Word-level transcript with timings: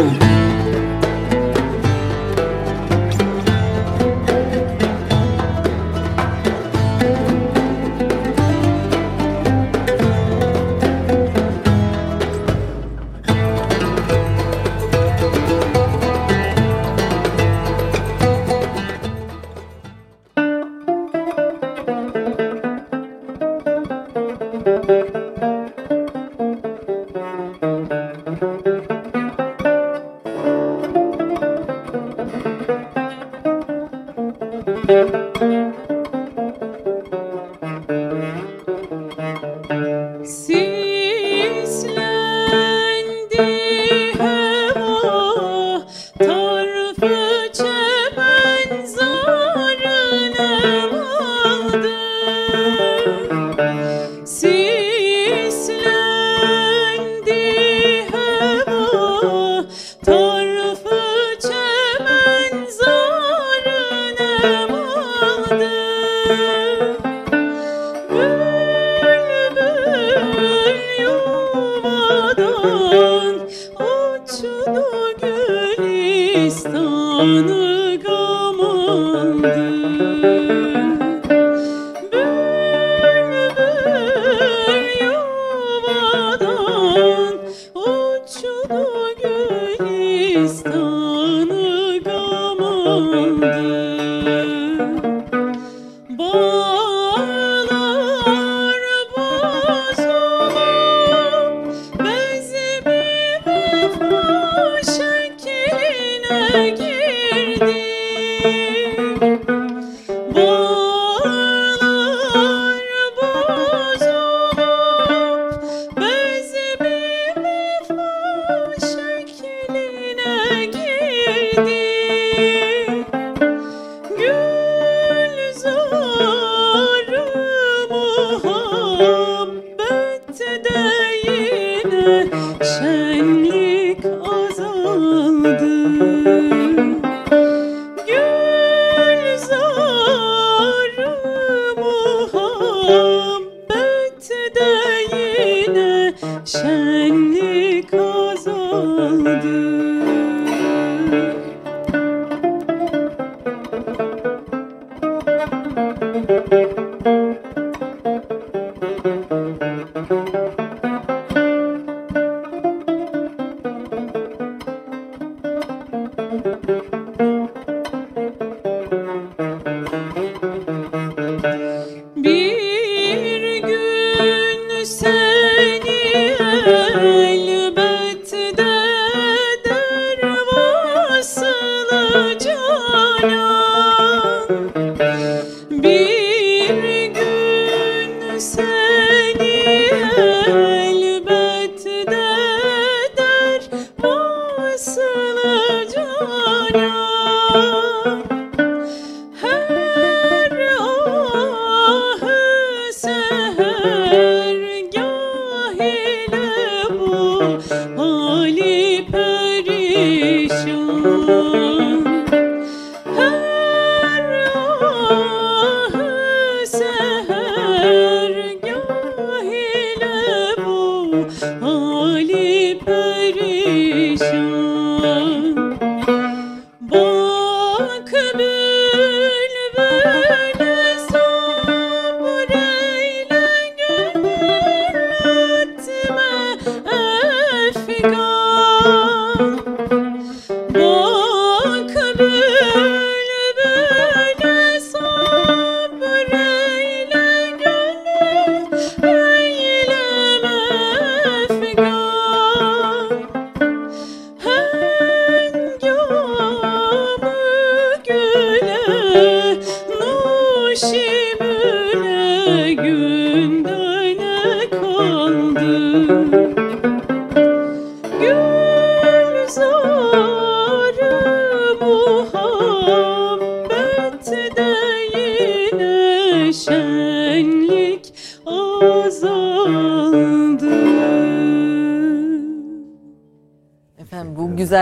Bible. 0.00 0.39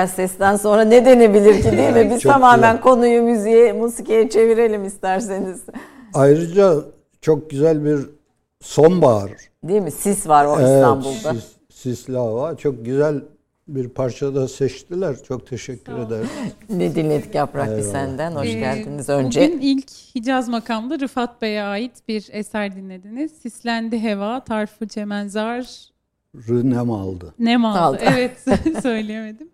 Sesten 0.09 0.57
sonra 0.57 0.83
ne 0.85 1.05
denebilir 1.07 1.63
ki 1.63 1.73
değil 1.77 1.93
mi? 1.93 2.11
Biz 2.15 2.23
tamamen 2.23 2.73
güzel. 2.77 2.83
konuyu 2.83 3.23
müziğe, 3.23 3.73
musikiye 3.73 4.29
çevirelim 4.31 4.85
isterseniz. 4.85 5.61
Ayrıca 6.15 6.75
çok 7.21 7.51
güzel 7.51 7.85
bir 7.85 7.99
sonbahar. 8.61 9.31
Değil 9.65 9.83
mi? 9.83 9.91
Sis 9.91 10.29
var 10.29 10.45
o 10.45 10.57
evet, 10.61 10.69
İstanbul'da. 10.77 11.35
Sis, 11.35 11.45
sisli 11.71 12.17
hava. 12.17 12.57
Çok 12.57 12.85
güzel 12.85 13.21
bir 13.69 13.89
parça 13.89 14.35
da 14.35 14.49
seçtiler. 14.49 15.17
Çok 15.29 15.47
teşekkür 15.47 15.93
ederim. 15.99 16.29
Ne 16.71 16.95
dinledik 16.95 17.35
Yaprak 17.35 17.69
Eyvallah. 17.69 17.93
senden. 17.93 18.33
Hoş 18.33 18.47
Ee, 18.49 18.53
geldiniz 18.53 19.09
önce. 19.09 19.41
Bugün 19.49 19.59
ilk 19.61 19.91
Hicaz 20.15 20.49
makamda 20.49 20.99
Rıfat 21.01 21.43
Bey'e 21.43 21.63
ait 21.63 21.93
bir 22.09 22.29
eser 22.33 22.77
dinlediniz. 22.77 23.33
Sislendi 23.43 24.03
heva, 24.03 24.45
tarfı 24.45 24.89
çemenzar, 24.89 25.89
Rınem 26.49 26.91
aldı. 26.91 27.35
nem 27.39 27.65
aldı. 27.65 27.79
Aldı. 27.81 27.99
Evet 28.17 28.33
söyleyemedim. 28.83 29.49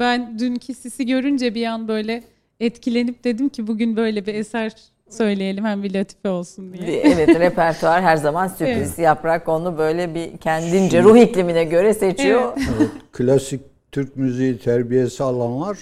Ben 0.00 0.38
dünkü 0.38 0.74
sisi 0.74 1.06
görünce 1.06 1.54
bir 1.54 1.66
an 1.66 1.88
böyle 1.88 2.24
etkilenip 2.60 3.24
dedim 3.24 3.48
ki 3.48 3.66
bugün 3.66 3.96
böyle 3.96 4.26
bir 4.26 4.34
eser 4.34 4.72
söyleyelim 5.10 5.64
hem 5.64 5.82
bir 5.82 5.94
latife 5.94 6.28
olsun 6.28 6.72
diye. 6.72 7.00
Evet 7.00 7.28
repertuar 7.40 8.02
her 8.02 8.16
zaman 8.16 8.48
sürpriz. 8.48 8.98
Yaprak 8.98 9.48
onu 9.48 9.78
böyle 9.78 10.14
bir 10.14 10.36
kendince 10.36 11.02
ruh 11.02 11.16
iklimine 11.16 11.64
göre 11.64 11.94
seçiyor. 11.94 12.52
Evet, 12.56 12.88
klasik 13.12 13.60
Türk 13.92 14.16
müziği 14.16 14.58
terbiyesi 14.58 15.22
alanlar 15.24 15.78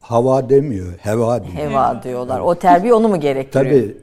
hava 0.00 0.48
demiyor, 0.50 0.92
heva 0.98 1.44
diyor. 1.44 1.54
Heva 1.54 2.02
diyorlar. 2.02 2.40
O 2.40 2.54
terbiye 2.54 2.94
onu 2.94 3.08
mu 3.08 3.20
gerektiriyor? 3.20 3.70
Tabii 3.82 3.96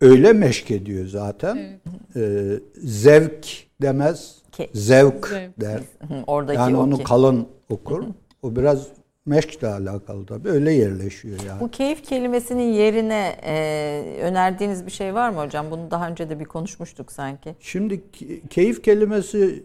öyle 0.00 0.32
meşk 0.32 0.70
ediyor 0.70 1.06
zaten. 1.06 1.56
Evet. 1.56 1.80
Ee, 2.16 2.60
zevk 2.76 3.46
demez, 3.82 4.34
Ke- 4.58 4.68
zevk, 4.74 5.26
Zevk. 5.28 5.60
der. 5.60 5.80
Hı, 6.08 6.14
Oradaki 6.26 6.58
Yani 6.58 6.76
o 6.76 6.80
onu 6.80 6.96
ki- 6.98 7.04
kalın 7.04 7.48
okur. 7.70 8.04
O 8.42 8.56
biraz 8.56 8.86
meşkle 9.26 9.68
alakalı 9.68 10.26
tabii. 10.26 10.48
Öyle 10.48 10.72
yerleşiyor 10.72 11.38
yani. 11.46 11.60
Bu 11.60 11.70
keyif 11.70 12.04
kelimesinin 12.04 12.72
yerine 12.72 13.36
e, 13.42 14.16
önerdiğiniz 14.22 14.86
bir 14.86 14.90
şey 14.90 15.14
var 15.14 15.30
mı 15.30 15.44
hocam? 15.44 15.70
Bunu 15.70 15.90
daha 15.90 16.08
önce 16.08 16.30
de 16.30 16.40
bir 16.40 16.44
konuşmuştuk 16.44 17.12
sanki. 17.12 17.54
Şimdi 17.60 17.94
ke- 17.94 18.48
keyif 18.48 18.82
kelimesi 18.82 19.64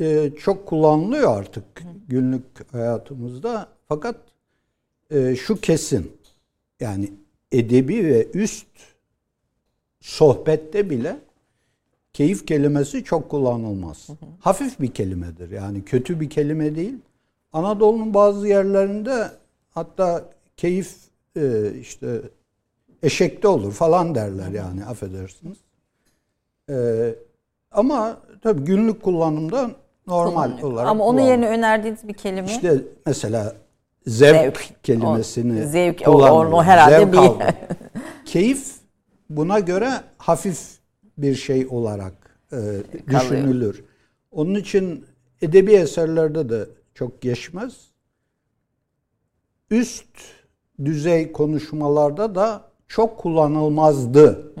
e, 0.00 0.30
çok 0.38 0.66
kullanılıyor 0.66 1.38
artık 1.38 1.64
günlük 2.08 2.72
hayatımızda. 2.72 3.68
Fakat 3.88 4.16
e, 5.10 5.36
şu 5.36 5.60
kesin. 5.60 6.12
Yani 6.80 7.12
edebi 7.52 8.04
ve 8.06 8.26
üst 8.34 8.66
sohbette 10.00 10.90
bile 10.90 11.16
keyif 12.12 12.46
kelimesi 12.46 13.04
çok 13.04 13.28
kullanılmaz. 13.28 14.08
Hafif 14.40 14.80
bir 14.80 14.90
kelimedir. 14.90 15.50
Yani 15.50 15.84
kötü 15.84 16.20
bir 16.20 16.30
kelime 16.30 16.74
değil. 16.76 16.94
Anadolu'nun 17.54 18.14
bazı 18.14 18.48
yerlerinde 18.48 19.30
hatta 19.70 20.24
keyif 20.56 20.94
e, 21.36 21.72
işte 21.80 22.20
eşekte 23.02 23.48
olur 23.48 23.72
falan 23.72 24.14
derler 24.14 24.48
yani 24.50 24.84
affedersiniz. 24.84 25.56
Ee, 26.70 27.14
ama 27.72 28.16
tabii 28.42 28.62
günlük 28.64 29.02
kullanımda 29.02 29.70
normal 30.06 30.32
Kullanılıyor. 30.44 30.68
olarak 30.72 30.88
Ama 30.88 31.04
onun 31.04 31.12
kullanılıyor. 31.18 31.38
yerine 31.42 31.58
önerdiğiniz 31.58 32.08
bir 32.08 32.14
kelime. 32.14 32.46
işte 32.46 32.78
mesela 33.06 33.54
zevk, 34.06 34.36
Zevk. 34.56 34.84
kelimesini 34.84 35.62
O- 35.64 35.68
zevk, 35.68 36.02
o- 36.08 36.12
kullanılıyor. 36.12 36.52
o 36.52 36.62
herhalde 36.62 36.98
Zevk 36.98 37.12
bir-. 37.12 37.54
Keyif 38.24 38.74
buna 39.30 39.58
göre 39.60 39.90
hafif 40.18 40.60
bir 41.18 41.34
şey 41.34 41.66
olarak 41.70 42.14
e, 42.52 42.56
düşünülür. 43.10 43.84
Onun 44.32 44.54
için 44.54 45.06
edebi 45.42 45.72
eserlerde 45.72 46.48
de 46.48 46.66
çok 46.94 47.22
geçmez. 47.22 47.88
Üst 49.70 50.18
düzey 50.84 51.32
konuşmalarda 51.32 52.34
da 52.34 52.70
çok 52.88 53.18
kullanılmazdı. 53.18 54.52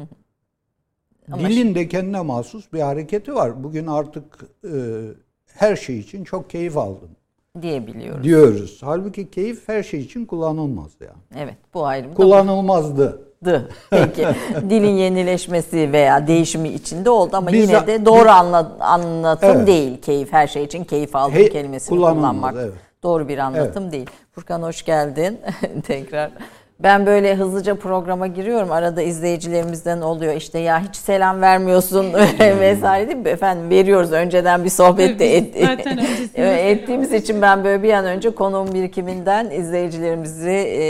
Ama 1.32 1.48
Dilin 1.48 1.74
de 1.74 1.88
kendine 1.88 2.20
mahsus 2.20 2.72
bir 2.72 2.80
hareketi 2.80 3.34
var. 3.34 3.64
Bugün 3.64 3.86
artık 3.86 4.24
e, 4.64 4.72
her 5.46 5.76
şey 5.76 5.98
için 5.98 6.24
çok 6.24 6.50
keyif 6.50 6.76
aldım 6.76 7.10
diyebiliyoruz. 7.62 8.24
diyoruz. 8.24 8.78
Halbuki 8.80 9.30
keyif 9.30 9.68
her 9.68 9.82
şey 9.82 10.00
için 10.00 10.26
kullanılmaz 10.26 10.92
yani. 11.00 11.42
Evet 11.44 11.56
bu 11.74 11.86
ayrım 11.86 12.14
Kullanılmazdı. 12.14 13.28
Da 13.44 13.62
Peki 13.90 14.26
dilin 14.70 14.96
yenileşmesi 14.96 15.92
veya 15.92 16.26
değişimi 16.26 16.68
içinde 16.68 17.10
oldu 17.10 17.36
ama 17.36 17.52
Biz- 17.52 17.70
yine 17.70 17.86
de 17.86 18.06
doğru 18.06 18.28
anla, 18.30 18.72
anlatım 18.80 19.50
Evet. 19.56 19.66
değil 19.66 20.00
keyif. 20.00 20.32
Her 20.32 20.46
şey 20.46 20.64
için 20.64 20.84
keyif 20.84 21.16
aldım 21.16 21.34
He- 21.34 21.48
kelimesini 21.48 21.96
kullanmak. 21.98 22.54
evet. 22.58 22.72
Doğru 23.02 23.28
bir 23.28 23.38
anlatım 23.38 23.92
değil. 23.92 24.06
Furkan 24.34 24.62
hoş 24.62 24.82
geldin 24.84 25.40
tekrar. 25.86 26.30
Ben 26.80 27.06
böyle 27.06 27.34
hızlıca 27.34 27.74
programa 27.74 28.26
giriyorum. 28.26 28.72
Arada 28.72 29.02
izleyicilerimizden 29.02 30.00
oluyor 30.00 30.34
işte 30.34 30.58
ya 30.58 30.80
hiç 30.88 30.96
selam 30.96 31.40
vermiyorsun 31.40 32.06
vesaire 32.40 33.08
değil 33.08 33.18
mi? 33.18 33.28
Efendim 33.28 33.70
veriyoruz 33.70 34.12
önceden 34.12 34.64
bir 34.64 34.68
sohbet 34.70 35.18
de 35.18 35.36
Evet, 35.38 35.56
et- 35.56 35.86
Evet, 36.34 36.58
ettiğimiz 36.78 37.12
için 37.12 37.42
ben 37.42 37.64
böyle 37.64 37.82
bir 37.82 37.92
an 37.92 38.04
önce 38.04 38.30
konuğum 38.34 38.74
birikiminden 38.74 39.50
izleyicilerimizi 39.50 40.50
e, 40.50 40.82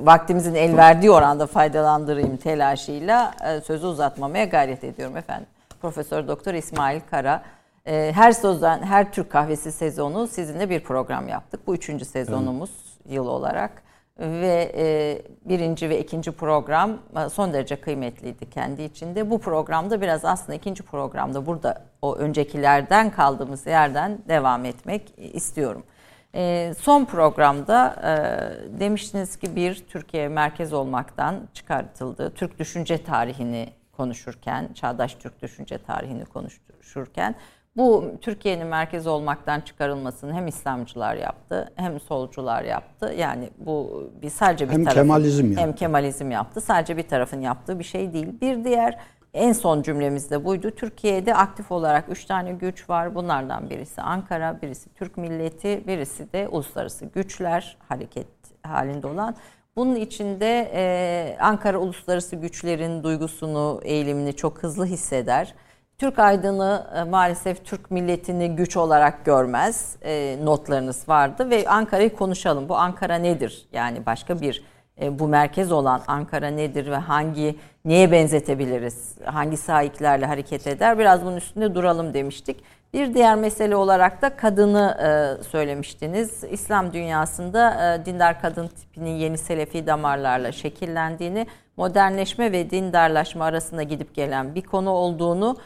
vaktimizin 0.00 0.54
el 0.54 0.76
verdiği 0.76 1.10
oranda 1.10 1.46
faydalandırayım 1.46 2.36
telaşıyla 2.36 3.34
e, 3.46 3.60
sözü 3.60 3.86
uzatmamaya 3.86 4.44
gayret 4.44 4.84
ediyorum 4.84 5.16
efendim. 5.16 5.46
Profesör 5.82 6.28
Doktor 6.28 6.54
İsmail 6.54 7.00
Kara. 7.10 7.42
E, 7.86 8.12
her 8.14 8.32
sözden, 8.32 8.82
her 8.82 9.12
Türk 9.12 9.30
kahvesi 9.30 9.72
sezonu 9.72 10.26
sizinle 10.28 10.70
bir 10.70 10.80
program 10.80 11.28
yaptık. 11.28 11.66
Bu 11.66 11.74
üçüncü 11.74 12.04
sezonumuz 12.04 12.70
yıl 13.08 13.26
olarak. 13.26 13.84
Ve 14.18 14.72
e, 14.76 15.22
birinci 15.44 15.90
ve 15.90 16.00
ikinci 16.00 16.32
program 16.32 16.98
e, 17.16 17.28
son 17.28 17.52
derece 17.52 17.76
kıymetliydi 17.76 18.50
kendi 18.50 18.82
içinde. 18.82 19.30
Bu 19.30 19.38
programda 19.38 20.00
biraz 20.00 20.24
aslında 20.24 20.54
ikinci 20.54 20.82
programda 20.82 21.46
burada 21.46 21.82
o 22.02 22.16
öncekilerden 22.16 23.10
kaldığımız 23.10 23.66
yerden 23.66 24.18
devam 24.28 24.64
etmek 24.64 25.14
istiyorum. 25.18 25.84
E, 26.34 26.74
son 26.78 27.04
programda 27.04 27.96
e, 28.02 28.80
demiştiniz 28.80 29.36
ki 29.36 29.56
bir 29.56 29.84
Türkiye 29.88 30.28
merkez 30.28 30.72
olmaktan 30.72 31.48
çıkartıldı. 31.54 32.32
Türk 32.34 32.58
düşünce 32.58 33.04
tarihini 33.04 33.68
konuşurken, 33.92 34.68
çağdaş 34.74 35.14
Türk 35.14 35.42
düşünce 35.42 35.78
tarihini 35.78 36.24
konuşurken 36.24 37.34
bu 37.76 38.04
Türkiye'nin 38.20 38.66
merkez 38.66 39.06
olmaktan 39.06 39.60
çıkarılmasını 39.60 40.32
hem 40.34 40.46
İslamcılar 40.46 41.14
yaptı 41.14 41.72
hem 41.76 42.00
solcular 42.00 42.62
yaptı. 42.62 43.14
Yani 43.18 43.50
bu 43.58 44.10
bir 44.22 44.30
sadece 44.30 44.68
bir 44.68 44.72
Hem 44.72 44.84
tarafın, 44.84 45.00
Kemalizm 45.00 45.46
yaptı. 45.46 45.60
hem 45.60 45.72
Kemalizm 45.74 46.30
yaptı. 46.30 46.60
Sadece 46.60 46.96
bir 46.96 47.08
tarafın 47.08 47.40
yaptığı 47.40 47.78
bir 47.78 47.84
şey 47.84 48.12
değil. 48.12 48.40
Bir 48.40 48.64
diğer 48.64 48.98
en 49.34 49.52
son 49.52 49.82
cümlemiz 49.82 50.30
de 50.30 50.44
buydu. 50.44 50.70
Türkiye'de 50.70 51.34
aktif 51.34 51.72
olarak 51.72 52.04
üç 52.08 52.24
tane 52.24 52.52
güç 52.52 52.90
var. 52.90 53.14
Bunlardan 53.14 53.70
birisi 53.70 54.02
Ankara, 54.02 54.62
birisi 54.62 54.94
Türk 54.94 55.16
milleti, 55.16 55.84
birisi 55.86 56.32
de 56.32 56.48
uluslararası 56.48 57.04
güçler 57.04 57.76
hareket 57.88 58.26
halinde 58.62 59.06
olan. 59.06 59.36
Bunun 59.76 59.96
içinde 59.96 60.70
e, 60.74 61.36
Ankara 61.40 61.78
uluslararası 61.78 62.36
güçlerin 62.36 63.02
duygusunu, 63.02 63.80
eğilimini 63.84 64.36
çok 64.36 64.62
hızlı 64.62 64.86
hisseder. 64.86 65.54
Türk 65.98 66.18
aydını 66.18 66.86
e, 66.96 67.02
maalesef 67.04 67.64
Türk 67.64 67.90
milletini 67.90 68.56
güç 68.56 68.76
olarak 68.76 69.24
görmez. 69.24 69.96
E, 70.02 70.38
notlarınız 70.42 71.08
vardı 71.08 71.50
ve 71.50 71.68
Ankara'yı 71.68 72.16
konuşalım. 72.16 72.68
Bu 72.68 72.76
Ankara 72.76 73.14
nedir? 73.14 73.68
Yani 73.72 74.06
başka 74.06 74.40
bir 74.40 74.64
e, 75.00 75.18
bu 75.18 75.28
merkez 75.28 75.72
olan 75.72 76.02
Ankara 76.06 76.48
nedir 76.48 76.90
ve 76.90 76.96
hangi 76.96 77.58
neye 77.84 78.12
benzetebiliriz? 78.12 79.14
Hangi 79.24 79.56
sahiplerle 79.56 80.26
hareket 80.26 80.66
eder? 80.66 80.98
Biraz 80.98 81.24
bunun 81.24 81.36
üstünde 81.36 81.74
duralım 81.74 82.14
demiştik. 82.14 82.64
Bir 82.94 83.14
diğer 83.14 83.36
mesele 83.36 83.76
olarak 83.76 84.22
da 84.22 84.36
kadını 84.36 84.96
e, 85.02 85.42
söylemiştiniz. 85.44 86.44
İslam 86.44 86.92
dünyasında 86.92 87.94
e, 87.94 88.06
dindar 88.06 88.40
kadın 88.40 88.68
tipinin 88.68 89.10
yeni 89.10 89.38
selefi 89.38 89.86
damarlarla 89.86 90.52
şekillendiğini, 90.52 91.46
modernleşme 91.76 92.52
ve 92.52 92.70
dindarlaşma 92.70 93.44
arasında 93.44 93.82
gidip 93.82 94.14
gelen 94.14 94.54
bir 94.54 94.62
konu 94.62 94.90
olduğunu 94.90 95.56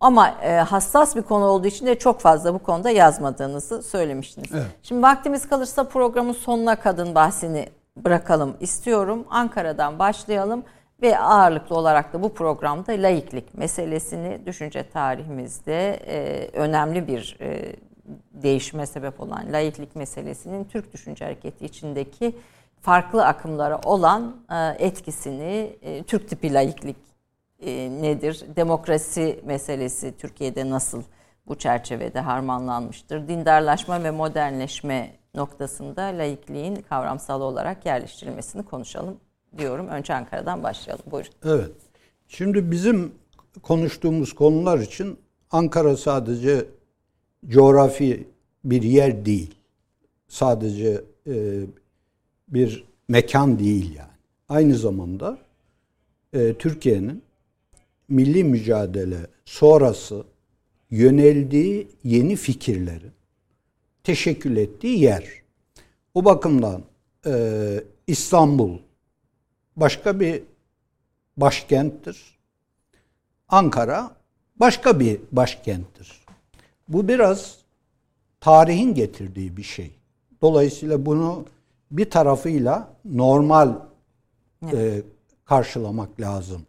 ama 0.00 0.34
e, 0.42 0.56
hassas 0.56 1.16
bir 1.16 1.22
konu 1.22 1.44
olduğu 1.44 1.66
için 1.66 1.86
de 1.86 1.98
çok 1.98 2.20
fazla 2.20 2.54
bu 2.54 2.58
konuda 2.58 2.90
yazmadığınızı 2.90 3.82
söylemiştiniz. 3.82 4.50
Evet. 4.54 4.66
Şimdi 4.82 5.02
vaktimiz 5.02 5.48
kalırsa 5.48 5.84
programın 5.84 6.32
sonuna 6.32 6.76
kadın 6.76 7.14
bahsini 7.14 7.68
bırakalım 7.96 8.56
istiyorum. 8.60 9.24
Ankara'dan 9.30 9.98
başlayalım 9.98 10.64
ve 11.02 11.18
ağırlıklı 11.18 11.76
olarak 11.76 12.12
da 12.12 12.22
bu 12.22 12.34
programda 12.34 12.92
laiklik 12.92 13.54
meselesini 13.54 14.46
düşünce 14.46 14.90
tarihimizde 14.90 15.90
e, 16.06 16.48
önemli 16.52 17.06
bir 17.06 17.36
e, 17.40 17.76
değişime 18.32 18.86
sebep 18.86 19.20
olan 19.20 19.52
laiklik 19.52 19.96
meselesinin 19.96 20.64
Türk 20.64 20.92
düşünce 20.92 21.24
hareketi 21.24 21.64
içindeki 21.64 22.36
farklı 22.80 23.26
akımlara 23.26 23.80
olan 23.84 24.36
e, 24.50 24.86
etkisini, 24.86 25.76
e, 25.82 26.02
Türk 26.02 26.28
tipi 26.28 26.54
laiklik 26.54 26.96
e, 27.60 27.90
nedir? 28.02 28.44
Demokrasi 28.56 29.40
meselesi 29.44 30.16
Türkiye'de 30.16 30.70
nasıl 30.70 31.02
bu 31.46 31.54
çerçevede 31.54 32.20
harmanlanmıştır? 32.20 33.28
Dindarlaşma 33.28 34.04
ve 34.04 34.10
modernleşme 34.10 35.10
noktasında 35.34 36.02
laikliğin 36.02 36.76
kavramsal 36.88 37.40
olarak 37.40 37.86
yerleştirilmesini 37.86 38.62
konuşalım 38.62 39.16
diyorum. 39.58 39.88
Önce 39.88 40.14
Ankara'dan 40.14 40.62
başlayalım. 40.62 41.04
Buyurun. 41.10 41.32
Evet. 41.44 41.70
Şimdi 42.28 42.70
bizim 42.70 43.12
konuştuğumuz 43.62 44.32
konular 44.32 44.78
için 44.78 45.18
Ankara 45.50 45.96
sadece 45.96 46.66
coğrafi 47.46 48.28
bir 48.64 48.82
yer 48.82 49.24
değil. 49.24 49.54
Sadece 50.28 51.04
e, 51.26 51.60
bir 52.48 52.84
mekan 53.08 53.58
değil 53.58 53.94
yani. 53.96 54.08
Aynı 54.48 54.74
zamanda 54.74 55.38
e, 56.32 56.54
Türkiye'nin 56.54 57.22
milli 58.08 58.44
mücadele 58.44 59.26
sonrası 59.44 60.24
yöneldiği 60.90 61.88
yeni 62.04 62.36
fikirlerin 62.36 63.12
teşekkül 64.04 64.56
ettiği 64.56 64.98
yer. 64.98 65.24
O 66.14 66.24
bakımdan 66.24 66.82
e, 67.26 67.84
İstanbul 68.06 68.78
başka 69.76 70.20
bir 70.20 70.42
başkenttir. 71.36 72.38
Ankara 73.48 74.10
başka 74.56 75.00
bir 75.00 75.20
başkenttir. 75.32 76.22
Bu 76.88 77.08
biraz 77.08 77.58
tarihin 78.40 78.94
getirdiği 78.94 79.56
bir 79.56 79.62
şey. 79.62 79.90
Dolayısıyla 80.42 81.06
bunu 81.06 81.44
bir 81.90 82.10
tarafıyla 82.10 82.88
normal 83.04 83.74
e, 84.72 85.02
karşılamak 85.44 86.20
lazım. 86.20 86.62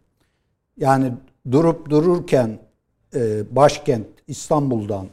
Yani 0.76 1.12
durup 1.50 1.90
dururken 1.90 2.58
e, 3.14 3.56
başkent 3.56 4.06
İstanbul'dan 4.28 5.06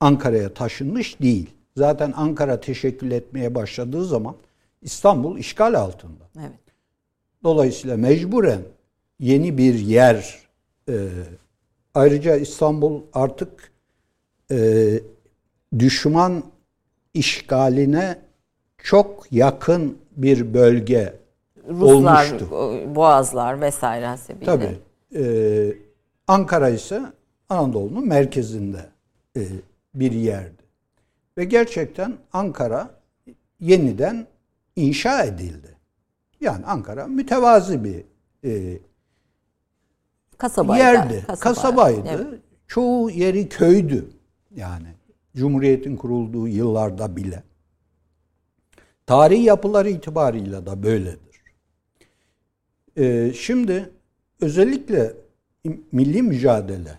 Ankara'ya 0.00 0.54
taşınmış 0.54 1.20
değil. 1.20 1.50
Zaten 1.76 2.12
Ankara 2.16 2.60
teşekkül 2.60 3.10
etmeye 3.10 3.54
başladığı 3.54 4.04
zaman 4.04 4.36
İstanbul 4.82 5.38
işgal 5.38 5.74
altında. 5.74 6.24
Evet. 6.38 6.60
Dolayısıyla 7.44 7.96
mecburen 7.96 8.62
yeni 9.18 9.58
bir 9.58 9.74
yer. 9.74 10.38
E, 10.88 11.08
ayrıca 11.94 12.36
İstanbul 12.36 13.00
artık 13.12 13.72
e, 14.50 14.90
düşman 15.78 16.42
işgaline 17.14 18.18
çok 18.78 19.26
yakın 19.30 19.98
bir 20.16 20.54
bölge 20.54 21.14
Ruslar, 21.68 21.92
olmuştu. 21.94 22.48
Boğazlar 22.94 23.60
vesaire 23.60 24.06
hasebiyle. 24.06 24.44
Tabii. 24.44 24.78
E, 25.14 25.22
Ankara 26.28 26.68
ise 26.68 27.02
Anadolu'nun 27.48 28.08
merkezinde 28.08 28.86
e, 29.36 29.40
bir 29.94 30.12
yerdi. 30.12 30.62
Ve 31.38 31.44
gerçekten 31.44 32.16
Ankara 32.32 33.00
yeniden 33.60 34.26
inşa 34.76 35.24
edildi. 35.24 35.76
Yani 36.40 36.66
Ankara 36.66 37.06
mütevazi 37.06 37.84
bir 37.84 38.04
e, 38.44 38.78
Kasabaydı. 40.38 40.82
yerdi, 40.82 41.24
kasaba. 41.26 41.40
kasabaydı. 41.40 42.26
Evet. 42.30 42.40
Çoğu 42.66 43.10
yeri 43.10 43.48
köydü. 43.48 44.10
Yani 44.56 44.86
Cumhuriyet'in 45.36 45.96
kurulduğu 45.96 46.48
yıllarda 46.48 47.16
bile. 47.16 47.42
Tarihi 49.06 49.42
yapıları 49.42 49.90
itibarıyla 49.90 50.66
da 50.66 50.82
böyledir. 50.82 51.42
Ee, 52.96 53.32
şimdi 53.34 53.90
özellikle 54.40 55.12
milli 55.92 56.22
mücadele 56.22 56.98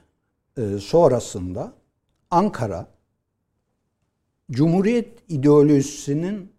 e, 0.58 0.78
sonrasında 0.78 1.74
Ankara 2.32 2.88
Cumhuriyet 4.52 5.08
ideolojisinin 5.30 6.52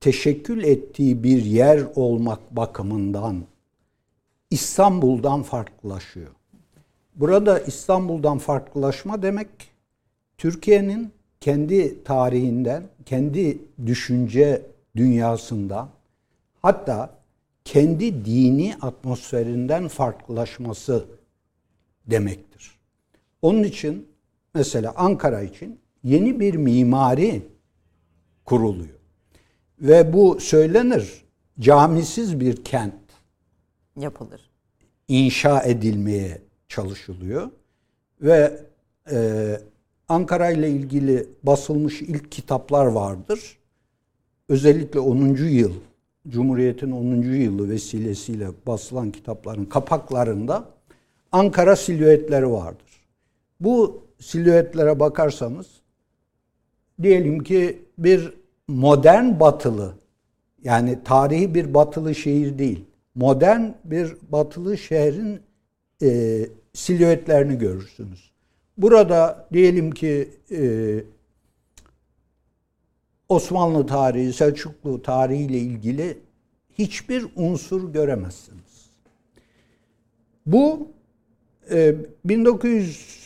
teşekkül 0.00 0.64
ettiği 0.64 1.22
bir 1.22 1.44
yer 1.44 1.82
olmak 1.94 2.56
bakımından 2.56 3.44
İstanbul'dan 4.50 5.42
farklılaşıyor. 5.42 6.30
Burada 7.14 7.60
İstanbul'dan 7.60 8.38
farklılaşma 8.38 9.22
demek 9.22 9.48
Türkiye'nin 10.38 11.12
kendi 11.40 12.04
tarihinden, 12.04 12.82
kendi 13.06 13.58
düşünce 13.86 14.62
dünyasından 14.96 15.88
hatta 16.62 17.14
kendi 17.64 18.24
dini 18.24 18.76
atmosferinden 18.80 19.88
farklılaşması 19.88 21.04
demektir. 22.06 22.78
Onun 23.42 23.62
için 23.62 24.13
mesela 24.54 24.92
Ankara 24.96 25.42
için 25.42 25.78
yeni 26.04 26.40
bir 26.40 26.54
mimari 26.54 27.42
kuruluyor. 28.44 28.98
Ve 29.80 30.12
bu 30.12 30.40
söylenir 30.40 31.24
camisiz 31.60 32.40
bir 32.40 32.64
kent 32.64 32.94
Yapılır. 34.00 34.50
inşa 35.08 35.62
edilmeye 35.62 36.42
çalışılıyor. 36.68 37.50
Ve 38.20 38.60
e, 39.12 39.60
Ankara 40.08 40.50
ile 40.50 40.70
ilgili 40.70 41.28
basılmış 41.42 42.02
ilk 42.02 42.32
kitaplar 42.32 42.86
vardır. 42.86 43.58
Özellikle 44.48 45.00
10. 45.00 45.36
yıl, 45.36 45.72
Cumhuriyet'in 46.28 46.90
10. 46.90 47.04
yılı 47.22 47.70
vesilesiyle 47.70 48.48
basılan 48.66 49.10
kitapların 49.10 49.64
kapaklarında 49.64 50.64
Ankara 51.32 51.76
silüetleri 51.76 52.50
vardır. 52.50 53.00
Bu 53.60 54.03
silüetlere 54.24 55.00
bakarsanız 55.00 55.66
diyelim 57.02 57.42
ki 57.42 57.82
bir 57.98 58.34
modern 58.68 59.40
batılı 59.40 59.94
yani 60.62 60.98
tarihi 61.04 61.54
bir 61.54 61.74
batılı 61.74 62.14
şehir 62.14 62.58
değil. 62.58 62.84
Modern 63.14 63.62
bir 63.84 64.16
batılı 64.28 64.78
şehrin 64.78 65.40
e, 66.02 66.40
silüetlerini 66.72 67.58
görürsünüz. 67.58 68.30
Burada 68.78 69.48
diyelim 69.52 69.90
ki 69.90 70.30
e, 70.50 70.60
Osmanlı 73.28 73.86
tarihi, 73.86 74.32
Selçuklu 74.32 75.02
tarihiyle 75.02 75.58
ilgili 75.58 76.18
hiçbir 76.78 77.26
unsur 77.36 77.92
göremezsiniz. 77.92 78.90
Bu 80.46 80.88
e, 81.70 81.94
1900 82.24 83.23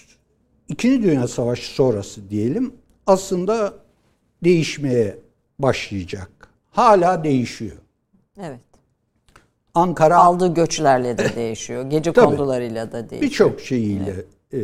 İkinci 0.68 1.02
Dünya 1.02 1.28
Savaşı 1.28 1.74
sonrası 1.74 2.30
diyelim 2.30 2.72
aslında 3.06 3.74
değişmeye 4.44 5.18
başlayacak. 5.58 6.30
Hala 6.70 7.24
değişiyor. 7.24 7.76
Evet. 8.40 8.60
Ankara 9.74 10.16
Aldığı 10.16 10.54
göçlerle 10.54 11.18
de 11.18 11.36
değişiyor. 11.36 11.82
Gece 11.90 12.12
Tabii. 12.12 12.26
kondularıyla 12.26 12.92
da 12.92 13.10
değişiyor. 13.10 13.22
birçok 13.22 13.60
şeyiyle 13.60 14.14
e, 14.52 14.60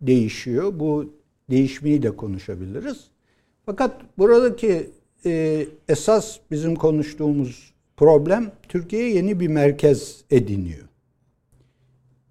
değişiyor. 0.00 0.80
Bu 0.80 1.12
değişmeyi 1.50 2.02
de 2.02 2.16
konuşabiliriz. 2.16 3.04
Fakat 3.66 4.00
buradaki 4.18 4.90
e, 5.26 5.66
esas 5.88 6.36
bizim 6.50 6.74
konuştuğumuz 6.74 7.74
problem 7.96 8.52
Türkiye 8.68 9.14
yeni 9.14 9.40
bir 9.40 9.48
merkez 9.48 10.24
ediniyor. 10.30 10.88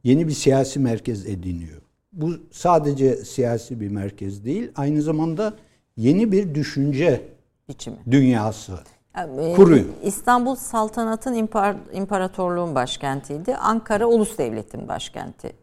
Yeni 0.04 0.28
bir 0.28 0.34
siyasi 0.34 0.80
merkez 0.80 1.26
ediniyor. 1.26 1.82
Bu 2.14 2.32
sadece 2.52 3.16
siyasi 3.16 3.80
bir 3.80 3.88
merkez 3.88 4.46
değil, 4.46 4.72
aynı 4.76 5.02
zamanda 5.02 5.54
yeni 5.98 6.32
bir 6.32 6.56
düşünce 6.56 7.22
biçimi. 7.70 7.98
dünyası 8.12 8.74
Yani, 9.16 9.56
kuruyor. 9.56 9.86
İstanbul 10.04 10.56
saltanatın 10.56 11.34
impar, 11.34 11.76
imparatorluğun 11.94 12.76
başkentiydi. 12.76 13.56
Ankara 13.56 14.08
ulus 14.08 14.38
devletin 14.38 14.88
başkenti. 14.88 15.54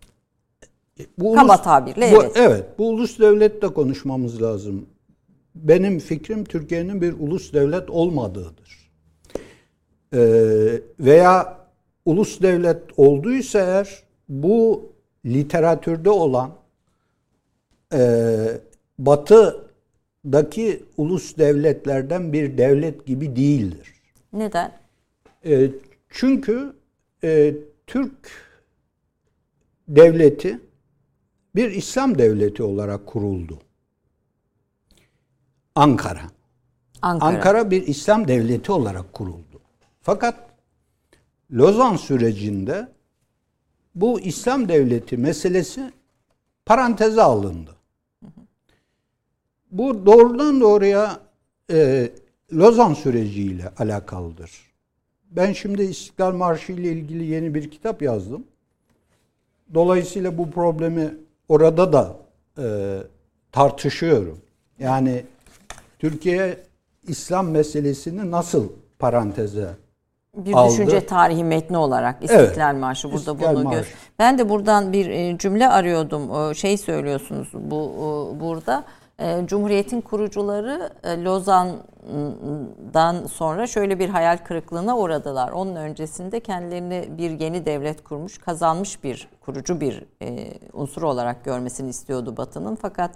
Bu 1.19 1.35
Kaba 1.35 1.63
tabirle 1.63 2.13
bu, 2.13 2.23
evet. 2.23 2.33
Evet. 2.37 2.65
Bu 2.79 2.89
ulus 2.89 3.19
devletle 3.19 3.75
konuşmamız 3.75 4.43
lazım. 4.43 4.87
Benim 5.55 5.99
fikrim 5.99 6.45
Türkiye'nin 6.45 7.01
bir 7.01 7.13
ulus 7.13 7.53
devlet 7.53 7.91
olmadığıdır. 7.91 8.91
Ee, 10.15 10.81
veya 11.01 11.59
ulus 12.05 12.41
devlet 12.43 12.83
olduysa 12.97 13.59
eğer 13.59 14.03
bu 14.29 14.89
literatürde 15.27 16.11
olan 16.11 16.51
e, 17.93 18.01
batıdaki 18.99 20.85
ulus 20.97 21.37
devletlerden 21.39 22.33
bir 22.33 22.59
devlet 22.59 23.07
gibi 23.07 23.37
değildir. 23.37 23.93
Neden? 24.33 24.73
E, 25.45 25.71
çünkü 26.11 26.73
e, 27.25 27.55
Türk 27.87 28.31
devleti 29.89 30.61
bir 31.55 31.71
İslam 31.71 32.19
devleti 32.19 32.63
olarak 32.63 33.07
kuruldu. 33.07 33.59
Ankara. 35.75 36.23
Ankara. 37.03 37.31
Ankara 37.31 37.71
bir 37.71 37.87
İslam 37.87 38.29
devleti 38.29 38.73
olarak 38.73 39.13
kuruldu. 39.13 39.61
Fakat 40.03 40.35
Lozan 41.53 41.97
sürecinde 41.97 42.89
bu 43.97 44.21
İslam 44.21 44.69
devleti 44.69 45.17
meselesi 45.17 45.93
paranteze 46.67 47.23
alındı. 47.23 47.71
Bu 49.71 50.07
doğrudan 50.07 50.61
doğruya 50.61 51.21
e, 51.71 52.11
Lozan 52.53 52.95
süreciyle 52.95 53.73
alakalıdır. 53.79 54.51
Ben 55.31 55.53
şimdi 55.53 55.83
İstiklal 55.83 56.33
Marşı 56.33 56.73
ile 56.73 56.93
ilgili 56.93 57.25
yeni 57.25 57.55
bir 57.55 57.71
kitap 57.71 58.03
yazdım. 58.03 58.45
Dolayısıyla 59.75 60.39
bu 60.39 60.51
problemi 60.51 61.15
orada 61.49 61.93
da 61.93 62.17
e, 62.59 62.97
tartışıyorum. 63.53 64.39
Yani 64.79 65.25
Türkiye 65.99 66.59
İslam 67.09 67.51
meselesini 67.51 68.31
nasıl 68.31 68.69
paranteze 68.99 69.69
bir 70.37 70.53
aldı. 70.55 70.71
düşünce 70.71 71.07
tarihi 71.07 71.45
metni 71.45 71.77
olarak 71.77 72.17
İstiklal 72.23 72.71
Evet. 72.71 72.81
Marşı 72.81 73.09
burada 73.13 73.33
İstiklal 73.33 73.55
bunu 73.55 73.65
Marşı. 73.65 73.79
gö- 73.81 73.85
Ben 74.19 74.39
de 74.39 74.49
buradan 74.49 74.93
bir 74.93 75.11
e, 75.11 75.39
cümle 75.39 75.69
arıyordum. 75.69 76.55
Şey 76.55 76.77
söylüyorsunuz 76.77 77.49
bu 77.55 77.93
burada. 78.41 78.85
E, 79.21 79.47
Cumhuriyetin 79.47 80.01
kurucuları 80.01 80.91
e, 81.05 81.25
Lozan'dan 81.25 83.27
sonra 83.27 83.67
şöyle 83.67 83.99
bir 83.99 84.09
hayal 84.09 84.37
kırıklığına 84.39 84.97
uğradılar. 84.99 85.53
Onun 85.53 85.77
öncesinde 85.77 86.41
kendilerini 86.41 87.09
bir 87.19 87.31
yeni 87.41 87.67
devlet 87.67 88.05
kurmuş, 88.05 88.39
kazanmış 88.39 89.05
bir 89.05 89.29
kurucu 89.41 89.81
bir 89.81 90.05
unsur 90.73 91.03
olarak 91.03 91.45
görmesini 91.45 91.91
istiyordu 91.91 92.37
Batı'nın. 92.37 92.75
Fakat 92.83 93.11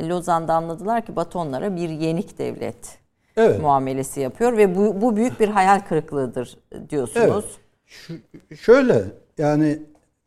Lozan'da 0.00 0.54
anladılar 0.54 1.06
ki 1.06 1.16
Batı 1.16 1.38
onlara 1.38 1.76
bir 1.76 1.88
yenik 1.88 2.38
devlet 2.38 2.98
Evet. 3.36 3.60
muamelesi 3.60 4.20
yapıyor 4.20 4.56
ve 4.56 4.76
bu, 4.76 5.00
bu 5.00 5.16
büyük 5.16 5.40
bir 5.40 5.48
hayal 5.48 5.80
kırıklığıdır 5.80 6.58
diyorsunuz. 6.90 7.44
Şu- 7.86 8.18
şöyle 8.60 9.04
yani 9.38 9.78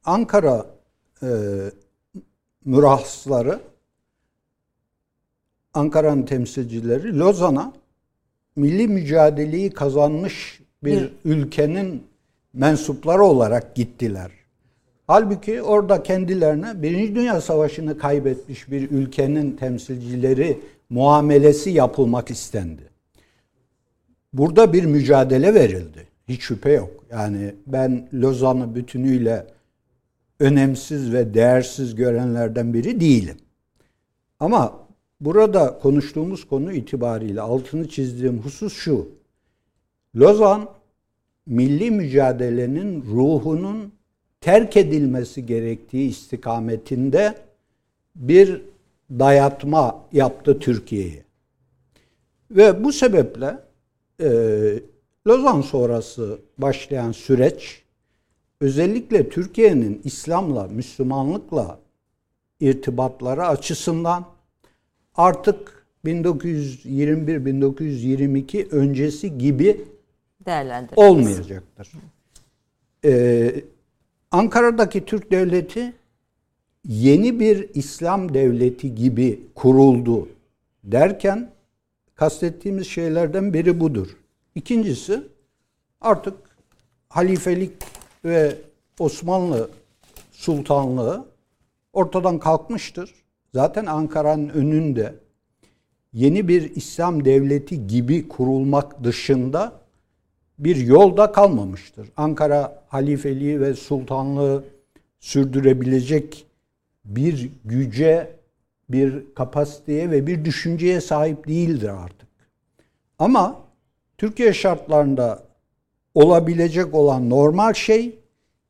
Ankara 0.06 0.66
e, 1.24 1.28
mürahsları 2.66 3.60
Ankara'nın 5.74 6.24
temsilcileri 6.24 7.20
Lozan'a 7.20 7.74
milli 8.56 8.88
mücadeleyi 8.88 9.70
kazanmış 9.70 10.62
bir 10.84 11.14
ülkenin 11.26 12.04
mensupları 12.54 13.24
olarak 13.24 13.76
gittiler. 13.76 14.32
Halbuki 15.08 15.62
orada 15.62 16.04
kendilerine 16.04 16.82
Birinci 16.82 17.16
Dünya 17.16 17.42
Savaşı'nı 17.42 17.98
kaybetmiş 17.98 18.72
bir 18.72 18.92
ülkenin 18.92 19.52
temsilcileri 19.58 20.60
muamelesi 20.90 21.70
yapılmak 21.70 22.32
istendi. 22.32 22.89
Burada 24.34 24.74
bir 24.74 24.86
mücadele 24.86 25.54
verildi. 25.54 26.08
Hiç 26.28 26.42
şüphe 26.42 26.72
yok. 26.72 27.06
Yani 27.12 27.56
ben 27.68 28.10
Lozan'ı 28.14 28.76
bütünüyle 28.76 29.48
önemsiz 30.40 31.14
ve 31.14 31.34
değersiz 31.34 31.96
görenlerden 31.96 32.74
biri 32.74 33.00
değilim. 33.00 33.38
Ama 34.40 34.88
burada 35.22 35.80
konuştuğumuz 35.82 36.48
konu 36.48 36.74
itibariyle 36.74 37.42
altını 37.42 37.90
çizdiğim 37.90 38.40
husus 38.40 38.74
şu. 38.74 39.10
Lozan 40.16 40.70
milli 41.46 41.92
mücadelenin 41.92 43.02
ruhunun 43.02 43.94
terk 44.42 44.78
edilmesi 44.78 45.46
gerektiği 45.46 46.10
istikametinde 46.10 47.36
bir 48.16 48.62
dayatma 49.12 50.06
yaptı 50.12 50.60
Türkiye'ye. 50.60 51.24
Ve 52.52 52.84
bu 52.84 52.92
sebeple 52.92 53.69
e, 54.20 54.30
Lozan 55.28 55.62
sonrası 55.62 56.40
başlayan 56.58 57.12
süreç 57.12 57.84
özellikle 58.62 59.30
Türkiye'nin 59.30 60.02
İslam'la, 60.04 60.68
Müslümanlıkla 60.68 61.80
irtibatları 62.60 63.48
açısından 63.48 64.26
artık 65.16 65.86
1921-1922 66.06 68.70
öncesi 68.70 69.38
gibi 69.38 69.82
olmayacaktır. 70.96 71.92
Ee, 73.06 73.64
Ankara'daki 74.32 75.06
Türk 75.06 75.32
devleti 75.32 75.94
yeni 76.88 77.40
bir 77.40 77.70
İslam 77.74 78.34
devleti 78.34 78.96
gibi 78.96 79.40
kuruldu 79.56 80.30
derken 80.84 81.52
kastettiğimiz 82.20 82.88
şeylerden 82.88 83.54
biri 83.54 83.80
budur. 83.80 84.18
İkincisi 84.56 85.24
artık 86.02 86.34
halifelik 87.10 87.72
ve 88.26 88.56
Osmanlı 89.00 89.70
sultanlığı 90.32 91.26
ortadan 91.94 92.40
kalkmıştır. 92.40 93.14
Zaten 93.54 93.86
Ankara'nın 93.86 94.50
önünde 94.50 95.16
yeni 96.14 96.48
bir 96.48 96.76
İslam 96.76 97.26
devleti 97.26 97.88
gibi 97.88 98.28
kurulmak 98.28 99.04
dışında 99.04 99.74
bir 100.60 100.76
yolda 100.76 101.32
kalmamıştır. 101.32 102.10
Ankara 102.18 102.84
halifeliği 102.88 103.62
ve 103.62 103.74
sultanlığı 103.74 104.64
sürdürebilecek 105.20 106.46
bir 107.06 107.50
güce, 107.66 108.39
bir 108.90 109.26
kapasiteye 109.36 110.12
ve 110.12 110.28
bir 110.28 110.46
düşünceye 110.46 111.02
sahip 111.02 111.48
değildir 111.48 111.90
artık. 111.90 112.30
Ama 113.20 113.62
Türkiye 114.18 114.54
şartlarında 114.54 115.44
olabilecek 116.16 116.94
olan 116.94 117.30
normal 117.30 117.74
şey 117.74 118.20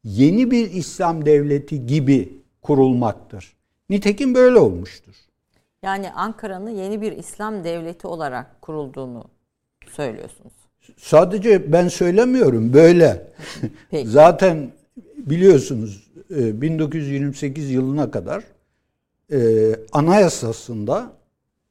yeni 0.04 0.52
bir 0.52 0.72
İslam 0.72 1.26
devleti 1.26 1.86
gibi 1.86 2.40
kurulmaktır. 2.62 3.54
Nitekim 3.90 4.36
böyle 4.36 4.60
olmuştur. 4.60 5.16
Yani 5.84 6.12
Ankara'nın 6.12 6.70
yeni 6.70 7.02
bir 7.02 7.12
İslam 7.12 7.64
devleti 7.64 8.08
olarak 8.08 8.62
kurulduğunu 8.62 9.24
söylüyorsunuz. 9.92 10.54
Sadece 10.98 11.72
ben 11.72 11.88
söylemiyorum 11.88 12.74
böyle. 12.74 13.28
Peki. 13.92 14.08
Zaten 14.10 14.72
biliyorsunuz 15.18 16.12
e, 16.36 16.62
1928 16.62 17.72
yılına 17.72 18.12
kadar 18.12 18.44
e, 19.32 19.40
anayasasında 19.92 21.12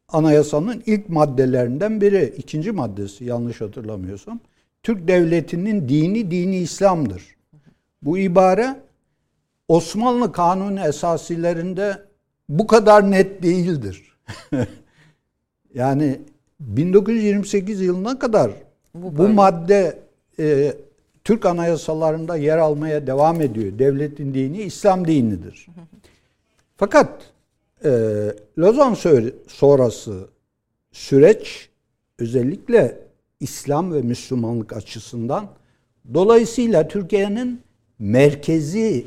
anayasanın 0.09 0.83
ilk 0.87 1.09
maddelerinden 1.09 2.01
biri, 2.01 2.35
ikinci 2.37 2.73
maddesi 2.73 3.25
yanlış 3.25 3.61
hatırlamıyorsam, 3.61 4.41
Türk 4.83 5.09
devletinin 5.09 5.89
dini 5.89 6.31
dini 6.31 6.57
İslam'dır. 6.57 7.23
Bu 8.03 8.19
ibare 8.19 8.77
Osmanlı 9.69 10.33
kanunu 10.33 10.81
esasilerinde 10.81 12.03
bu 12.49 12.67
kadar 12.67 13.11
net 13.11 13.43
değildir. 13.43 14.19
yani 15.75 16.21
1928 16.61 17.81
yılına 17.81 18.19
kadar 18.19 18.51
Bu 18.95 19.19
bu, 19.19 19.29
madde 19.29 19.99
e, 20.39 20.75
Türk 21.25 21.47
anayasalarında 21.47 22.37
yer 22.37 22.59
almaya 22.59 23.07
devam 23.07 23.41
ediyor. 23.41 23.79
Devletin 23.79 24.35
dini 24.35 24.63
İslam 24.63 25.07
dinidir. 25.07 25.67
Fakat 26.77 27.33
e, 27.85 27.91
Lozan 28.59 28.95
sonrası 29.49 30.29
süreç 30.93 31.69
özellikle 32.19 32.99
İslam 33.41 33.93
ve 33.93 34.03
Müslümanlık 34.03 34.73
açısından 34.73 35.49
dolayısıyla 36.15 36.89
Türkiye'nin 36.89 37.61
merkezi 37.99 39.07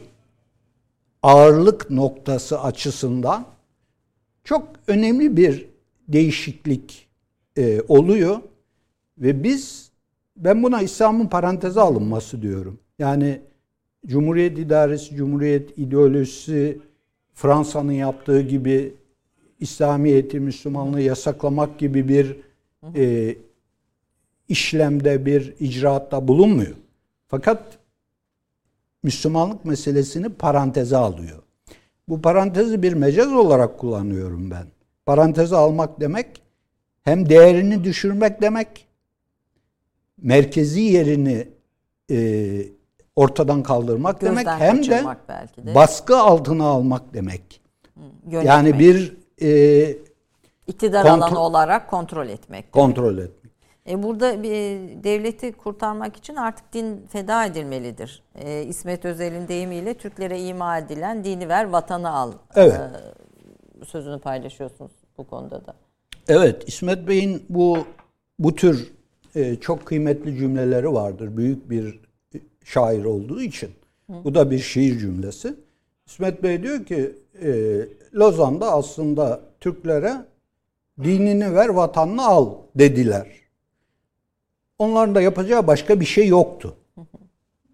ağırlık 1.23 1.89
noktası 1.89 2.61
açısından 2.61 3.45
çok 4.43 4.67
önemli 4.87 5.37
bir 5.37 5.65
değişiklik 6.07 7.07
e, 7.57 7.81
oluyor 7.87 8.39
ve 9.17 9.43
biz 9.43 9.91
ben 10.37 10.63
buna 10.63 10.81
İslam'ın 10.81 11.27
paranteze 11.27 11.81
alınması 11.81 12.41
diyorum. 12.41 12.79
Yani 12.99 13.41
Cumhuriyet 14.05 14.57
idaresi, 14.57 15.15
Cumhuriyet 15.15 15.77
ideolojisi 15.77 16.79
Fransa'nın 17.41 17.91
yaptığı 17.91 18.41
gibi 18.41 18.93
İslamiyet'i, 19.59 20.39
Müslümanlığı 20.39 21.01
yasaklamak 21.01 21.79
gibi 21.79 22.07
bir 22.07 22.37
e, 22.95 23.35
işlemde, 24.49 25.25
bir 25.25 25.55
icraatta 25.59 26.27
bulunmuyor. 26.27 26.75
Fakat 27.27 27.77
Müslümanlık 29.03 29.65
meselesini 29.65 30.29
paranteze 30.29 30.97
alıyor. 30.97 31.43
Bu 32.09 32.21
parantezi 32.21 32.83
bir 32.83 32.93
mecaz 32.93 33.33
olarak 33.33 33.79
kullanıyorum 33.79 34.51
ben. 34.51 34.67
Paranteze 35.05 35.55
almak 35.55 36.01
demek 36.01 36.41
hem 37.03 37.29
değerini 37.29 37.83
düşürmek 37.83 38.41
demek, 38.41 38.87
merkezi 40.21 40.81
yerini 40.81 41.47
e, 42.11 42.17
ortadan 43.15 43.63
kaldırmak 43.63 44.21
demek 44.21 44.45
Gözden 44.45 44.59
hem 44.59 44.83
de 44.83 45.03
belki 45.29 45.65
de. 45.67 45.75
baskı 45.75 46.17
altına 46.17 46.65
almak 46.65 47.13
demek. 47.13 47.61
Yönetmek. 48.25 48.45
Yani 48.45 48.79
bir 48.79 49.17
e, 49.41 49.97
iktidar 50.67 51.05
kontrol- 51.05 51.23
alanı 51.23 51.39
olarak 51.39 51.89
kontrol 51.89 52.27
etmek. 52.29 52.71
kontrol 52.71 53.17
etmek. 53.17 53.51
E 53.89 54.03
burada 54.03 54.43
bir 54.43 54.49
devleti 55.03 55.51
kurtarmak 55.51 56.17
için 56.17 56.35
artık 56.35 56.73
din 56.73 57.07
feda 57.09 57.45
edilmelidir. 57.45 58.23
E, 58.35 58.61
İsmet 58.63 59.05
Özel'in 59.05 59.47
deyimiyle 59.47 59.93
Türklere 59.93 60.41
ima 60.41 60.77
edilen 60.77 61.23
dini 61.23 61.49
ver 61.49 61.65
vatanı 61.65 62.11
al 62.11 62.31
Evet. 62.55 62.79
e, 63.81 63.85
sözünü 63.85 64.19
paylaşıyorsunuz 64.19 64.91
bu 65.17 65.27
konuda 65.27 65.65
da. 65.65 65.73
Evet, 66.27 66.63
İsmet 66.67 67.07
Bey'in 67.07 67.45
bu 67.49 67.77
bu 68.39 68.55
tür 68.55 68.91
e, 69.35 69.55
çok 69.55 69.85
kıymetli 69.85 70.37
cümleleri 70.37 70.93
vardır. 70.93 71.37
Büyük 71.37 71.69
bir 71.69 71.99
şair 72.63 73.05
olduğu 73.05 73.41
için. 73.41 73.69
Bu 74.09 74.35
da 74.35 74.51
bir 74.51 74.59
şiir 74.59 74.99
cümlesi. 74.99 75.55
İsmet 76.05 76.43
Bey 76.43 76.63
diyor 76.63 76.85
ki 76.85 77.15
e, 77.41 77.49
Lozan'da 78.15 78.71
aslında 78.71 79.41
Türklere 79.59 80.25
Dinini 81.03 81.55
ver, 81.55 81.69
vatanını 81.69 82.25
al 82.25 82.55
dediler. 82.75 83.27
Onların 84.79 85.15
da 85.15 85.21
yapacağı 85.21 85.67
başka 85.67 85.99
bir 85.99 86.05
şey 86.05 86.27
yoktu. 86.27 86.75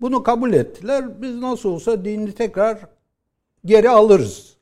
Bunu 0.01 0.23
kabul 0.23 0.53
ettiler. 0.53 1.21
Biz 1.21 1.35
nasıl 1.35 1.69
olsa 1.69 2.05
dini 2.05 2.31
tekrar 2.31 2.79
geri 3.65 3.89
alırız. 3.89 4.57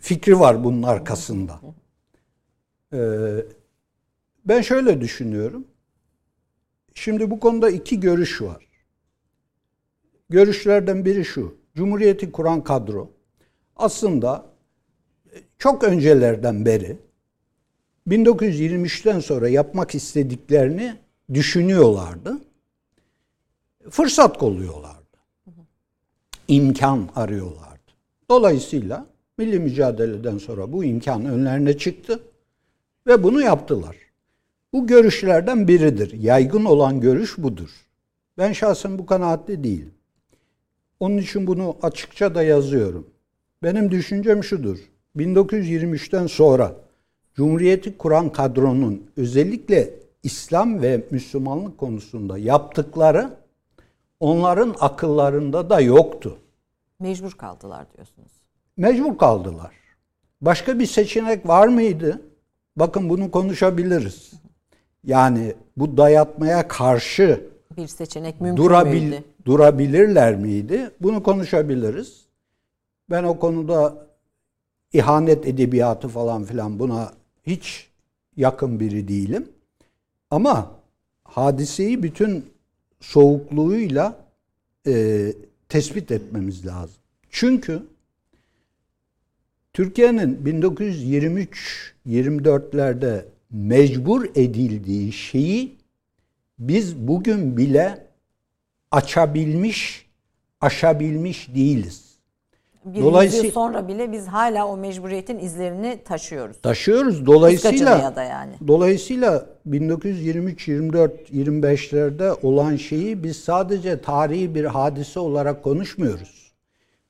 Fikri 0.00 0.40
var 0.40 0.64
bunun 0.64 0.82
arkasında. 0.82 1.60
Ee, 2.92 3.36
ben 4.44 4.60
şöyle 4.60 5.00
düşünüyorum. 5.00 5.64
Şimdi 6.96 7.30
bu 7.30 7.40
konuda 7.40 7.70
iki 7.70 8.00
görüş 8.00 8.42
var. 8.42 8.66
Görüşlerden 10.30 11.04
biri 11.04 11.24
şu. 11.24 11.54
Cumhuriyeti 11.74 12.32
kuran 12.32 12.64
kadro 12.64 13.10
aslında 13.76 14.46
çok 15.58 15.84
öncelerden 15.84 16.66
beri 16.66 16.96
1923'ten 18.08 19.20
sonra 19.20 19.48
yapmak 19.48 19.94
istediklerini 19.94 20.96
düşünüyorlardı. 21.34 22.38
Fırsat 23.90 24.38
kolluyorlardı. 24.38 25.16
İmkan 26.48 27.08
arıyorlardı. 27.16 27.92
Dolayısıyla 28.30 29.06
milli 29.38 29.58
mücadeleden 29.58 30.38
sonra 30.38 30.72
bu 30.72 30.84
imkan 30.84 31.24
önlerine 31.24 31.78
çıktı 31.78 32.20
ve 33.06 33.22
bunu 33.22 33.42
yaptılar. 33.42 34.05
Bu 34.72 34.86
görüşlerden 34.86 35.68
biridir. 35.68 36.12
Yaygın 36.12 36.64
olan 36.64 37.00
görüş 37.00 37.38
budur. 37.38 37.70
Ben 38.38 38.52
şahsen 38.52 38.98
bu 38.98 39.06
kanaatli 39.06 39.64
değilim. 39.64 39.94
Onun 41.00 41.16
için 41.16 41.46
bunu 41.46 41.76
açıkça 41.82 42.34
da 42.34 42.42
yazıyorum. 42.42 43.06
Benim 43.62 43.90
düşüncem 43.90 44.44
şudur. 44.44 44.78
1923'ten 45.16 46.26
sonra 46.26 46.74
Cumhuriyeti 47.34 47.98
kuran 47.98 48.32
kadronun 48.32 49.10
özellikle 49.16 49.90
İslam 50.22 50.82
ve 50.82 51.04
Müslümanlık 51.10 51.78
konusunda 51.78 52.38
yaptıkları 52.38 53.30
onların 54.20 54.74
akıllarında 54.80 55.70
da 55.70 55.80
yoktu. 55.80 56.38
Mecbur 57.00 57.32
kaldılar 57.32 57.86
diyorsunuz. 57.96 58.32
Mecbur 58.76 59.18
kaldılar. 59.18 59.70
Başka 60.40 60.78
bir 60.78 60.86
seçenek 60.86 61.48
var 61.48 61.68
mıydı? 61.68 62.22
Bakın 62.76 63.08
bunu 63.08 63.30
konuşabiliriz. 63.30 64.32
Yani 65.06 65.54
bu 65.76 65.96
dayatmaya 65.96 66.68
karşı 66.68 67.46
bir 67.76 67.86
seçenek 67.86 68.40
mümkün 68.40 68.64
durabil, 68.64 69.02
müydü? 69.02 69.24
Durabilirler 69.44 70.36
miydi? 70.36 70.90
Bunu 71.00 71.22
konuşabiliriz. 71.22 72.26
Ben 73.10 73.24
o 73.24 73.38
konuda 73.38 74.06
ihanet 74.92 75.46
edebiyatı 75.46 76.08
falan 76.08 76.44
filan 76.44 76.78
buna 76.78 77.12
hiç 77.46 77.88
yakın 78.36 78.80
biri 78.80 79.08
değilim. 79.08 79.48
Ama 80.30 80.70
hadiseyi 81.24 82.02
bütün 82.02 82.44
soğukluğuyla 83.00 84.16
e, 84.86 85.32
tespit 85.68 86.10
etmemiz 86.10 86.66
lazım. 86.66 86.96
Çünkü 87.30 87.82
Türkiye'nin 89.72 90.62
1923-24'lerde 92.06 93.24
mecbur 93.50 94.24
edildiği 94.34 95.12
şeyi 95.12 95.76
biz 96.58 96.96
bugün 96.96 97.56
bile 97.56 98.06
açabilmiş, 98.90 100.06
aşabilmiş 100.60 101.54
değiliz. 101.54 102.06
Bir 102.84 103.02
Dolayısıyla, 103.02 103.50
sonra 103.50 103.88
bile 103.88 104.12
biz 104.12 104.26
hala 104.26 104.66
o 104.66 104.76
mecburiyetin 104.76 105.38
izlerini 105.38 105.98
taşıyoruz. 106.04 106.56
Taşıyoruz. 106.62 107.26
Dolayısıyla 107.26 108.16
da 108.16 108.22
yani. 108.22 108.52
Dolayısıyla 108.68 109.46
1923, 109.66 110.68
24, 110.68 111.30
25'lerde 111.30 112.46
olan 112.46 112.76
şeyi 112.76 113.24
biz 113.24 113.36
sadece 113.36 114.00
tarihi 114.00 114.54
bir 114.54 114.64
hadise 114.64 115.20
olarak 115.20 115.62
konuşmuyoruz. 115.62 116.52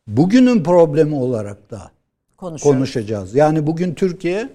Bugünün 0.07 0.65
problemi 0.65 1.15
olarak 1.15 1.71
da 1.71 1.91
konuşacağız. 2.63 3.35
Yani 3.35 3.67
bugün 3.67 3.95
Türkiye 3.95 4.49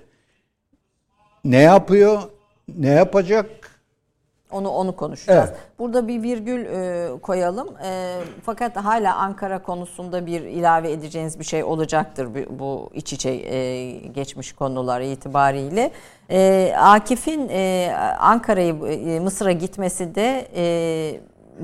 ne 1.43 1.61
yapıyor, 1.61 2.21
ne 2.77 2.89
yapacak, 2.89 3.71
onu 4.51 4.69
onu 4.69 4.95
konuşacağız. 4.95 5.49
Evet. 5.49 5.59
Burada 5.79 6.07
bir 6.07 6.23
virgül 6.23 6.65
e, 6.65 7.09
koyalım. 7.21 7.77
E, 7.83 8.17
fakat 8.43 8.75
hala 8.75 9.15
Ankara 9.15 9.61
konusunda 9.61 10.25
bir 10.25 10.41
ilave 10.41 10.91
edeceğiniz 10.91 11.39
bir 11.39 11.43
şey 11.43 11.63
olacaktır 11.63 12.27
bu, 12.35 12.59
bu 12.59 12.89
iç 12.93 13.13
içe 13.13 13.29
e, 13.29 13.91
geçmiş 13.91 14.53
konular 14.53 15.01
itibariyle. 15.01 15.91
E, 16.29 16.73
Akif'in 16.77 17.49
e, 17.49 17.93
Ankara'yı 18.19 18.73
e, 18.85 19.19
Mısır'a 19.19 19.51
gitmesi 19.51 20.15
de 20.15 20.47
e, 20.55 21.21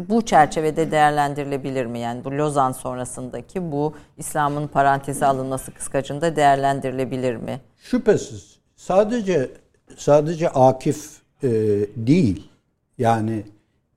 bu 0.10 0.22
çerçevede 0.22 0.92
değerlendirilebilir 0.92 1.86
mi? 1.86 2.00
Yani 2.00 2.24
bu 2.24 2.32
Lozan 2.32 2.72
sonrasındaki 2.72 3.72
bu 3.72 3.94
İslam'ın 4.18 4.68
paranteze 4.68 5.26
alınması 5.26 5.74
kıskacında 5.74 6.36
değerlendirilebilir 6.36 7.36
mi? 7.36 7.62
Şüphesiz. 7.78 8.58
Sadece 8.76 9.50
sadece 9.95 10.50
Akif 10.50 11.21
e, 11.43 11.50
değil 11.95 12.50
yani 12.97 13.43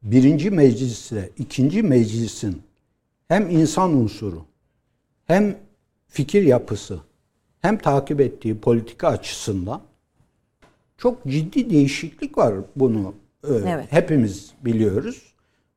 birinci 0.03 0.51
meclisle 0.51 1.31
ikinci 1.39 1.83
meclisin 1.83 2.63
hem 3.29 3.51
insan 3.51 3.93
unsuru 3.93 4.45
hem 5.27 5.57
fikir 6.09 6.43
yapısı 6.43 7.01
hem 7.61 7.79
takip 7.79 8.21
ettiği 8.21 8.59
politika 8.61 9.09
açısından 9.09 9.81
çok 10.99 11.27
ciddi 11.27 11.71
değişiklik 11.71 12.39
var 12.39 12.55
bunu 12.77 13.15
e, 13.45 13.55
evet. 13.55 13.87
hepimiz 13.91 14.51
biliyoruz. 14.65 15.23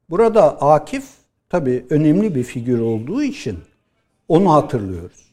Burada 0.10 0.62
Akif 0.62 1.04
tabii 1.49 1.86
önemli 1.89 2.36
bir 2.36 2.43
figür 2.43 2.80
olduğu 2.80 3.23
için 3.23 3.60
onu 4.28 4.54
hatırlıyoruz. 4.54 5.32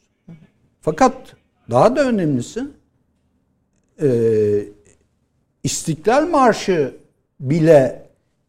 Fakat 0.81 1.35
daha 1.69 1.95
da 1.95 2.09
önemlisi 2.09 2.67
e, 4.01 4.09
İstiklal 5.63 6.27
Marşı 6.27 6.95
bile 7.39 8.05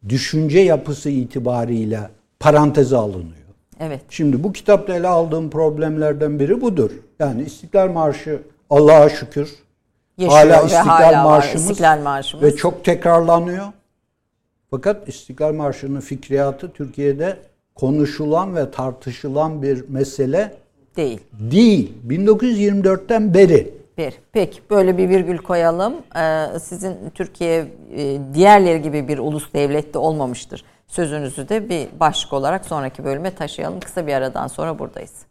düşünce 0.09 0.59
yapısı 0.59 1.09
itibariyle 1.09 1.99
paranteze 2.39 2.97
alınıyor. 2.97 3.43
Evet. 3.79 4.01
Şimdi 4.09 4.43
bu 4.43 4.53
kitapta 4.53 4.95
ele 4.95 5.07
aldığım 5.07 5.49
problemlerden 5.49 6.39
biri 6.39 6.61
budur. 6.61 6.91
Yani 7.19 7.43
İstiklal 7.43 7.91
Marşı 7.91 8.41
Allah'a 8.69 9.09
şükür 9.09 9.55
Yaşıyor 10.17 10.39
hala 10.39 10.61
İstiklal 10.61 10.85
hala 10.85 11.23
Marşımız, 11.23 11.69
İstiklal 11.69 12.01
Marşımız 12.01 12.45
ve 12.45 12.55
çok 12.55 12.85
tekrarlanıyor. 12.85 13.65
Fakat 14.71 15.07
İstiklal 15.07 15.53
Marşı'nın 15.53 15.99
fikriyatı 15.99 16.71
Türkiye'de 16.73 17.37
konuşulan 17.75 18.55
ve 18.55 18.71
tartışılan 18.71 19.61
bir 19.61 19.89
mesele 19.89 20.55
değil. 20.95 21.19
Değil. 21.33 21.93
1924'ten 22.07 23.33
beri 23.33 23.82
bir. 23.97 24.13
Peki 24.31 24.61
böyle 24.69 24.97
bir 24.97 25.09
virgül 25.09 25.37
koyalım. 25.37 25.93
Ee, 26.15 26.59
sizin 26.59 27.09
Türkiye 27.09 27.67
e, 27.95 28.19
diğerleri 28.33 28.81
gibi 28.81 29.07
bir 29.07 29.17
ulus 29.17 29.53
devlette 29.53 29.99
olmamıştır. 29.99 30.65
Sözünüzü 30.87 31.49
de 31.49 31.69
bir 31.69 31.99
başlık 31.99 32.33
olarak 32.33 32.65
sonraki 32.65 33.03
bölüme 33.03 33.35
taşıyalım. 33.35 33.79
Kısa 33.79 34.07
bir 34.07 34.13
aradan 34.13 34.47
sonra 34.47 34.79
buradayız. 34.79 35.25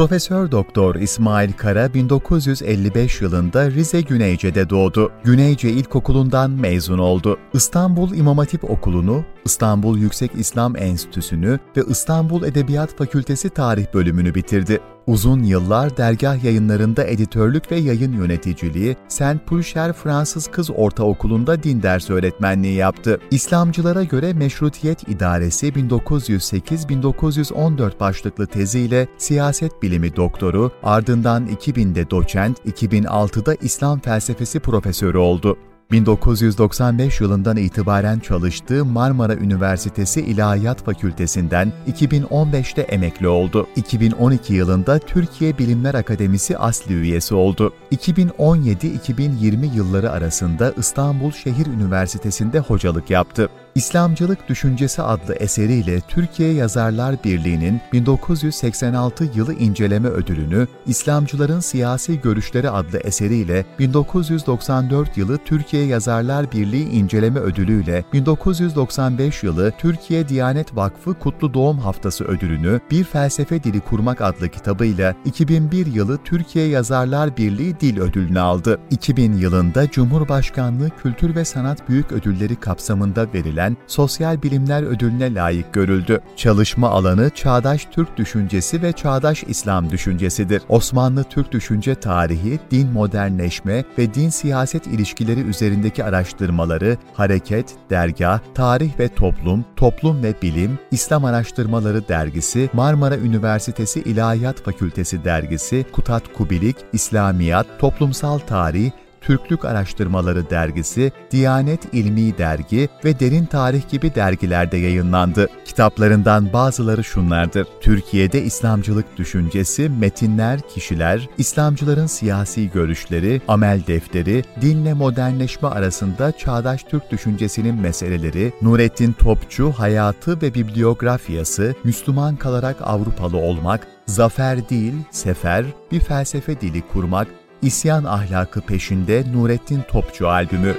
Profesör 0.00 0.50
Doktor 0.50 0.94
İsmail 0.94 1.52
Kara 1.52 1.94
1955 1.94 3.20
yılında 3.20 3.70
Rize 3.70 4.00
Güneyce'de 4.00 4.70
doğdu. 4.70 5.12
Güneyce 5.24 5.70
İlkokulu'ndan 5.70 6.50
mezun 6.50 6.98
oldu. 6.98 7.38
İstanbul 7.54 8.14
İmam 8.14 8.38
Hatip 8.38 8.70
Okulu'nu, 8.70 9.24
İstanbul 9.44 9.98
Yüksek 9.98 10.30
İslam 10.34 10.76
Enstitüsü'nü 10.76 11.58
ve 11.76 11.82
İstanbul 11.88 12.42
Edebiyat 12.42 12.96
Fakültesi 12.96 13.50
Tarih 13.50 13.86
bölümünü 13.94 14.34
bitirdi. 14.34 14.80
Uzun 15.10 15.42
yıllar 15.42 15.96
dergah 15.96 16.44
yayınlarında 16.44 17.04
editörlük 17.04 17.72
ve 17.72 17.76
yayın 17.76 18.12
yöneticiliği, 18.12 18.96
Saint 19.08 19.46
Pulcher 19.46 19.92
Fransız 19.92 20.50
Kız 20.50 20.70
Ortaokulu'nda 20.70 21.62
din 21.62 21.82
ders 21.82 22.10
öğretmenliği 22.10 22.74
yaptı. 22.74 23.20
İslamcılara 23.30 24.04
göre 24.04 24.32
Meşrutiyet 24.32 25.08
İdaresi 25.08 25.68
1908-1914 25.68 28.00
başlıklı 28.00 28.46
teziyle 28.46 29.08
siyaset 29.18 29.82
bilimi 29.82 30.16
doktoru, 30.16 30.72
ardından 30.82 31.46
2000'de 31.46 32.10
doçent, 32.10 32.58
2006'da 32.66 33.54
İslam 33.54 34.00
felsefesi 34.00 34.60
profesörü 34.60 35.18
oldu. 35.18 35.58
1995 35.92 37.20
yılından 37.20 37.56
itibaren 37.56 38.18
çalıştığı 38.18 38.84
Marmara 38.84 39.34
Üniversitesi 39.34 40.20
İlahiyat 40.20 40.84
Fakültesinden 40.84 41.72
2015'te 41.92 42.82
emekli 42.82 43.28
oldu. 43.28 43.66
2012 43.76 44.54
yılında 44.54 44.98
Türkiye 44.98 45.58
Bilimler 45.58 45.94
Akademisi 45.94 46.58
asli 46.58 46.94
üyesi 46.94 47.34
oldu. 47.34 47.72
2017-2020 47.92 49.74
yılları 49.74 50.10
arasında 50.10 50.72
İstanbul 50.78 51.30
Şehir 51.32 51.66
Üniversitesi'nde 51.66 52.58
hocalık 52.58 53.10
yaptı. 53.10 53.48
İslamcılık 53.74 54.48
Düşüncesi 54.48 55.02
adlı 55.02 55.34
eseriyle 55.34 56.00
Türkiye 56.00 56.52
Yazarlar 56.52 57.24
Birliği'nin 57.24 57.80
1986 57.92 59.30
yılı 59.34 59.54
inceleme 59.54 60.08
ödülünü, 60.08 60.66
İslamcıların 60.86 61.60
Siyasi 61.60 62.20
Görüşleri 62.20 62.70
adlı 62.70 62.98
eseriyle 62.98 63.66
1994 63.78 65.16
yılı 65.16 65.38
Türkiye 65.44 65.86
Yazarlar 65.86 66.52
Birliği 66.52 66.88
inceleme 66.88 67.40
ödülüyle 67.40 68.04
1995 68.12 69.42
yılı 69.42 69.72
Türkiye 69.78 70.28
Diyanet 70.28 70.76
Vakfı 70.76 71.14
Kutlu 71.14 71.54
Doğum 71.54 71.78
Haftası 71.78 72.24
ödülünü 72.24 72.80
Bir 72.90 73.04
Felsefe 73.04 73.62
Dili 73.62 73.80
Kurmak 73.80 74.20
adlı 74.20 74.48
kitabıyla 74.48 75.14
2001 75.24 75.86
yılı 75.86 76.18
Türkiye 76.24 76.68
Yazarlar 76.68 77.36
Birliği 77.36 77.80
Dil 77.80 78.00
Ödülünü 78.00 78.40
aldı. 78.40 78.80
2000 78.90 79.32
yılında 79.32 79.90
Cumhurbaşkanlığı 79.90 80.90
Kültür 81.02 81.34
ve 81.34 81.44
Sanat 81.44 81.88
Büyük 81.88 82.12
Ödülleri 82.12 82.56
kapsamında 82.56 83.32
verilen 83.34 83.59
Sosyal 83.86 84.42
Bilimler 84.42 84.82
Ödülüne 84.82 85.34
layık 85.34 85.72
görüldü. 85.72 86.20
Çalışma 86.36 86.90
alanı 86.90 87.30
çağdaş 87.30 87.86
Türk 87.90 88.16
düşüncesi 88.16 88.82
ve 88.82 88.92
çağdaş 88.92 89.44
İslam 89.48 89.90
düşüncesidir. 89.90 90.62
Osmanlı 90.68 91.24
Türk 91.24 91.52
düşünce 91.52 91.94
tarihi, 91.94 92.60
din 92.70 92.92
modernleşme 92.92 93.84
ve 93.98 94.14
din 94.14 94.28
siyaset 94.28 94.86
ilişkileri 94.86 95.40
üzerindeki 95.40 96.04
araştırmaları, 96.04 96.96
hareket, 97.14 97.74
dergah, 97.90 98.40
tarih 98.54 98.98
ve 98.98 99.08
toplum, 99.08 99.64
toplum 99.76 100.22
ve 100.22 100.34
bilim, 100.42 100.78
İslam 100.90 101.24
Araştırmaları 101.24 102.08
Dergisi, 102.08 102.70
Marmara 102.72 103.16
Üniversitesi 103.16 104.00
İlahiyat 104.00 104.62
Fakültesi 104.62 105.24
Dergisi, 105.24 105.86
Kutat 105.92 106.32
Kubilik, 106.32 106.76
İslamiyat, 106.92 107.66
Toplumsal 107.78 108.38
Tarih, 108.38 108.90
Türklük 109.20 109.64
Araştırmaları 109.64 110.50
Dergisi, 110.50 111.12
Diyanet 111.30 111.94
İlmi 111.94 112.38
Dergi 112.38 112.88
ve 113.04 113.20
Derin 113.20 113.46
Tarih 113.46 113.88
gibi 113.90 114.14
dergilerde 114.14 114.76
yayınlandı. 114.76 115.48
Kitaplarından 115.64 116.52
bazıları 116.52 117.04
şunlardır. 117.04 117.66
Türkiye'de 117.80 118.42
İslamcılık 118.42 119.16
düşüncesi, 119.16 119.88
metinler, 119.88 120.60
kişiler, 120.74 121.28
İslamcıların 121.38 122.06
siyasi 122.06 122.70
görüşleri, 122.70 123.42
amel 123.48 123.82
defteri, 123.86 124.44
dinle 124.60 124.94
modernleşme 124.94 125.68
arasında 125.68 126.32
çağdaş 126.32 126.84
Türk 126.84 127.10
düşüncesinin 127.10 127.74
meseleleri, 127.74 128.52
Nurettin 128.62 129.12
Topçu 129.12 129.72
hayatı 129.72 130.42
ve 130.42 130.54
bibliografyası, 130.54 131.74
Müslüman 131.84 132.36
kalarak 132.36 132.76
Avrupalı 132.82 133.36
olmak, 133.36 133.86
zafer 134.06 134.68
değil, 134.68 134.94
sefer, 135.10 135.64
bir 135.92 136.00
felsefe 136.00 136.60
dili 136.60 136.82
kurmak, 136.92 137.28
İsyan 137.62 138.04
Ahlakı 138.04 138.60
Peşinde 138.60 139.32
Nurettin 139.32 139.82
Topçu 139.82 140.28
albümü. 140.28 140.74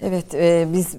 Evet, 0.00 0.34
e, 0.34 0.68
biz 0.72 0.96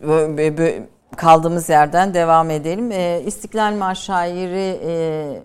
kaldığımız 1.17 1.69
yerden 1.69 2.13
devam 2.13 2.49
edelim. 2.49 2.91
E, 2.91 3.21
İstiklal 3.25 3.73
Marşı 3.73 4.03
şairi 4.03 4.79
e, 4.85 5.41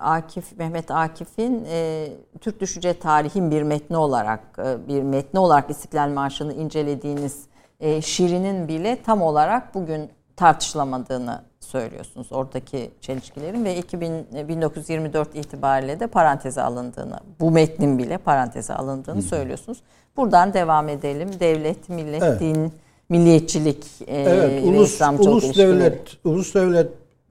Akif 0.00 0.58
Mehmet 0.58 0.90
Akif'in 0.90 1.64
e, 1.70 2.08
Türk 2.40 2.60
Düşünce 2.60 2.98
Tarihin 2.98 3.50
bir 3.50 3.62
metni 3.62 3.96
olarak 3.96 4.40
e, 4.58 4.88
bir 4.88 5.02
metni 5.02 5.40
olarak 5.40 5.70
İstiklal 5.70 6.08
Marşı'nı 6.08 6.54
incelediğiniz 6.54 7.42
e, 7.80 8.02
şiirinin 8.02 8.68
bile 8.68 9.02
tam 9.02 9.22
olarak 9.22 9.74
bugün 9.74 10.10
tartışılamadığını 10.36 11.42
söylüyorsunuz 11.78 12.26
oradaki 12.30 12.90
çelişkilerin 13.00 13.64
ve 13.64 13.78
2000, 13.78 14.48
1924 14.48 15.36
itibariyle 15.36 16.00
de 16.00 16.06
paranteze 16.06 16.62
alındığını, 16.62 17.20
bu 17.40 17.50
metnin 17.50 17.98
bile 17.98 18.18
paranteze 18.18 18.74
alındığını 18.74 19.22
söylüyorsunuz. 19.22 19.78
Buradan 20.16 20.54
devam 20.54 20.88
edelim. 20.88 21.28
Devlet, 21.40 21.88
millet, 21.88 22.22
Evet. 22.22 22.40
din, 22.40 22.72
milliyetçilik 23.08 23.84
e, 24.06 24.16
Evet, 24.22 24.64
ve 24.64 24.68
ulus, 24.68 24.92
İslamcılık 24.92 25.32
ulus 25.32 25.44
ilişkileri. 25.44 25.68
devlet, 25.68 26.00
ulus 26.24 26.54
devlet 26.54 26.88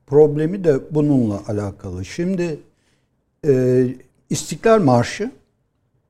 problemi 0.08 0.64
de 0.64 0.76
bununla 0.92 1.40
alakalı. 1.48 2.06
Şimdi 2.06 2.60
e, 3.48 3.86
İstiklal 4.30 4.82
Marşı 4.82 5.32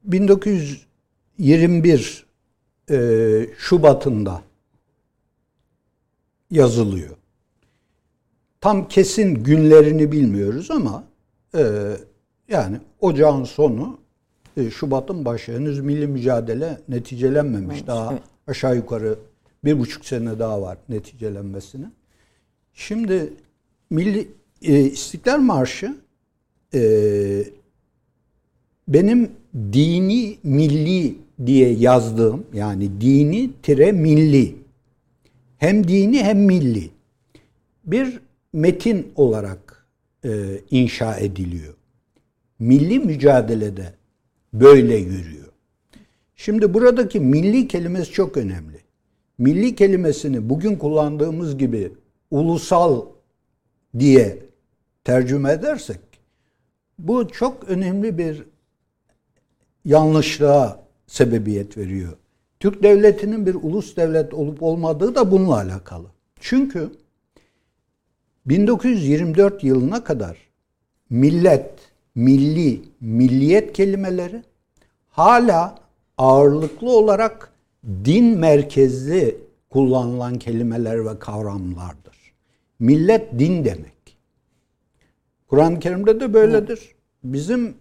1921 0.04 2.26
e, 2.92 2.98
Şubat'ında 3.58 4.42
yazılıyor. 6.52 7.16
Tam 8.64 8.88
kesin 8.88 9.44
günlerini 9.44 10.12
bilmiyoruz 10.12 10.72
ama 10.72 11.04
e, 11.56 11.64
yani 12.48 12.78
ocağın 13.02 13.44
sonu 13.44 13.98
e, 14.58 14.70
Şubat'ın 14.70 15.26
başı 15.26 15.52
henüz 15.52 15.80
milli 15.80 16.08
mücadele 16.08 16.78
neticelenmemiş. 16.90 17.88
Daha 17.88 18.14
evet. 18.14 18.22
aşağı 18.48 18.76
yukarı 18.76 19.20
bir 19.66 19.80
buçuk 19.80 20.06
sene 20.06 20.40
daha 20.40 20.62
var 20.62 20.78
neticelenmesine. 20.90 21.86
Şimdi 22.74 23.34
Milli 23.90 24.28
e, 24.62 24.80
İstiklal 24.80 25.40
Marşı 25.40 25.98
e, 26.74 26.82
benim 28.88 29.32
dini 29.74 30.38
milli 30.44 31.16
diye 31.46 31.74
yazdığım 31.74 32.46
yani 32.54 33.02
dini 33.02 33.50
tire 33.64 33.92
milli 33.92 34.56
hem 35.58 35.88
dini 35.88 36.24
hem 36.24 36.40
milli 36.40 36.90
bir 37.86 38.23
metin 38.54 39.12
olarak 39.16 39.88
e, 40.26 40.60
inşa 40.72 41.18
ediliyor. 41.18 41.74
Milli 42.60 43.00
mücadelede 43.00 43.94
böyle 44.54 44.96
yürüyor. 44.96 45.48
Şimdi 46.36 46.74
buradaki 46.74 47.20
milli 47.20 47.68
kelimesi 47.68 48.12
çok 48.12 48.38
önemli. 48.38 48.78
Milli 49.38 49.76
kelimesini 49.76 50.50
bugün 50.50 50.76
kullandığımız 50.76 51.58
gibi 51.58 51.92
ulusal 52.32 53.06
diye 54.00 54.38
tercüme 55.04 55.52
edersek 55.52 56.00
bu 57.00 57.28
çok 57.28 57.70
önemli 57.70 58.18
bir 58.18 58.44
yanlışlığa 59.86 60.84
sebebiyet 61.08 61.78
veriyor. 61.78 62.14
Türk 62.60 62.84
devletinin 62.84 63.46
bir 63.46 63.56
ulus 63.56 63.96
devlet 63.96 64.34
olup 64.34 64.64
olmadığı 64.64 65.16
da 65.16 65.32
bununla 65.32 65.56
alakalı. 65.56 66.08
Çünkü 66.40 66.90
1924 68.46 69.64
yılına 69.64 70.04
kadar 70.04 70.38
millet, 71.10 71.72
milli, 72.16 72.82
milliyet 73.02 73.74
kelimeleri 73.74 74.44
hala 75.10 75.76
ağırlıklı 76.18 76.92
olarak 76.92 77.52
din 78.06 78.38
merkezli 78.38 79.38
kullanılan 79.70 80.40
kelimeler 80.40 81.06
ve 81.06 81.20
kavramlardır. 81.20 82.18
Millet 82.80 83.40
din 83.40 83.66
demek. 83.66 84.18
Kur'an-ı 85.48 85.80
Kerim'de 85.80 86.20
de 86.20 86.34
böyledir. 86.34 86.96
Bizim 87.24 87.76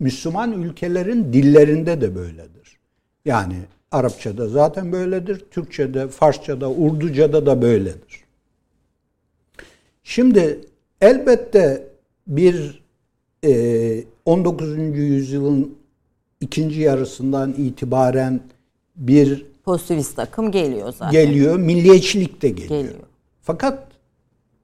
Müslüman 0.00 0.52
ülkelerin 0.62 1.32
dillerinde 1.32 2.00
de 2.00 2.14
böyledir. 2.14 2.78
Yani 3.24 3.56
Arapçada 3.90 4.48
zaten 4.48 4.92
böyledir, 4.92 5.44
Türkçede, 5.50 6.08
Farsçada, 6.08 6.70
Urduca'da 6.70 7.46
da 7.46 7.62
böyledir. 7.62 8.25
Şimdi 10.08 10.60
elbette 11.00 11.88
bir 12.26 12.84
e, 13.44 14.04
19. 14.24 14.78
yüzyılın 14.78 15.74
ikinci 16.40 16.80
yarısından 16.80 17.52
itibaren 17.52 18.40
bir 18.96 19.46
Pozitivist 19.64 20.18
akım 20.18 20.50
geliyor 20.50 20.92
zaten. 20.92 21.12
geliyor, 21.12 21.58
milliyetçilik 21.58 22.42
de 22.42 22.48
geliyor. 22.48 22.68
Geliyor. 22.68 23.04
Fakat 23.42 23.88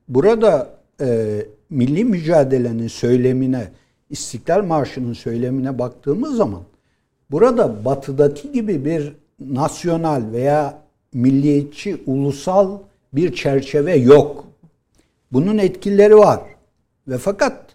burada 0.09 0.71
e, 1.01 1.39
milli 1.71 2.05
mücadelenin 2.05 2.89
söylemine, 2.89 3.69
İstiklal 4.11 4.65
Marşı'nın 4.65 5.13
söylemine 5.13 5.79
baktığımız 5.79 6.37
zaman 6.37 6.63
burada 7.31 7.85
batıdaki 7.85 8.53
gibi 8.53 8.85
bir 8.85 9.13
nasyonal 9.41 10.23
veya 10.33 10.79
milliyetçi, 11.13 12.03
ulusal 12.07 12.79
bir 13.13 13.35
çerçeve 13.35 13.97
yok. 13.97 14.52
Bunun 15.33 15.59
etkileri 15.59 16.17
var. 16.17 16.41
Ve 17.09 17.19
fakat 17.19 17.67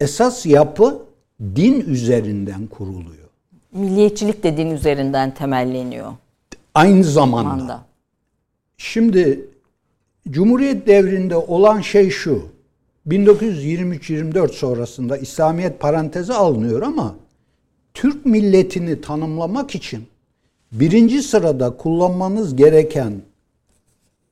esas 0.00 0.46
yapı 0.46 1.02
din 1.40 1.80
üzerinden 1.80 2.66
kuruluyor. 2.66 3.28
Milliyetçilik 3.72 4.42
de 4.42 4.56
din 4.56 4.70
üzerinden 4.70 5.34
temelleniyor. 5.34 6.12
Aynı 6.74 7.04
zamanda. 7.04 7.48
Manda. 7.48 7.84
Şimdi 8.76 9.48
Cumhuriyet 10.30 10.86
devrinde 10.86 11.36
olan 11.36 11.80
şey 11.80 12.10
şu. 12.10 12.48
1923-24 13.08 14.52
sonrasında 14.52 15.16
İslamiyet 15.16 15.80
paranteze 15.80 16.34
alınıyor 16.34 16.82
ama 16.82 17.14
Türk 17.94 18.26
milletini 18.26 19.00
tanımlamak 19.00 19.74
için 19.74 20.06
birinci 20.72 21.22
sırada 21.22 21.76
kullanmanız 21.76 22.56
gereken 22.56 23.22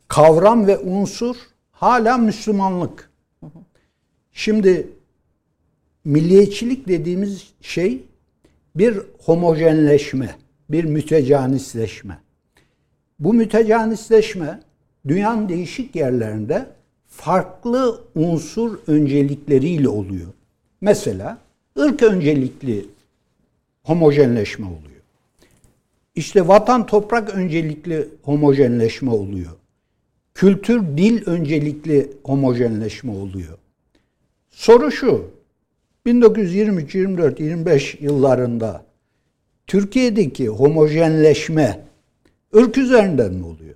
kavram 0.08 0.66
ve 0.66 0.78
unsur 0.78 1.36
hala 1.84 2.18
Müslümanlık. 2.18 3.10
Şimdi 4.32 4.88
milliyetçilik 6.04 6.88
dediğimiz 6.88 7.52
şey 7.60 8.04
bir 8.76 8.98
homojenleşme, 9.18 10.36
bir 10.70 10.84
mütecanisleşme. 10.84 12.18
Bu 13.18 13.34
mütecanisleşme 13.34 14.60
dünyanın 15.08 15.48
değişik 15.48 15.96
yerlerinde 15.96 16.66
farklı 17.06 18.00
unsur 18.14 18.78
öncelikleriyle 18.86 19.88
oluyor. 19.88 20.28
Mesela 20.80 21.38
ırk 21.78 22.02
öncelikli 22.02 22.86
homojenleşme 23.82 24.66
oluyor. 24.66 25.02
İşte 26.14 26.48
vatan 26.48 26.86
toprak 26.86 27.34
öncelikli 27.34 28.08
homojenleşme 28.22 29.10
oluyor. 29.10 29.52
Kültür 30.34 30.96
dil 30.96 31.26
öncelikli 31.26 32.12
homojenleşme 32.24 33.12
oluyor. 33.12 33.58
Soru 34.50 34.90
şu. 34.90 35.30
1923, 36.06 36.94
24, 36.94 37.40
25 37.40 37.96
yıllarında 38.00 38.84
Türkiye'deki 39.66 40.48
homojenleşme 40.48 41.80
ırk 42.56 42.78
üzerinden 42.78 43.32
mi 43.34 43.46
oluyor? 43.46 43.74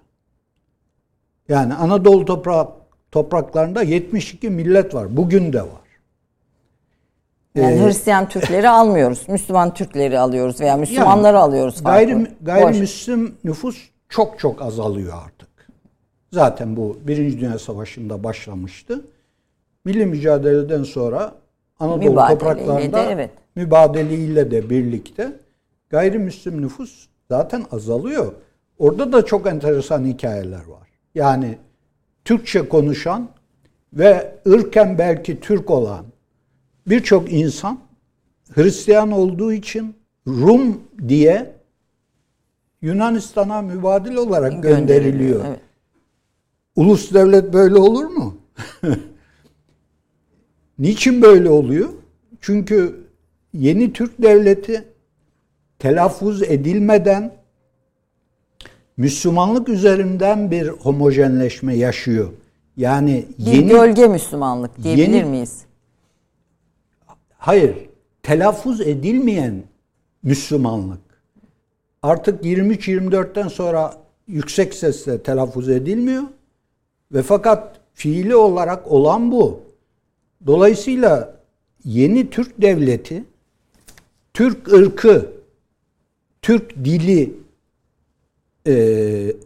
Yani 1.48 1.74
Anadolu 1.74 2.24
toprak, 2.24 2.68
topraklarında 3.12 3.82
72 3.82 4.50
millet 4.50 4.94
var. 4.94 5.16
Bugün 5.16 5.52
de 5.52 5.62
var. 5.62 5.68
Yani 7.54 7.74
Ee, 7.76 7.84
Hristiyan 7.86 8.28
Türkleri 8.28 8.68
almıyoruz. 8.68 9.28
Müslüman 9.28 9.74
Türkleri 9.74 10.18
alıyoruz 10.18 10.60
veya 10.60 10.76
Müslümanları 10.76 11.38
alıyoruz. 11.38 11.82
farklı. 11.82 12.06
Gayri, 12.12 12.26
gayrimüslim 12.42 13.34
nüfus 13.44 13.88
çok 14.08 14.38
çok 14.38 14.62
azalıyor 14.62 15.12
artık. 15.26 15.47
Zaten 16.32 16.76
bu 16.76 16.98
Birinci 17.06 17.40
Dünya 17.40 17.58
Savaşı'nda 17.58 18.24
başlamıştı. 18.24 19.04
Milli 19.84 20.06
mücadeleden 20.06 20.82
sonra 20.82 21.34
Anadolu 21.80 22.10
Mübadeleyle 22.10 22.38
topraklarında 22.38 22.96
de, 22.96 23.12
evet. 23.12 23.30
mübadeleyle 23.56 24.50
de 24.50 24.70
birlikte 24.70 25.32
gayrimüslim 25.90 26.62
nüfus 26.62 27.06
zaten 27.28 27.64
azalıyor. 27.70 28.32
Orada 28.78 29.12
da 29.12 29.24
çok 29.24 29.46
enteresan 29.46 30.04
hikayeler 30.04 30.66
var. 30.66 30.88
Yani 31.14 31.58
Türkçe 32.24 32.68
konuşan 32.68 33.28
ve 33.92 34.34
ırken 34.46 34.98
belki 34.98 35.40
Türk 35.40 35.70
olan 35.70 36.04
birçok 36.86 37.32
insan 37.32 37.78
Hristiyan 38.54 39.10
olduğu 39.10 39.52
için 39.52 39.96
Rum 40.26 40.80
diye 41.08 41.54
Yunanistan'a 42.82 43.62
mübadil 43.62 44.14
olarak 44.14 44.62
gönderiliyor. 44.62 45.44
Evet. 45.48 45.60
Ulus 46.78 47.14
devlet 47.14 47.52
böyle 47.52 47.76
olur 47.76 48.04
mu? 48.04 48.36
Niçin 50.78 51.22
böyle 51.22 51.50
oluyor? 51.50 51.88
Çünkü 52.40 53.04
yeni 53.54 53.92
Türk 53.92 54.22
devleti 54.22 54.84
telaffuz 55.78 56.42
edilmeden 56.42 57.34
Müslümanlık 58.96 59.68
üzerinden 59.68 60.50
bir 60.50 60.68
homojenleşme 60.68 61.74
yaşıyor. 61.76 62.28
Yani 62.76 63.26
Bir 63.38 63.52
yeni 63.52 63.68
gölge 63.68 64.08
Müslümanlık 64.08 64.82
diyebilir 64.82 65.08
Yeni- 65.08 65.24
miyiz? 65.24 65.64
Hayır, 67.38 67.74
telaffuz 68.22 68.80
edilmeyen 68.80 69.62
Müslümanlık. 70.22 71.00
Artık 72.02 72.44
23-24'ten 72.44 73.48
sonra 73.48 73.94
yüksek 74.28 74.74
sesle 74.74 75.22
telaffuz 75.22 75.68
edilmiyor. 75.68 76.22
Ve 77.12 77.22
fakat 77.22 77.80
fiili 77.94 78.36
olarak 78.36 78.92
olan 78.92 79.32
bu. 79.32 79.60
Dolayısıyla 80.46 81.36
yeni 81.84 82.30
Türk 82.30 82.62
devleti, 82.62 83.24
Türk 84.34 84.72
ırkı, 84.72 85.32
Türk 86.42 86.84
dili 86.84 87.34
e, 88.66 89.36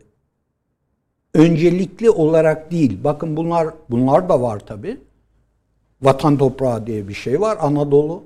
öncelikli 1.34 2.10
olarak 2.10 2.70
değil. 2.70 2.98
Bakın 3.04 3.36
bunlar 3.36 3.68
bunlar 3.90 4.28
da 4.28 4.42
var 4.42 4.60
tabi. 4.60 4.96
Vatan 6.02 6.38
toprağı 6.38 6.86
diye 6.86 7.08
bir 7.08 7.14
şey 7.14 7.40
var. 7.40 7.58
Anadolu 7.60 8.22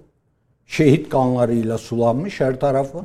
şehit 0.67 1.09
kanlarıyla 1.09 1.79
sulanmış 1.79 2.41
her 2.41 2.61
tarafı. 2.61 3.05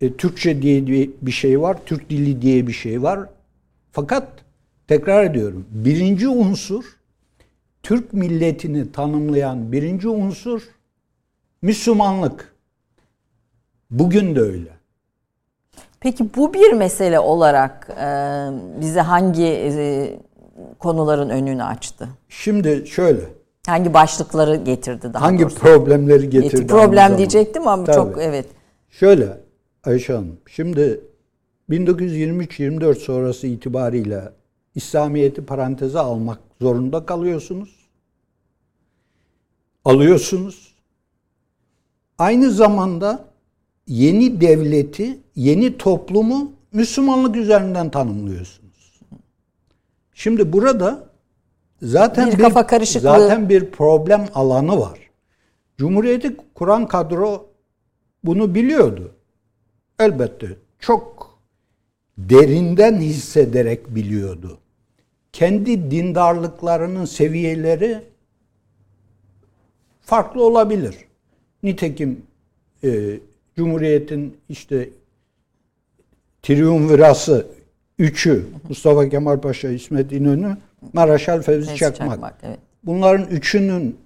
E, 0.00 0.12
Türkçe 0.12 0.62
diye 0.62 0.86
bir 1.22 1.32
şey 1.32 1.60
var. 1.60 1.78
Türk 1.86 2.10
dili 2.10 2.42
diye 2.42 2.66
bir 2.66 2.72
şey 2.72 3.02
var. 3.02 3.20
Fakat 3.92 4.43
tekrar 4.88 5.24
ediyorum. 5.24 5.66
Birinci 5.70 6.28
unsur 6.28 6.84
Türk 7.82 8.12
milletini 8.12 8.92
tanımlayan 8.92 9.72
birinci 9.72 10.08
unsur 10.08 10.62
Müslümanlık. 11.62 12.54
Bugün 13.90 14.36
de 14.36 14.40
öyle. 14.40 14.70
Peki 16.00 16.28
bu 16.36 16.54
bir 16.54 16.72
mesele 16.72 17.18
olarak 17.20 17.88
e, 18.00 18.06
bize 18.80 19.00
hangi 19.00 19.46
e, 19.46 20.18
konuların 20.78 21.28
önünü 21.30 21.62
açtı? 21.64 22.08
Şimdi 22.28 22.86
şöyle. 22.86 23.20
Hangi 23.66 23.94
başlıkları 23.94 24.56
getirdi 24.56 25.14
daha 25.14 25.22
hangi 25.24 25.42
doğrusu? 25.42 25.58
problemleri 25.58 26.30
getirdi? 26.30 26.62
Getir- 26.62 26.74
aynı 26.74 26.84
Problem 26.84 27.18
diyecektim 27.18 27.68
ama 27.68 27.84
Tabii. 27.84 27.96
çok 27.96 28.22
evet. 28.22 28.46
Şöyle 28.90 29.40
Ayşe 29.84 30.12
Hanım, 30.12 30.36
şimdi 30.46 31.00
1923-24 31.70 32.94
sonrası 32.94 33.46
itibariyle 33.46 34.22
İslamiyet'i 34.74 35.46
paranteze 35.46 35.98
almak 35.98 36.38
zorunda 36.60 37.06
kalıyorsunuz. 37.06 37.76
Alıyorsunuz. 39.84 40.74
Aynı 42.18 42.50
zamanda 42.50 43.24
yeni 43.86 44.40
devleti, 44.40 45.18
yeni 45.36 45.78
toplumu 45.78 46.52
Müslümanlık 46.72 47.36
üzerinden 47.36 47.90
tanımlıyorsunuz. 47.90 49.00
Şimdi 50.14 50.52
burada 50.52 51.08
zaten 51.82 52.32
Bir 52.32 52.38
kafa 52.38 52.66
karışıklığı. 52.66 53.00
zaten 53.00 53.48
bir 53.48 53.70
problem 53.70 54.28
alanı 54.34 54.80
var. 54.80 54.98
Cumhuriyeti 55.78 56.36
kuran 56.54 56.88
kadro 56.88 57.46
bunu 58.24 58.54
biliyordu. 58.54 59.14
Elbette 59.98 60.56
çok 60.78 61.38
derinden 62.18 62.96
hissederek 63.00 63.94
biliyordu. 63.94 64.58
Kendi 65.34 65.90
dindarlıklarının 65.90 67.04
seviyeleri 67.04 68.00
farklı 70.02 70.44
olabilir. 70.44 70.94
Nitekim 71.62 72.22
e, 72.84 73.18
Cumhuriyet'in 73.56 74.36
işte 74.48 74.88
triumvirası 76.42 77.46
üçü 77.98 78.46
Mustafa 78.68 79.08
Kemal 79.08 79.40
Paşa, 79.40 79.68
İsmet 79.68 80.12
İnönü, 80.12 80.56
Maraşal 80.92 81.42
Fevzi 81.42 81.66
Fevzi 81.66 81.78
Çakmak. 81.78 82.10
Çakmak, 82.10 82.34
evet. 82.42 82.58
Bunların 82.84 83.26
üçünün 83.26 83.96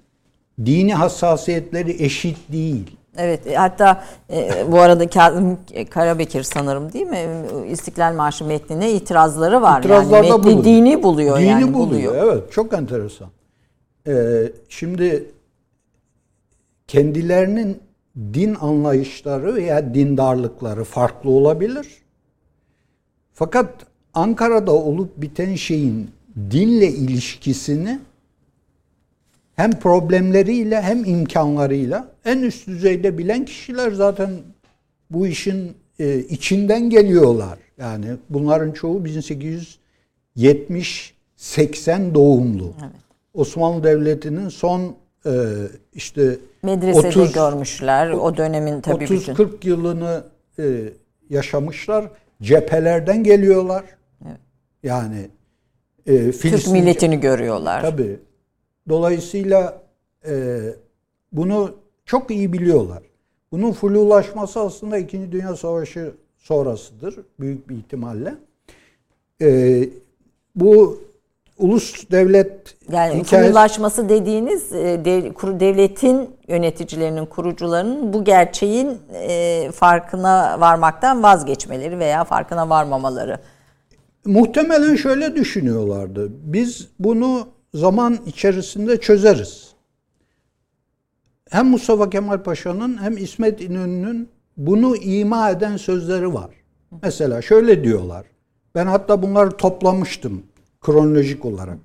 dini 0.66 0.94
hassasiyetleri 0.94 2.04
eşit 2.04 2.38
değil. 2.52 2.90
Evet 3.18 3.46
e, 3.46 3.54
hatta 3.54 4.04
e, 4.30 4.64
bu 4.72 4.80
arada 4.80 5.08
Kazım 5.08 5.58
Karabekir 5.90 6.42
sanırım 6.42 6.92
değil 6.92 7.06
mi? 7.06 7.26
İstiklal 7.70 8.14
Marşı 8.14 8.44
metnine 8.44 8.92
itirazları 8.92 9.62
var. 9.62 9.80
İtirazlarda 9.80 10.26
yani 10.26 10.36
metni 10.36 10.44
bulunuyor. 10.44 10.64
dini 10.64 11.02
buluyor 11.02 11.38
Dini 11.38 11.46
yani 11.46 11.74
buluyor. 11.74 12.14
Evet, 12.14 12.52
çok 12.52 12.72
enteresan. 12.72 13.28
Ee, 14.06 14.52
şimdi 14.68 15.30
kendilerinin 16.86 17.78
din 18.16 18.54
anlayışları 18.54 19.54
veya 19.54 19.94
dindarlıkları 19.94 20.84
farklı 20.84 21.30
olabilir. 21.30 21.86
Fakat 23.32 23.74
Ankara'da 24.14 24.72
olup 24.72 25.16
biten 25.16 25.54
şeyin 25.54 26.10
dinle 26.50 26.88
ilişkisini 26.88 28.00
hem 29.58 29.70
problemleriyle 29.70 30.82
hem 30.82 31.04
imkanlarıyla 31.04 32.08
en 32.24 32.38
üst 32.42 32.66
düzeyde 32.66 33.18
bilen 33.18 33.44
kişiler 33.44 33.90
zaten 33.92 34.30
bu 35.10 35.26
işin 35.26 35.76
e, 35.98 36.18
içinden 36.18 36.90
geliyorlar. 36.90 37.58
Yani 37.78 38.06
bunların 38.30 38.72
çoğu 38.72 39.02
1870-80 40.36 42.14
doğumlu. 42.14 42.72
Osmanlı 43.34 43.84
Devleti'nin 43.84 44.48
son 44.48 44.94
e, 45.26 45.32
işte 45.94 46.36
Medresede 46.62 47.08
30 47.08 47.32
görmüşler. 47.32 48.10
O 48.10 48.36
dönemin 48.36 48.80
tabii 48.80 49.04
bütün. 49.04 49.34
30-40 49.34 49.68
yılını 49.68 50.24
e, 50.58 50.64
yaşamışlar. 51.30 52.10
Cephelerden 52.42 53.24
geliyorlar. 53.24 53.84
Yani 54.82 55.28
e, 56.06 56.16
Türk 56.16 56.34
Filistin 56.34 56.72
milletini 56.72 57.20
görüyorlar. 57.20 57.82
Tabii. 57.82 58.18
Dolayısıyla 58.88 59.82
e, 60.28 60.60
bunu 61.32 61.74
çok 62.04 62.30
iyi 62.30 62.52
biliyorlar. 62.52 63.02
Bunun 63.52 63.72
flulaşması 63.72 64.60
aslında 64.60 64.98
İkinci 64.98 65.32
Dünya 65.32 65.56
Savaşı 65.56 66.12
sonrasıdır 66.38 67.16
büyük 67.40 67.68
bir 67.68 67.76
ihtimalle. 67.76 68.34
E, 69.42 69.80
bu 70.56 71.00
ulus 71.58 72.10
devlet 72.10 72.76
Yani 72.92 73.14
hikayesi 73.14 73.30
kurumlaşması 73.30 74.08
dediğiniz 74.08 74.72
e, 74.72 75.04
devletin 75.60 76.30
yöneticilerinin, 76.48 77.26
kurucularının 77.26 78.12
bu 78.12 78.24
gerçeğin 78.24 78.98
e, 79.14 79.70
farkına 79.74 80.60
varmaktan 80.60 81.22
vazgeçmeleri 81.22 81.98
veya 81.98 82.24
farkına 82.24 82.68
varmamaları. 82.68 83.38
muhtemelen 84.24 84.96
şöyle 84.96 85.36
düşünüyorlardı. 85.36 86.30
Biz 86.44 86.88
bunu 86.98 87.46
zaman 87.74 88.18
içerisinde 88.26 89.00
çözeriz. 89.00 89.72
Hem 91.50 91.66
Mustafa 91.66 92.10
Kemal 92.10 92.42
Paşa'nın 92.42 93.02
hem 93.02 93.16
İsmet 93.16 93.60
İnönü'nün 93.60 94.28
bunu 94.56 94.96
ima 94.96 95.50
eden 95.50 95.76
sözleri 95.76 96.34
var. 96.34 96.50
Mesela 97.02 97.42
şöyle 97.42 97.84
diyorlar. 97.84 98.26
Ben 98.74 98.86
hatta 98.86 99.22
bunları 99.22 99.50
toplamıştım 99.50 100.42
kronolojik 100.80 101.44
olarak. 101.44 101.78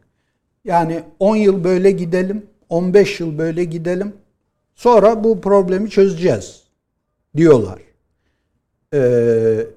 Yani 0.65 1.03
10 1.19 1.35
yıl 1.35 1.63
böyle 1.63 1.91
gidelim, 1.91 2.45
15 2.69 3.19
yıl 3.19 3.37
böyle 3.37 3.63
gidelim. 3.63 4.13
Sonra 4.75 5.23
bu 5.23 5.41
problemi 5.41 5.89
çözeceğiz 5.89 6.63
diyorlar. 7.35 7.79
Ee, 8.93 9.67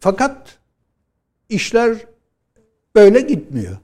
fakat 0.00 0.58
işler 1.48 1.96
böyle 2.94 3.20
gitmiyor. 3.20 3.76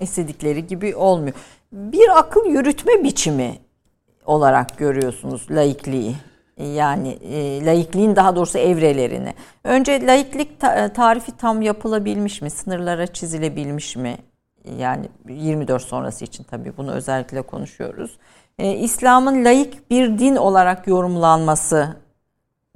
İstedikleri 0.00 0.66
gibi 0.66 0.96
olmuyor. 0.96 1.34
Bir 1.72 2.18
akıl 2.18 2.46
yürütme 2.46 3.04
biçimi 3.04 3.58
olarak 4.24 4.78
görüyorsunuz 4.78 5.46
laikliği. 5.50 6.14
Yani 6.74 7.08
e, 7.08 7.64
laikliğin 7.66 8.16
daha 8.16 8.36
doğrusu 8.36 8.58
evrelerini. 8.58 9.34
Önce 9.64 10.06
laiklik 10.06 10.60
ta- 10.60 10.92
tarifi 10.92 11.36
tam 11.36 11.62
yapılabilmiş 11.62 12.42
mi? 12.42 12.50
Sınırlara 12.50 13.06
çizilebilmiş 13.06 13.96
mi? 13.96 14.16
Yani 14.78 15.08
24 15.28 15.82
sonrası 15.82 16.24
için 16.24 16.44
tabii 16.44 16.76
bunu 16.76 16.92
özellikle 16.92 17.42
konuşuyoruz. 17.42 18.18
E, 18.58 18.72
İslam'ın 18.72 19.44
laik 19.44 19.90
bir 19.90 20.18
din 20.18 20.36
olarak 20.36 20.86
yorumlanması 20.86 21.96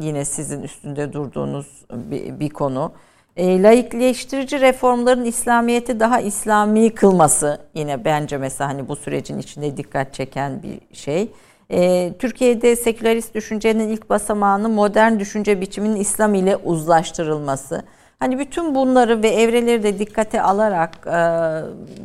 yine 0.01 0.25
sizin 0.25 0.63
üstünde 0.63 1.13
durduğunuz 1.13 1.85
bir, 1.93 2.41
bir 2.41 2.49
konu. 2.51 2.93
E, 3.37 3.63
laikleştirici 3.63 4.61
reformların 4.61 5.25
İslamiyet'i 5.25 6.01
daha 6.01 6.21
İslami 6.21 6.95
kılması 6.95 7.61
yine 7.75 8.05
bence 8.05 8.39
mesela 8.39 8.71
hani 8.71 8.89
bu 8.89 8.97
sürecin 8.97 9.39
içinde 9.39 9.77
dikkat 9.77 10.15
çeken 10.15 10.63
bir 10.63 10.97
şey. 10.97 11.33
E, 11.71 12.13
Türkiye'de 12.19 12.77
sekülerist 12.77 13.35
düşüncenin 13.35 13.89
ilk 13.89 14.11
basamağını 14.11 14.69
modern 14.69 15.19
düşünce 15.19 15.61
biçiminin 15.61 15.97
İslam 15.97 16.35
ile 16.35 16.57
uzlaştırılması. 16.57 17.83
Hani 18.19 18.39
bütün 18.39 18.75
bunları 18.75 19.23
ve 19.23 19.29
evreleri 19.29 19.83
de 19.83 19.99
dikkate 19.99 20.43
alarak 20.43 21.07
e, 21.07 21.21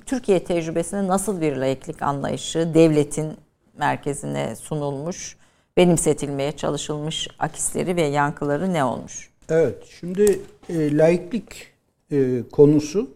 Türkiye 0.05 0.43
tecrübesinde 0.43 1.07
nasıl 1.07 1.41
bir 1.41 1.55
laiklik 1.55 2.01
anlayışı 2.01 2.73
devletin 2.73 3.33
merkezine 3.77 4.55
sunulmuş, 4.55 5.37
benimsetilmeye 5.77 6.51
çalışılmış 6.51 7.27
akisleri 7.39 7.95
ve 7.95 8.01
yankıları 8.01 8.73
ne 8.73 8.83
olmuş? 8.83 9.34
Evet, 9.49 9.75
şimdi 9.99 10.39
e, 10.69 10.97
laiklik 10.97 11.67
e, 12.11 12.43
konusu 12.51 13.09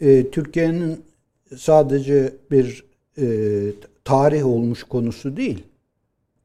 e, 0.00 0.30
Türkiye'nin 0.30 1.04
sadece 1.56 2.34
bir 2.50 2.84
e, 3.18 3.26
tarih 4.04 4.46
olmuş 4.46 4.84
konusu 4.84 5.36
değil. 5.36 5.64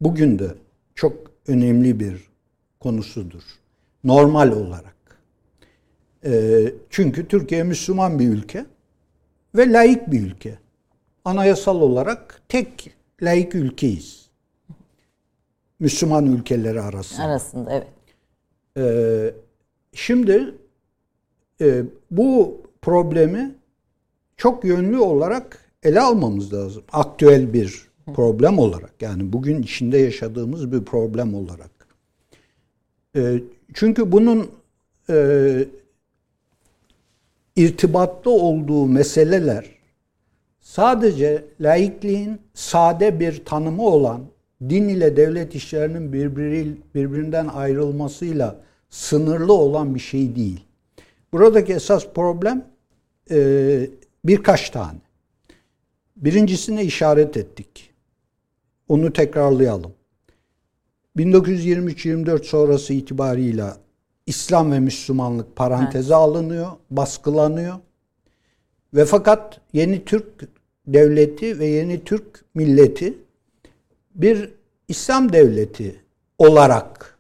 Bugün 0.02 0.40
de 0.40 0.48
çok 0.96 1.32
önemli 1.48 2.00
bir 2.00 2.28
konusudur. 2.80 3.44
Normal 4.04 4.52
olarak. 4.52 4.96
E, 6.26 6.64
çünkü 6.90 7.28
Türkiye 7.28 7.64
Müslüman 7.64 8.20
bir 8.20 8.28
ülke 8.28 8.66
ve 9.56 9.72
laik 9.72 10.12
bir 10.12 10.22
ülke. 10.22 10.58
Anayasal 11.26 11.82
olarak 11.82 12.42
tek 12.50 12.92
laik 13.22 13.56
ülkeyiz. 13.56 14.30
Müslüman 15.80 16.26
ülkeleri 16.26 16.82
arasında. 16.82 17.24
Arasında 17.24 17.72
evet. 17.74 17.88
Ee, 18.78 19.34
şimdi 19.94 20.56
e, 21.62 21.84
bu 22.12 22.62
problemi 22.82 23.56
çok 24.38 24.66
yönlü 24.66 25.00
olarak 25.00 25.72
ele 25.84 26.02
almamız 26.02 26.54
lazım. 26.54 26.84
Aktüel 26.92 27.54
bir 27.54 27.88
problem 28.16 28.60
olarak. 28.60 29.02
Yani 29.02 29.34
bugün 29.34 29.62
içinde 29.62 29.98
yaşadığımız 29.98 30.72
bir 30.72 30.86
problem 30.86 31.34
olarak. 31.34 31.72
Ee, 33.16 33.40
çünkü 33.74 34.12
bunun 34.12 34.52
e, 35.10 35.68
irtibatlı 37.56 38.32
olduğu 38.32 38.86
meseleler 38.86 39.66
sadece 40.62 41.46
laikliğin 41.60 42.42
sade 42.54 43.20
bir 43.20 43.46
tanımı 43.46 43.86
olan 43.86 44.22
din 44.62 44.90
ile 44.90 45.18
devlet 45.18 45.56
işlerinin 45.56 46.14
birbiri, 46.14 46.78
birbirinden 46.96 47.48
ayrılmasıyla 47.48 48.60
sınırlı 48.90 49.54
olan 49.54 49.96
bir 49.96 50.00
şey 50.00 50.36
değil. 50.36 50.66
Buradaki 51.34 51.74
esas 51.74 52.08
problem 52.16 52.66
e, 53.32 53.90
birkaç 54.26 54.70
tane. 54.70 55.00
Birincisine 56.16 56.84
işaret 56.84 57.38
ettik. 57.38 57.94
Onu 58.88 59.14
tekrarlayalım. 59.14 59.94
1923-24 61.18 62.44
sonrası 62.44 62.94
itibarıyla 62.94 63.78
İslam 64.26 64.72
ve 64.72 64.80
Müslümanlık 64.80 65.56
paranteze 65.56 66.16
alınıyor, 66.16 66.68
baskılanıyor. 66.92 67.76
Ve 68.94 69.06
fakat 69.06 69.62
yeni 69.74 70.06
Türk 70.06 70.26
devleti 70.88 71.60
ve 71.60 71.66
yeni 71.66 72.04
Türk 72.04 72.46
milleti 72.56 73.14
bir 74.16 74.50
İslam 74.88 75.34
devleti 75.34 76.02
olarak 76.38 77.18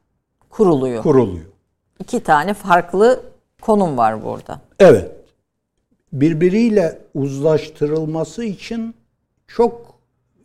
Kuruluyor. 0.49 1.03
kuruluyor. 1.03 1.45
İki 1.99 2.19
tane 2.23 2.53
farklı 2.53 3.23
konum 3.61 3.97
var 3.97 4.23
burada. 4.23 4.61
Evet. 4.79 5.11
Birbiriyle 6.13 6.99
uzlaştırılması 7.13 8.43
için 8.43 8.95
çok 9.47 9.93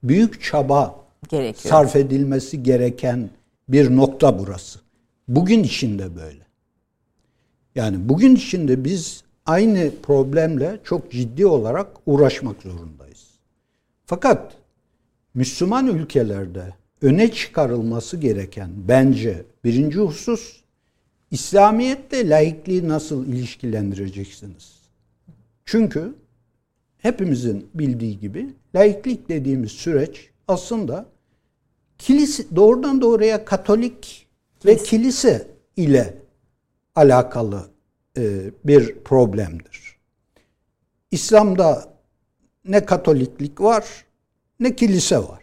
büyük 0.03 0.42
çaba 0.42 0.94
Gerekiyor. 1.28 1.70
sarf 1.70 1.96
edilmesi 1.96 2.62
gereken 2.62 3.30
bir 3.68 3.96
nokta 3.96 4.38
burası. 4.38 4.80
Bugün 5.28 5.62
içinde 5.62 6.16
böyle. 6.16 6.46
Yani 7.74 8.09
bugün 8.09 8.36
içinde 8.36 8.84
biz 8.84 9.24
aynı 9.46 9.90
problemle 10.03 10.78
çok 10.84 11.12
ciddi 11.12 11.46
olarak 11.46 11.86
uğraşmak 12.07 12.62
zorundayız. 12.62 13.28
Fakat 14.07 14.53
Müslüman 15.35 15.87
ülkelerde 15.87 16.74
öne 17.03 17.33
çıkarılması 17.33 18.16
gereken 18.16 18.70
bence 18.89 19.45
birinci 19.64 19.99
husus 19.99 20.61
İslamiyetle 21.31 22.29
laikliği 22.29 22.89
nasıl 22.89 23.26
ilişkilendireceksiniz? 23.26 24.79
Çünkü 25.64 26.14
hepimizin 26.99 27.70
bildiği 27.74 28.20
gibi 28.20 28.55
laiklik 28.74 29.29
dediğimiz 29.29 29.72
süreç 29.72 30.31
aslında 30.49 31.07
kilise 31.99 32.45
doğrudan 32.57 33.01
doğruya 33.01 33.45
Katolik 33.45 34.26
ve 34.64 34.76
kilise 34.76 35.51
ile 35.76 36.14
alakalı 36.95 37.70
e, 38.16 38.51
bir 38.64 38.95
problemdir. 38.95 39.97
İslam'da 41.11 41.95
ne 42.64 42.85
Katoliklik 42.85 43.61
var 43.61 44.05
ne 44.61 44.76
kilise 44.76 45.18
var. 45.18 45.42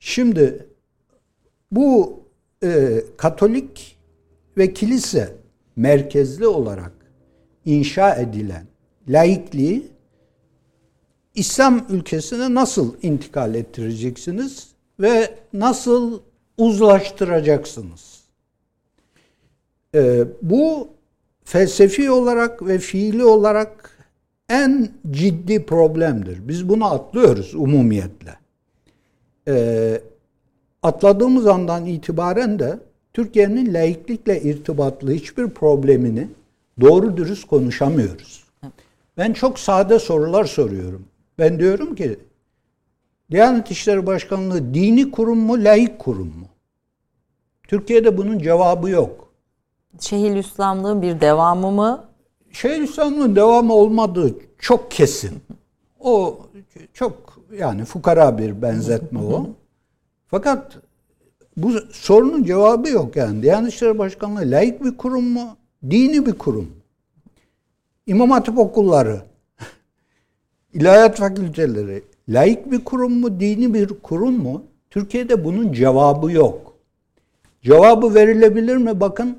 Şimdi 0.00 0.66
bu 1.72 2.20
e, 2.62 3.02
Katolik 3.16 3.98
ve 4.56 4.74
kilise 4.74 5.36
merkezli 5.76 6.46
olarak 6.46 6.92
inşa 7.64 8.14
edilen 8.14 8.66
laikliği 9.08 9.90
İslam 11.34 11.86
ülkesine 11.90 12.54
nasıl 12.54 12.94
intikal 13.02 13.54
ettireceksiniz 13.54 14.68
ve 15.00 15.34
nasıl 15.52 16.20
uzlaştıracaksınız? 16.58 18.20
Ee, 19.94 20.24
bu 20.42 20.88
felsefi 21.44 22.10
olarak 22.10 22.66
ve 22.66 22.78
fiili 22.78 23.24
olarak 23.24 23.89
en 24.50 24.88
ciddi 25.10 25.66
problemdir. 25.66 26.48
Biz 26.48 26.68
bunu 26.68 26.84
atlıyoruz 26.84 27.54
umumiyetle. 27.54 28.36
Ee, 29.48 30.00
atladığımız 30.82 31.46
andan 31.46 31.86
itibaren 31.86 32.58
de 32.58 32.78
Türkiye'nin 33.12 33.74
laiklikle 33.74 34.42
irtibatlı 34.42 35.12
hiçbir 35.12 35.48
problemini 35.50 36.28
doğru 36.80 37.16
dürüst 37.16 37.46
konuşamıyoruz. 37.46 38.44
Ben 39.16 39.32
çok 39.32 39.58
sade 39.58 39.98
sorular 39.98 40.44
soruyorum. 40.44 41.04
Ben 41.38 41.58
diyorum 41.58 41.94
ki 41.94 42.18
Diyanet 43.30 43.70
İşleri 43.70 44.06
Başkanlığı 44.06 44.74
dini 44.74 45.10
kurum 45.10 45.38
mu, 45.38 45.64
laik 45.64 45.98
kurum 45.98 46.26
mu? 46.26 46.46
Türkiye'de 47.68 48.18
bunun 48.18 48.38
cevabı 48.38 48.90
yok. 48.90 49.28
Şehir 50.00 50.36
İslamlığın 50.36 51.02
bir 51.02 51.20
devamı 51.20 51.70
mı? 51.70 52.09
Şeyhülislam'ın 52.52 53.36
devamı 53.36 53.72
olmadığı 53.74 54.34
çok 54.58 54.90
kesin. 54.90 55.30
O 56.00 56.38
çok 56.94 57.38
yani 57.58 57.84
fukara 57.84 58.38
bir 58.38 58.62
benzetme 58.62 59.18
o. 59.18 59.46
Fakat 60.26 60.78
bu 61.56 61.72
sorunun 61.90 62.44
cevabı 62.44 62.88
yok 62.88 63.16
yani. 63.16 63.42
Diyanet 63.42 63.72
İşleri 63.72 63.98
Başkanlığı 63.98 64.40
laik 64.44 64.84
bir 64.84 64.96
kurum 64.96 65.24
mu? 65.24 65.56
Dini 65.90 66.26
bir 66.26 66.32
kurum. 66.32 66.64
mu? 66.64 66.70
İmam 68.06 68.30
Hatip 68.30 68.58
okulları, 68.58 69.22
ilahiyat 70.74 71.18
fakülteleri 71.18 72.02
laik 72.28 72.70
bir 72.70 72.84
kurum 72.84 73.12
mu? 73.12 73.40
Dini 73.40 73.74
bir 73.74 73.88
kurum 73.88 74.34
mu? 74.34 74.62
Türkiye'de 74.90 75.44
bunun 75.44 75.72
cevabı 75.72 76.32
yok. 76.32 76.74
Cevabı 77.62 78.14
verilebilir 78.14 78.76
mi? 78.76 79.00
Bakın 79.00 79.38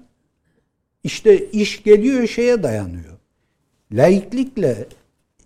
işte 1.04 1.50
iş 1.52 1.84
geliyor 1.84 2.28
şeye 2.28 2.64
dayanıyor. 2.64 3.18
Laiklikle 3.92 4.88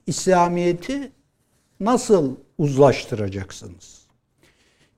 İslamiyet'i 0.07 1.11
nasıl 1.79 2.35
uzlaştıracaksınız? 2.57 4.05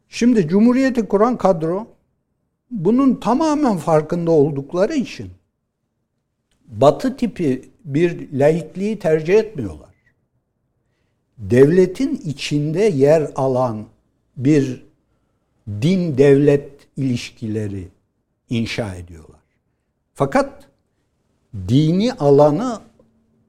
Şimdi 0.10 0.47
Cumhuriyeti 0.47 1.08
kuran 1.08 1.38
kadro 1.38 1.88
bunun 2.72 3.16
tamamen 3.16 3.78
farkında 3.78 4.32
oldukları 4.32 4.93
için 4.93 5.30
batı 6.68 7.18
tipi 7.18 7.70
bir 7.86 8.32
laikliği 8.34 8.99
tercih 8.99 9.36
etmiyorlar. 9.36 9.88
Devletin 11.38 12.16
içinde 12.16 12.82
yer 12.82 13.32
alan 13.36 13.86
bir 14.38 14.86
din 15.68 16.18
devlet 16.18 16.70
ilişkileri 16.97 17.88
inşa 18.49 18.95
ediyorlar. 18.95 19.37
Fakat 20.18 20.49
dini 21.68 22.13
alanı 22.13 22.80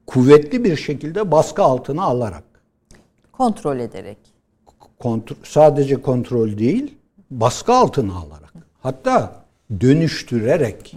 kuvvetli 0.07 0.63
bir 0.63 0.77
şekilde 0.77 1.31
baskı 1.31 1.63
altına 1.63 2.03
alarak 2.03 2.43
Kontrol 3.31 3.79
ederek. 3.79 4.17
kontrol, 4.99 5.35
sadece 5.43 6.01
kontrol 6.01 6.57
değil, 6.57 6.97
baskı 7.31 7.73
altına 7.73 8.13
alarak, 8.13 8.53
hatta 8.81 9.43
dönüştürerek 9.81 10.95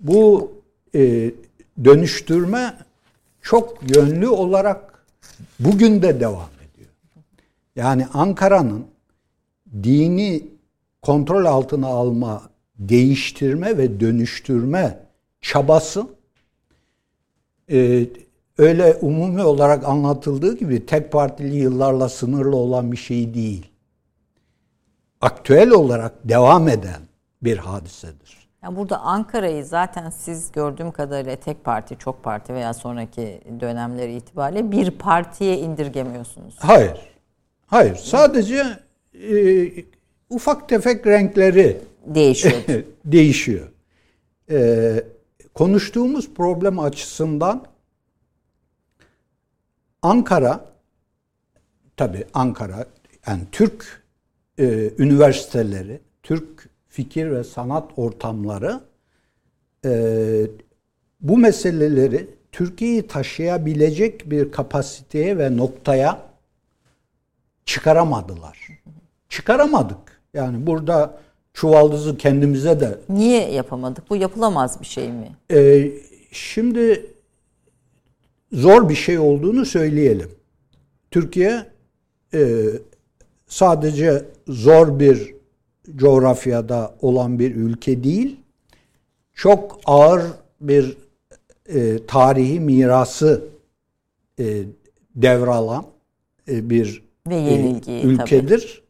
bu 0.00 0.52
e, 0.94 1.30
dönüştürme 1.84 2.78
çok 3.42 3.96
yönlü 3.96 4.28
olarak 4.28 5.04
bugün 5.60 6.02
de 6.02 6.20
devam 6.20 6.50
ediyor. 6.72 6.90
Yani 7.76 8.06
Ankara'nın 8.14 8.86
dini 9.82 10.46
kontrol 11.02 11.44
altına 11.44 11.86
alma, 11.86 12.42
değiştirme 12.78 13.78
ve 13.78 14.00
dönüştürme 14.00 14.98
çabası 15.40 16.06
e, 17.70 18.06
öyle 18.58 18.94
umumi 18.94 19.42
olarak 19.42 19.84
anlatıldığı 19.84 20.58
gibi 20.58 20.86
tek 20.86 21.12
partili 21.12 21.56
yıllarla 21.56 22.08
sınırlı 22.08 22.56
olan 22.56 22.92
bir 22.92 22.96
şey 22.96 23.34
değil. 23.34 23.66
Aktüel 25.20 25.70
olarak 25.70 26.12
devam 26.24 26.68
eden 26.68 27.00
bir 27.42 27.58
hadisedir. 27.58 28.46
Yani 28.62 28.76
burada 28.76 29.00
Ankara'yı 29.00 29.64
zaten 29.64 30.10
siz 30.10 30.52
gördüğüm 30.52 30.90
kadarıyla 30.90 31.36
tek 31.36 31.64
parti, 31.64 31.98
çok 31.98 32.24
parti 32.24 32.54
veya 32.54 32.74
sonraki 32.74 33.40
dönemleri 33.60 34.14
itibariyle 34.14 34.72
bir 34.72 34.90
partiye 34.90 35.58
indirgemiyorsunuz. 35.58 36.56
Hayır. 36.58 37.00
Hayır. 37.66 37.96
Sadece 37.96 38.64
e, 39.14 39.34
ufak 40.30 40.68
tefek 40.68 41.06
renkleri 41.06 41.80
Değişiyor. 42.06 42.54
değişiyor. 43.04 43.68
E, 44.50 45.04
konuştuğumuz 45.54 46.34
problem 46.34 46.78
açısından 46.78 47.66
Ankara 50.02 50.64
tabi 51.96 52.24
Ankara 52.34 52.86
yani 53.26 53.42
Türk 53.52 54.02
e, 54.58 54.90
üniversiteleri, 54.98 56.00
Türk 56.22 56.68
fikir 56.88 57.30
ve 57.30 57.44
sanat 57.44 57.90
ortamları 57.96 58.80
e, 59.84 59.90
bu 61.20 61.38
meseleleri 61.38 62.30
Türkiye'yi 62.52 63.06
taşıyabilecek 63.06 64.30
bir 64.30 64.52
kapasiteye 64.52 65.38
ve 65.38 65.56
noktaya 65.56 66.22
çıkaramadılar. 67.64 68.68
Çıkaramadık. 69.28 70.20
Yani 70.34 70.66
burada 70.66 71.20
çuvaldızı 71.56 72.16
kendimize 72.16 72.80
de 72.80 72.98
Niye 73.08 73.52
yapamadık? 73.52 74.10
Bu 74.10 74.16
yapılamaz 74.16 74.80
bir 74.80 74.86
şey 74.86 75.08
mi? 75.12 75.36
ee, 75.52 75.92
şimdi 76.32 77.06
zor 78.52 78.88
bir 78.88 78.94
şey 78.94 79.18
olduğunu 79.18 79.64
söyleyelim. 79.64 80.30
Türkiye 81.10 81.66
e, 82.34 82.62
sadece 83.46 84.24
zor 84.48 85.00
bir 85.00 85.34
coğrafyada 85.96 86.94
olan 87.00 87.38
bir 87.38 87.54
ülke 87.54 88.04
değil, 88.04 88.40
çok 89.34 89.80
ağır 89.84 90.22
bir 90.60 90.96
e, 91.66 92.06
tarihi 92.06 92.60
mirası 92.60 93.44
e, 94.38 94.62
devralan 95.14 95.86
e, 96.48 96.70
bir 96.70 97.02
Ve 97.26 97.36
e, 97.36 97.40
yenilgi 97.40 97.92
ülkedir. 97.92 98.82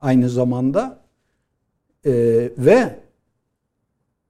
Aynı 0.00 0.30
zamanda 0.30 1.05
e, 2.06 2.12
ve 2.58 2.96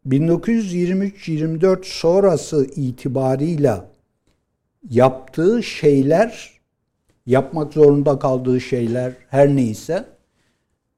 1923-24 0.08 1.84
sonrası 1.84 2.66
itibarıyla 2.76 3.88
yaptığı 4.90 5.62
şeyler, 5.62 6.60
yapmak 7.26 7.72
zorunda 7.72 8.18
kaldığı 8.18 8.60
şeyler 8.60 9.12
her 9.30 9.56
neyse, 9.56 10.04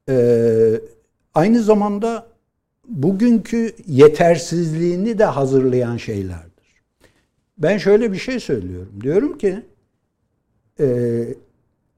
e, 0.09 0.81
aynı 1.35 1.63
zamanda 1.63 2.27
bugünkü 2.89 3.73
yetersizliğini 3.87 5.19
de 5.19 5.25
hazırlayan 5.25 5.97
şeylerdir. 5.97 6.83
Ben 7.59 7.79
şöyle 7.79 8.13
bir 8.13 8.19
şey 8.19 8.41
söylüyorum. 8.41 8.93
Diyorum 9.01 9.39
ki 9.39 9.63
e, 10.81 11.25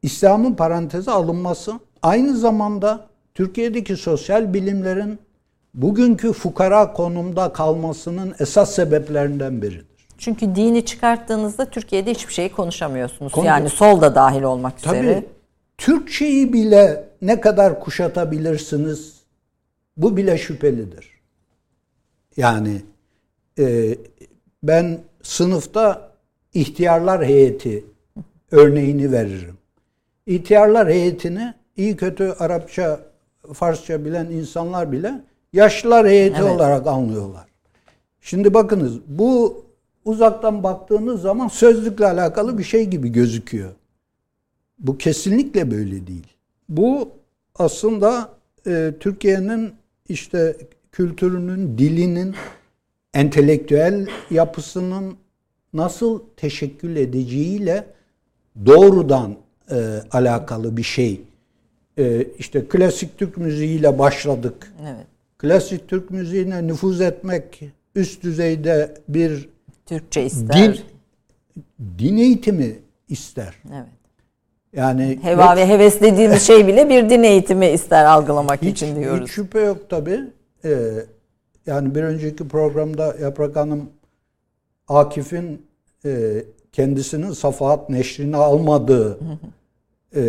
İslam'ın 0.03 0.55
paranteze 0.55 1.11
alınması 1.11 1.73
aynı 2.03 2.37
zamanda 2.37 3.10
Türkiye'deki 3.35 3.97
sosyal 3.97 4.55
bilimlerin 4.55 5.19
bugünkü 5.75 6.33
fukara 6.33 6.93
konumda 6.93 7.53
kalmasının 7.53 8.35
esas 8.41 8.75
sebeplerinden 8.75 9.63
biridir. 9.63 9.87
Çünkü 10.19 10.55
dini 10.55 10.85
çıkarttığınızda 10.85 11.71
Türkiye'de 11.71 12.11
hiçbir 12.11 12.33
şeyi 12.33 12.53
konuşamıyorsunuz. 12.53 13.33
Konu- 13.33 13.47
Yani 13.47 13.69
sol 13.69 14.01
da 14.01 14.15
dahil 14.15 14.43
olmak 14.43 14.79
üzere. 14.79 14.97
Tabii 15.15 15.25
Türkçeyi 15.79 16.53
bile 16.53 17.09
ne 17.23 17.41
kadar 17.41 17.81
kuşatabilirsiniz 17.81 19.21
bu 19.97 20.17
bile 20.17 20.39
şüphelidir. 20.39 21.11
Yani 22.37 22.83
e, 23.59 23.97
ben 24.63 24.99
sınıfta 25.23 26.11
ihtiyarlar 26.55 27.25
heyeti 27.27 27.85
örneğini 28.51 29.13
veririm. 29.13 29.57
İhtiyarlar 30.27 30.89
heyetini 30.89 31.55
iyi 31.77 31.97
kötü 31.97 32.35
Arapça, 32.39 33.01
Farsça 33.55 34.05
bilen 34.05 34.27
insanlar 34.27 34.93
bile 34.93 35.21
yaşlılar 35.53 36.07
heyeti 36.07 36.41
Evet. 36.43 36.53
olarak 36.53 36.87
anlıyorlar. 36.87 37.47
Şimdi 38.21 38.55
bakınız 38.55 38.99
bu 39.07 39.65
uzaktan 40.05 40.63
baktığınız 40.63 41.23
zaman 41.23 41.49
sözlükle 41.49 42.07
alakalı 42.07 42.59
bir 42.59 42.65
şey 42.65 42.87
gibi 42.87 43.09
gözüküyor. 43.09 43.71
Bu 44.79 44.99
kesinlikle 44.99 45.71
böyle 45.71 46.07
değil. 46.07 46.27
Bu 46.69 47.09
aslında 47.55 48.29
e, 48.67 48.93
Türkiye'nin 49.01 49.73
işte 50.09 50.57
kültürünün, 50.93 51.79
dilinin, 51.79 52.35
entelektüel 53.15 54.07
yapısının 54.31 55.17
nasıl 55.73 56.23
teşekkül 56.37 56.97
edeceğiyle 56.97 57.87
doğrudan 58.67 59.37
e, 59.71 59.77
alakalı 60.13 60.77
bir 60.77 60.83
şey. 60.83 61.21
E, 61.99 62.27
işte 62.39 62.65
klasik 62.69 63.19
Türk 63.19 63.37
müziğiyle 63.37 63.99
başladık. 63.99 64.73
Evet. 64.83 65.07
Klasik 65.39 65.89
Türk 65.89 66.11
müziğine 66.11 66.67
nüfuz 66.67 67.01
etmek 67.01 67.63
üst 67.95 68.23
düzeyde 68.23 68.95
bir 69.09 69.49
Türkçe 69.87 70.25
ister. 70.25 70.57
din 70.57 70.81
din 71.99 72.17
eğitimi 72.17 72.79
ister. 73.09 73.55
Evet. 73.75 73.87
Yani 74.73 75.19
Heva 75.23 75.57
ve 75.57 75.69
heves 75.69 76.01
dediğimiz 76.01 76.43
şey 76.43 76.67
bile 76.67 76.89
bir 76.89 77.11
din 77.11 77.23
eğitimi 77.23 77.67
ister 77.67 78.05
algılamak 78.05 78.63
hiç, 78.63 78.83
için 78.83 78.97
diyoruz. 78.97 79.29
hiç 79.29 79.35
şüphe 79.35 79.61
yok 79.61 79.91
tabii. 79.91 80.21
Ee, 80.65 80.93
yani 81.67 81.95
bir 81.95 82.03
önceki 82.03 82.49
programda 82.49 83.17
Yaprak 83.21 83.57
Hanım 83.57 83.91
Akif'in 84.89 85.67
e, 86.05 86.45
kendisinin 86.73 87.33
Safahat 87.33 87.91
neşrini 87.91 88.37
almadığı 88.37 89.19
e, 90.17 90.23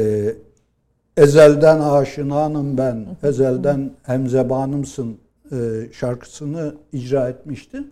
ezelden 1.17 1.79
aşinanım 1.79 2.77
ben, 2.77 3.05
ezelden 3.23 3.91
hemzebanımsın 4.03 5.17
e, 5.51 5.55
şarkısını 5.93 6.75
icra 6.93 7.29
etmişti. 7.29 7.83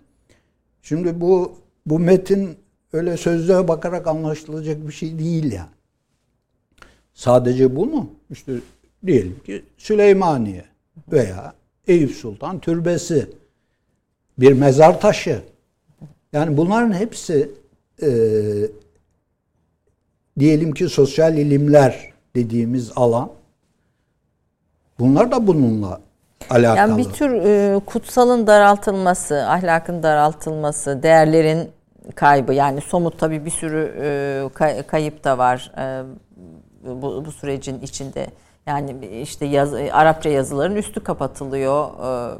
Şimdi 0.82 1.22
bu 1.22 1.56
bu 1.86 2.00
metin 2.00 2.58
öyle 2.94 3.18
sözlüğe 3.18 3.68
bakarak 3.68 4.08
anlaşılacak 4.08 4.88
bir 4.88 4.94
şey 4.94 5.20
değil 5.20 5.52
yani. 5.52 5.70
Sadece 7.14 7.76
bu 7.76 7.86
mu? 7.86 8.10
İşte 8.30 8.54
diyelim 9.06 9.40
ki 9.46 9.64
Süleymaniye 9.78 10.66
veya 11.12 11.54
Eyüp 11.88 12.12
Sultan 12.12 12.60
Türbesi 12.60 13.30
bir 14.40 14.54
mezar 14.54 15.02
taşı. 15.02 15.42
Yani 16.34 16.58
bunların 16.58 16.94
hepsi 16.94 17.52
e, 18.02 18.10
diyelim 20.40 20.72
ki 20.72 20.90
sosyal 20.90 21.38
ilimler 21.38 22.09
dediğimiz 22.36 22.92
alan 22.96 23.30
bunlar 25.00 25.32
da 25.32 25.48
bununla 25.48 26.00
alakalı. 26.50 26.78
Yani 26.78 26.98
bir 26.98 27.14
tür 27.14 27.32
e, 27.32 27.80
kutsalın 27.80 28.48
daraltılması, 28.48 29.48
ahlakın 29.48 30.04
daraltılması, 30.04 31.04
değerlerin 31.04 31.70
kaybı 32.16 32.54
yani 32.54 32.82
somut 32.82 33.20
tabii 33.20 33.46
bir 33.46 33.52
sürü 33.52 33.96
e, 34.02 34.84
kayıp 34.88 35.24
da 35.24 35.38
var 35.38 35.72
e, 35.78 36.04
bu, 37.02 37.26
bu 37.26 37.32
sürecin 37.32 37.80
içinde. 37.80 38.28
Yani 38.66 39.08
işte 39.22 39.46
yaz, 39.46 39.74
Arapça 39.74 40.30
yazıların 40.30 40.76
üstü 40.76 41.04
kapatılıyor. 41.04 41.88
E, 41.88 42.38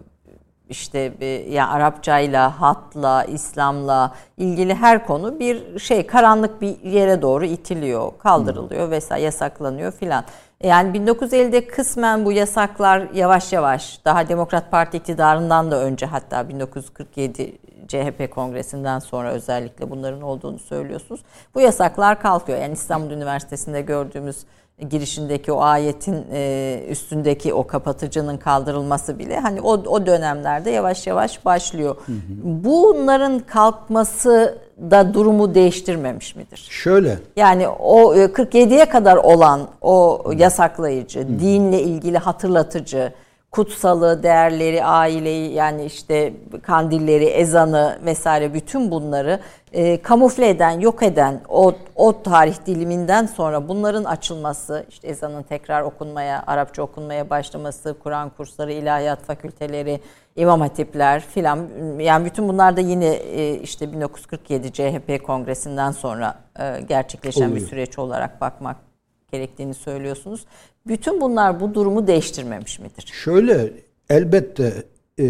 işte 0.70 1.13
yani 1.49 1.70
Arapçayla, 1.70 2.61
hatla, 2.61 3.24
İslam'la 3.24 4.15
ilgili 4.38 4.76
her 4.76 5.05
konu 5.05 5.39
bir 5.39 5.80
şey 5.80 6.07
karanlık 6.07 6.61
bir 6.61 6.84
yere 6.84 7.22
doğru 7.22 7.45
itiliyor, 7.45 8.11
kaldırılıyor 8.20 8.91
vesaire 8.91 9.24
yasaklanıyor 9.24 9.91
filan. 9.91 10.24
Yani 10.63 10.97
1950'de 10.97 11.67
kısmen 11.67 12.26
bu 12.26 12.32
yasaklar 12.32 13.07
yavaş 13.13 13.53
yavaş 13.53 14.05
daha 14.05 14.30
Demokrat 14.30 14.72
Parti 14.72 14.97
iktidarından 14.97 15.72
da 15.72 15.84
önce 15.84 16.05
hatta 16.05 16.49
1947 16.49 17.57
CHP 17.88 18.32
kongresinden 18.32 18.99
sonra 18.99 19.32
özellikle 19.32 19.91
bunların 19.91 20.22
olduğunu 20.22 20.59
söylüyorsunuz. 20.59 21.22
Bu 21.55 21.61
yasaklar 21.61 22.22
kalkıyor. 22.22 22.61
Yani 22.61 22.74
İstanbul 22.74 23.11
Üniversitesi'nde 23.11 23.82
gördüğümüz 23.82 24.45
girişindeki 24.90 25.52
o 25.52 25.62
ayetin 25.62 26.26
e, 26.34 26.84
üstündeki 26.90 27.54
o 27.54 27.68
kapatıcının 27.68 28.38
kaldırılması 28.38 29.20
bile 29.20 29.40
hani 29.40 29.62
o, 29.62 29.72
o 29.72 30.06
dönemlerde 30.06 30.70
yavaş 30.70 31.08
yavaş 31.08 31.46
başlıyor. 31.46 31.96
Hı 32.06 32.12
hı. 32.12 32.18
Bunların 32.44 33.40
kalkması 33.40 34.58
da 34.92 35.14
durumu 35.14 35.56
değiştirmemiş 35.56 36.36
midir? 36.36 36.68
Şöyle. 36.70 37.20
Yani 37.36 37.68
o 37.68 38.16
47'ye 38.16 38.82
e, 38.82 38.90
kadar 38.90 39.18
olan 39.18 39.68
o 39.82 40.24
yasaklayıcı, 40.36 41.20
hı. 41.20 41.40
dinle 41.40 41.82
ilgili 41.82 42.18
hatırlatıcı, 42.18 43.14
kutsalı, 43.52 44.24
değerleri, 44.24 44.84
aileyi 44.84 45.54
yani 45.54 45.86
işte 45.86 46.34
kandilleri, 46.62 47.26
ezanı 47.26 48.00
vesaire 48.06 48.54
bütün 48.54 48.91
bunları 48.91 49.39
e, 49.74 50.02
kamufle 50.02 50.50
eden, 50.50 50.80
yok 50.80 51.04
eden 51.04 51.41
o, 51.50 51.74
o 51.95 52.24
tarih 52.24 52.66
diliminden 52.66 53.26
sonra 53.26 53.68
bunların 53.68 54.04
açılması, 54.04 54.86
işte 54.89 55.08
ezanın 55.08 55.43
tekrar 55.43 55.82
okunmaya, 55.82 56.43
Arapça 56.47 56.82
okunmaya 56.82 57.30
başlaması, 57.30 57.95
Kur'an 58.04 58.30
kursları, 58.30 58.74
ilahiyat 58.74 59.24
fakülteleri, 59.24 60.00
imam 60.36 60.62
hatipler 60.62 61.22
filan 61.22 61.68
yani 62.00 62.26
bütün 62.26 62.47
bunlar 62.47 62.78
da 62.78 62.82
yine 62.82 63.08
e, 63.14 63.60
işte 63.60 63.91
1947 63.91 64.74
CHP 64.74 65.24
kongresinden 65.24 65.91
sonra 65.91 66.36
e, 66.60 66.82
gerçekleşen 66.82 67.41
Oluyor. 67.41 67.56
bir 67.56 67.68
süreç 67.68 68.00
olarak 68.00 68.41
bakmak 68.41 68.89
gerektiğini 69.32 69.74
söylüyorsunuz. 69.74 70.46
Bütün 70.88 71.22
bunlar 71.22 71.60
bu 71.60 71.74
durumu 71.74 72.08
değiştirmemiş 72.08 72.80
midir? 72.80 73.06
Şöyle 73.24 73.74
elbette 74.10 74.84
e, 75.20 75.26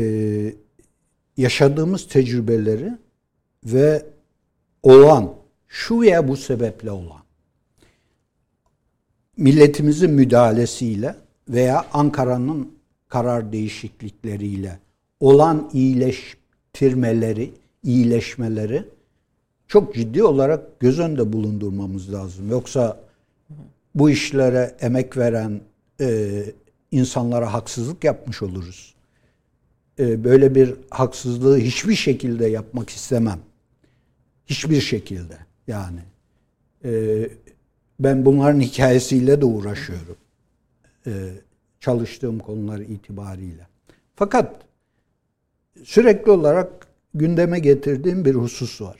yaşadığımız 1.37 2.07
tecrübeleri 2.07 2.91
ve 3.65 4.05
olan 4.83 5.33
şu 5.67 6.01
veya 6.01 6.27
bu 6.27 6.37
sebeple 6.37 6.91
olan 6.91 7.19
milletimizin 9.37 10.11
müdahalesiyle 10.11 11.15
veya 11.49 11.85
Ankara'nın 11.93 12.71
karar 13.07 13.51
değişiklikleriyle 13.51 14.79
olan 15.19 15.69
iyileştirmeleri, 15.73 17.51
iyileşmeleri 17.83 18.83
çok 19.67 19.95
ciddi 19.95 20.23
olarak 20.23 20.79
göz 20.79 20.99
önünde 20.99 21.33
bulundurmamız 21.33 22.13
lazım. 22.13 22.49
Yoksa 22.49 22.99
bu 23.99 24.09
işlere 24.09 24.75
emek 24.81 25.17
veren 25.17 25.61
e, 26.01 26.43
insanlara 26.91 27.53
haksızlık 27.53 28.03
yapmış 28.03 28.41
oluruz. 28.41 28.95
E, 29.99 30.23
böyle 30.23 30.55
bir 30.55 30.75
haksızlığı 30.89 31.57
hiçbir 31.57 31.95
şekilde 31.95 32.47
yapmak 32.47 32.89
istemem. 32.89 33.39
Hiçbir 34.45 34.81
şekilde 34.81 35.37
yani. 35.67 35.99
E, 36.85 36.91
ben 37.99 38.25
bunların 38.25 38.59
hikayesiyle 38.59 39.41
de 39.41 39.45
uğraşıyorum. 39.45 40.17
E, 41.07 41.11
çalıştığım 41.79 42.39
konular 42.39 42.79
itibariyle. 42.79 43.67
Fakat 44.15 44.61
sürekli 45.83 46.31
olarak 46.31 46.87
gündeme 47.13 47.59
getirdiğim 47.59 48.25
bir 48.25 48.35
husus 48.35 48.81
var. 48.81 48.99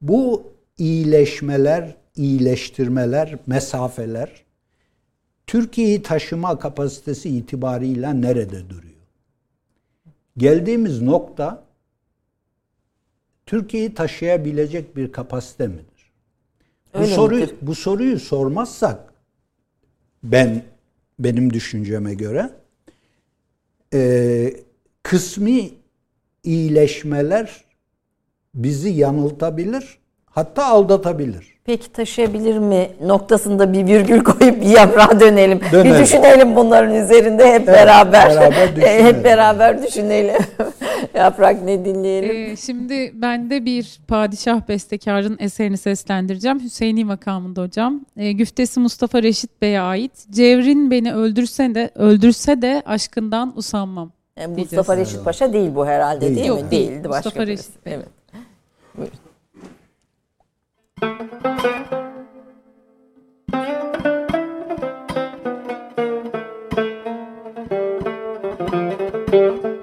Bu 0.00 0.52
iyileşmeler 0.78 1.96
iyileştirmeler, 2.16 3.38
mesafeler 3.46 4.44
Türkiye'yi 5.46 6.02
taşıma 6.02 6.58
kapasitesi 6.58 7.28
itibariyle 7.28 8.20
nerede 8.20 8.70
duruyor? 8.70 8.94
Geldiğimiz 10.36 11.02
nokta 11.02 11.64
Türkiye'yi 13.46 13.94
taşıyabilecek 13.94 14.96
bir 14.96 15.12
kapasite 15.12 15.66
midir? 15.66 16.10
Öyle 16.94 17.06
bu 17.06 17.10
soruyu 17.10 17.40
midir? 17.40 17.56
bu 17.62 17.74
soruyu 17.74 18.20
sormazsak 18.20 19.14
ben 20.22 20.64
benim 21.18 21.52
düşünceme 21.52 22.14
göre 22.14 22.50
e, 23.94 24.56
kısmi 25.02 25.70
iyileşmeler 26.44 27.64
bizi 28.54 28.88
yanıltabilir, 28.88 29.98
hatta 30.34 30.66
aldatabilir. 30.66 31.54
Peki 31.64 31.92
taşıyabilir 31.92 32.58
mi 32.58 32.90
noktasında 33.04 33.72
bir 33.72 33.86
virgül 33.86 34.24
koyup 34.24 34.60
bir 34.60 34.66
yaprağa 34.66 35.20
dönelim. 35.20 35.60
dönelim. 35.72 35.94
Bir 35.94 36.02
düşünelim 36.02 36.56
bunların 36.56 36.94
üzerinde 36.94 37.52
hep 37.52 37.68
evet, 37.68 37.68
beraber. 37.68 38.36
beraber 38.36 39.04
hep 39.04 39.24
beraber 39.24 39.82
düşünelim. 39.82 40.42
Yaprak 41.14 41.62
ne 41.62 41.84
dinleyelim? 41.84 42.52
Ee, 42.52 42.56
şimdi 42.56 43.12
ben 43.14 43.50
de 43.50 43.64
bir 43.64 44.00
padişah 44.08 44.68
bestekarın 44.68 45.36
eserini 45.40 45.76
seslendireceğim. 45.76 46.60
Hüseyini 46.60 47.04
makamında 47.04 47.62
hocam. 47.62 48.00
Ee, 48.16 48.32
güftesi 48.32 48.80
Mustafa 48.80 49.22
Reşit 49.22 49.50
Bey'e 49.62 49.80
ait. 49.80 50.12
Cevrin 50.30 50.90
beni 50.90 51.14
öldürse 51.14 51.74
de 51.74 51.90
öldürse 51.94 52.62
de 52.62 52.82
aşkından 52.86 53.52
usanmam. 53.56 54.12
Yani 54.40 54.60
Mustafa 54.60 54.96
Reşit 54.96 55.24
Paşa 55.24 55.52
değil 55.52 55.74
bu 55.74 55.86
herhalde 55.86 56.20
değil, 56.20 56.36
değil 56.36 56.50
mi? 56.50 56.70
Değildi 56.70 57.08
başka 57.08 57.28
Mustafa 57.28 57.46
Reşit 57.46 57.86
Bey. 57.86 57.94
Evet. 57.94 58.08
Buyurun. 58.96 59.23
thank 61.04 61.32
you. 69.64 69.73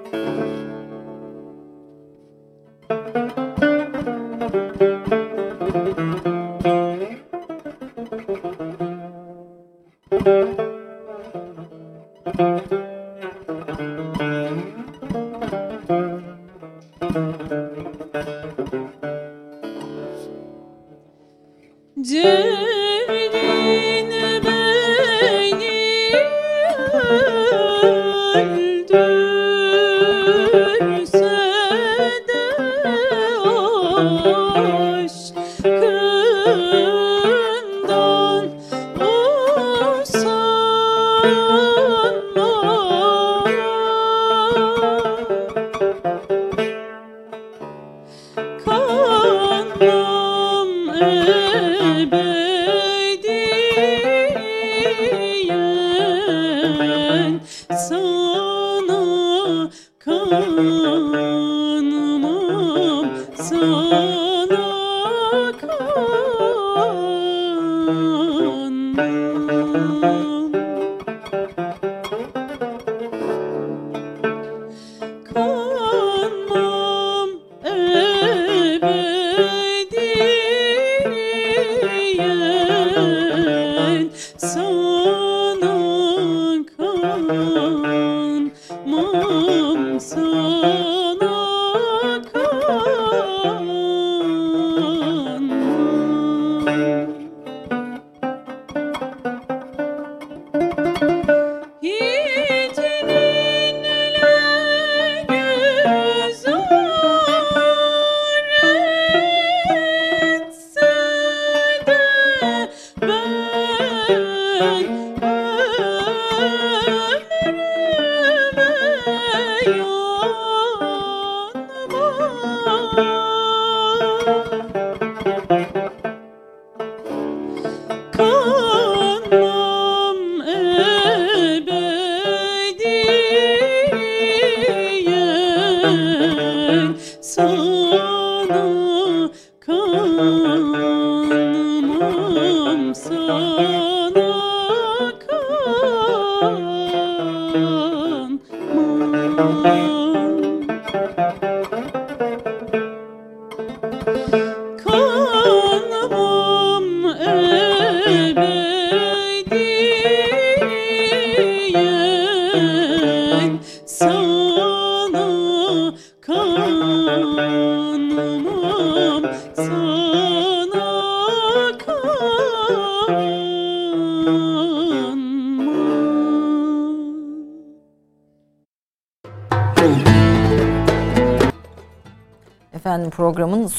Programın 124.25 124.80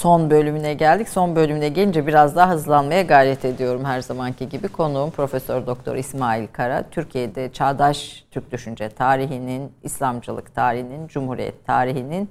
son 0.03 0.31
bölümüne 0.31 0.75
geldik. 0.75 1.09
Son 1.09 1.37
bölümüne 1.37 1.69
gelince 1.69 2.07
biraz 2.07 2.37
daha 2.37 2.51
hızlanmaya 2.51 3.03
gayret 3.03 3.45
ediyorum 3.45 3.85
her 3.85 4.01
zamanki 4.01 4.49
gibi. 4.49 4.69
Konuğum 4.69 5.11
Profesör 5.11 5.67
Doktor 5.67 5.97
İsmail 5.97 6.47
Kara. 6.47 6.83
Türkiye'de 6.91 7.53
çağdaş 7.53 8.25
Türk 8.31 8.53
düşünce 8.53 8.89
tarihinin, 8.89 9.73
İslamcılık 9.83 10.55
tarihinin, 10.55 11.07
Cumhuriyet 11.09 11.67
tarihinin 11.67 12.29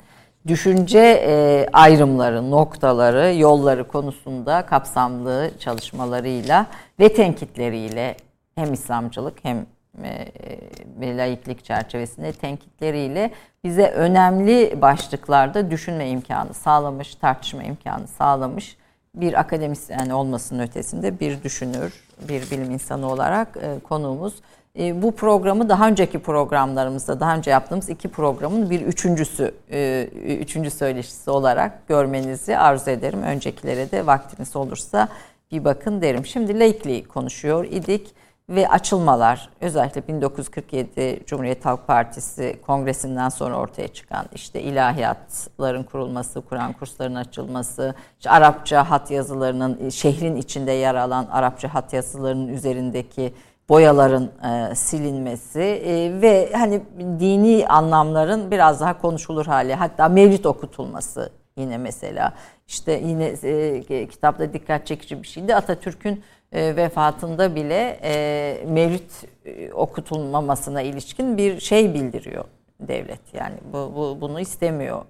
düşünce 0.48 1.24
e, 1.28 1.66
ayrımları, 1.74 2.52
noktaları, 2.52 3.36
yolları 3.36 3.88
konusunda 3.88 4.66
kapsamlı 4.66 5.52
çalışmalarıyla 5.60 6.66
ve 7.00 7.14
tenkitleriyle 7.14 8.16
hem 8.56 8.74
İslamcılık 8.74 9.38
hem 9.44 9.66
e, 10.04 11.18
laiklik 11.18 11.66
çerçevesinde 11.66 12.32
tenkitleriyle 12.32 13.32
bize 13.64 13.88
önemli 13.88 14.82
başlıklarda 14.82 15.72
düşünme 15.72 16.10
imkanı 16.10 16.54
sağlamış, 16.54 17.16
tartışma 17.16 17.64
imkanı 17.64 18.08
sağlamış 18.08 18.78
bir 19.16 19.40
akademisyen 19.40 20.10
olmasının 20.10 20.64
ötesinde 20.64 21.20
bir 21.20 21.44
düşünür, 21.44 22.04
bir 22.30 22.52
bilim 22.52 22.72
insanı 22.72 23.12
olarak 23.12 23.58
e, 23.62 23.80
konuğumuz. 23.80 24.34
E, 24.80 25.02
bu 25.02 25.16
programı 25.16 25.70
daha 25.70 25.88
önceki 25.88 26.20
programlarımızda, 26.20 27.20
daha 27.20 27.36
önce 27.36 27.52
yaptığımız 27.52 27.90
iki 27.90 28.08
programın 28.08 28.70
bir 28.70 28.82
üçüncüsü, 28.82 29.56
e, 29.72 30.08
üçüncü 30.40 30.72
söyleşisi 30.72 31.32
olarak 31.32 31.88
görmenizi 31.88 32.58
arzu 32.58 32.90
ederim. 32.90 33.24
Öncekilere 33.24 33.92
de 33.92 34.06
vaktiniz 34.06 34.56
olursa 34.56 35.08
bir 35.52 35.66
bakın 35.66 36.02
derim. 36.02 36.26
Şimdi 36.26 36.60
laikliği 36.60 37.04
konuşuyor 37.04 37.66
idik 37.66 38.16
ve 38.50 38.70
açılmalar 38.70 39.50
özellikle 39.62 40.08
1947 40.08 41.24
Cumhuriyet 41.26 41.66
Halk 41.66 41.88
Partisi 41.88 42.60
kongresinden 42.66 43.30
sonra 43.30 43.56
ortaya 43.56 43.88
çıkan 43.88 44.26
işte 44.36 44.62
ilahiyatların 44.62 45.84
kurulması, 45.84 46.42
Kur'an 46.42 46.74
kurslarının 46.74 47.16
açılması, 47.16 47.96
işte 48.20 48.30
Arapça 48.30 48.90
hat 48.90 49.12
yazılarının 49.12 49.90
şehrin 49.90 50.36
içinde 50.36 50.72
yer 50.72 50.96
alan 50.96 51.28
Arapça 51.32 51.74
hat 51.74 51.94
yazılarının 51.94 52.48
üzerindeki 52.48 53.34
boyaların 53.70 54.32
e, 54.72 54.76
silinmesi 54.76 55.60
e, 55.60 56.22
ve 56.22 56.52
hani 56.54 56.82
dini 57.20 57.66
anlamların 57.68 58.52
biraz 58.52 58.82
daha 58.82 59.02
konuşulur 59.02 59.46
hale 59.46 59.76
hatta 59.76 60.10
mevlid 60.10 60.44
okutulması 60.46 61.30
yine 61.58 61.78
mesela. 61.78 62.34
İşte 62.68 63.02
yine 63.06 63.26
e, 63.26 64.08
kitapta 64.08 64.54
dikkat 64.54 64.88
çekici 64.88 65.24
bir 65.24 65.28
şeydi 65.28 65.56
Atatürk'ün 65.56 66.24
e, 66.52 66.76
vefatında 66.76 67.56
bile 67.56 68.00
e, 68.04 68.64
mevlüt 68.68 69.12
e, 69.46 69.74
okutulmamasına 69.74 70.82
ilişkin 70.82 71.38
bir 71.38 71.60
şey 71.60 71.94
bildiriyor 71.94 72.46
devlet. 72.80 73.34
Yani 73.34 73.56
bu, 73.74 73.92
bu 73.96 74.18
bunu 74.22 74.40
istemiyor. 74.40 75.02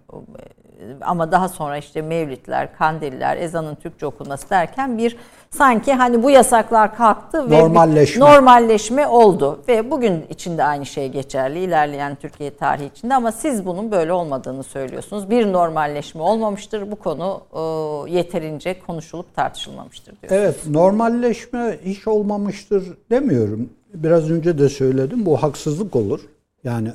Ama 1.01 1.31
daha 1.31 1.49
sonra 1.49 1.77
işte 1.77 2.01
mevlitler, 2.01 2.77
kandiller, 2.77 3.37
ezanın 3.37 3.75
Türkçe 3.75 4.05
okunması 4.05 4.49
derken 4.49 4.97
bir 4.97 5.17
sanki 5.57 5.93
hani 5.93 6.23
bu 6.23 6.29
yasaklar 6.29 6.95
kalktı 6.95 7.51
ve 7.51 7.59
normalleşme. 7.59 8.25
normalleşme 8.25 9.07
oldu 9.07 9.59
ve 9.67 9.91
bugün 9.91 10.25
içinde 10.29 10.63
aynı 10.63 10.85
şey 10.85 11.09
geçerli 11.09 11.59
ilerleyen 11.59 12.15
Türkiye 12.15 12.55
tarihi 12.55 12.89
içinde 12.95 13.15
ama 13.15 13.31
siz 13.31 13.65
bunun 13.65 13.91
böyle 13.91 14.13
olmadığını 14.13 14.63
söylüyorsunuz. 14.63 15.29
Bir 15.29 15.53
normalleşme 15.53 16.21
olmamıştır. 16.21 16.91
Bu 16.91 16.95
konu 16.95 17.41
e, 17.53 18.11
yeterince 18.11 18.79
konuşulup 18.79 19.35
tartışılmamıştır 19.35 20.15
diyorsunuz. 20.21 20.41
Evet, 20.41 20.67
normalleşme 20.67 21.79
hiç 21.85 22.07
olmamıştır 22.07 22.83
demiyorum. 23.09 23.69
Biraz 23.93 24.31
önce 24.31 24.57
de 24.57 24.69
söyledim. 24.69 25.25
Bu 25.25 25.43
haksızlık 25.43 25.95
olur. 25.95 26.19
Yani 26.63 26.91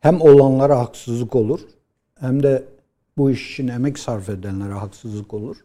hem 0.00 0.20
olanlara 0.20 0.78
haksızlık 0.78 1.36
olur 1.36 1.60
hem 2.20 2.42
de 2.42 2.62
bu 3.18 3.30
iş 3.30 3.52
için 3.52 3.68
emek 3.68 3.98
sarf 3.98 4.28
edenlere 4.28 4.72
haksızlık 4.72 5.34
olur. 5.34 5.56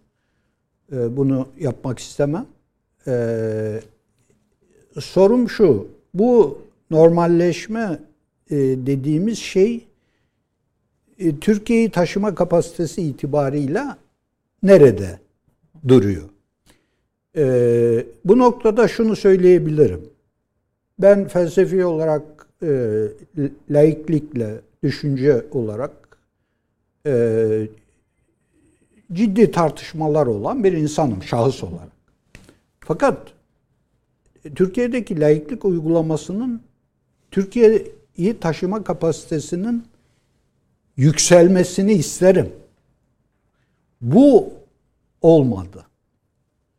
Ee, 0.91 1.17
bunu 1.17 1.47
yapmak 1.59 1.99
istemem. 1.99 2.45
Ee, 3.07 3.79
sorum 4.99 5.49
şu, 5.49 5.87
bu 6.13 6.61
normalleşme 6.91 7.99
e, 8.49 8.55
dediğimiz 8.57 9.39
şey 9.39 9.87
e, 11.19 11.39
Türkiye'yi 11.39 11.89
taşıma 11.89 12.35
kapasitesi 12.35 13.01
itibarıyla 13.01 13.97
nerede 14.63 15.19
duruyor? 15.87 16.29
Ee, 17.37 18.05
bu 18.25 18.37
noktada 18.37 18.87
şunu 18.87 19.15
söyleyebilirim. 19.15 20.01
Ben 20.99 21.27
felsefi 21.27 21.85
olarak 21.85 22.47
e, 22.63 23.01
laiklikle, 23.69 24.61
düşünce 24.83 25.45
olarak 25.51 25.91
ciddi 29.13 29.51
tartışmalar 29.51 30.27
olan 30.27 30.63
bir 30.63 30.73
insanım 30.73 31.23
şahıs 31.23 31.63
olarak. 31.63 31.91
Fakat 32.79 33.33
Türkiye'deki 34.55 35.19
laiklik 35.19 35.65
uygulamasının 35.65 36.61
Türkiye'yi 37.31 38.39
taşıma 38.39 38.83
kapasitesinin 38.83 39.85
yükselmesini 40.97 41.93
isterim. 41.93 42.53
Bu 44.01 44.53
olmadı. 45.21 45.85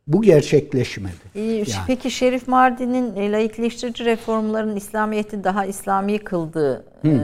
Bu 0.07 0.21
gerçekleşmedi. 0.21 1.13
Yani. 1.35 1.83
Peki 1.87 2.11
Şerif 2.11 2.47
Mardin'in 2.47 3.15
e, 3.15 3.31
laikleştirici 3.31 4.05
reformların 4.05 4.75
İslamiyet'i 4.75 5.43
daha 5.43 5.65
İslami 5.65 6.19
kıldığı 6.19 6.85
e, 7.05 7.19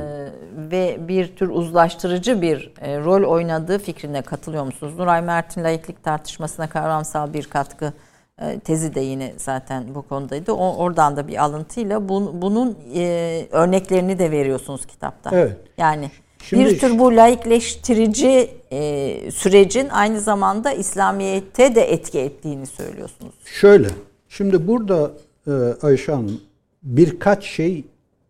ve 0.55 0.97
bir 1.07 1.35
tür 1.35 1.49
uzlaştırıcı 1.49 2.41
bir 2.41 2.71
e, 2.81 2.99
rol 2.99 3.23
oynadığı 3.23 3.79
fikrine 3.79 4.21
katılıyor 4.21 4.63
musunuz? 4.63 4.93
Nuray 4.97 5.21
Mert'in 5.21 5.63
laiklik 5.63 6.03
tartışmasına 6.03 6.69
kavramsal 6.69 7.33
bir 7.33 7.43
katkı 7.43 7.93
e, 8.41 8.59
tezi 8.59 8.95
de 8.95 8.99
yine 8.99 9.33
zaten 9.37 9.95
bu 9.95 10.01
konudaydı. 10.01 10.51
O, 10.51 10.75
oradan 10.75 11.17
da 11.17 11.27
bir 11.27 11.43
alıntıyla 11.43 12.09
bun, 12.09 12.41
bunun 12.41 12.77
e, 12.95 13.47
örneklerini 13.51 14.19
de 14.19 14.31
veriyorsunuz 14.31 14.85
kitapta. 14.85 15.29
Evet. 15.33 15.57
Yani 15.77 16.11
Şimdi- 16.49 16.65
bir 16.65 16.79
tür 16.79 16.99
bu 16.99 17.15
laikleştirici 17.15 18.49
e, 18.71 19.31
sürecin 19.31 19.89
aynı 19.89 20.21
zamanda 20.21 20.71
İslamiyet'te 20.71 21.75
de 21.75 21.81
etki 21.81 22.19
ettiğini 22.19 22.65
söylüyorsunuz. 22.65 23.33
Şöyle, 23.45 23.87
şimdi 24.29 24.67
burada 24.67 25.11
e, 25.47 25.51
Ayşe 25.81 26.11
Hanım 26.11 26.41
birkaç 26.83 27.45
şey 27.45 27.83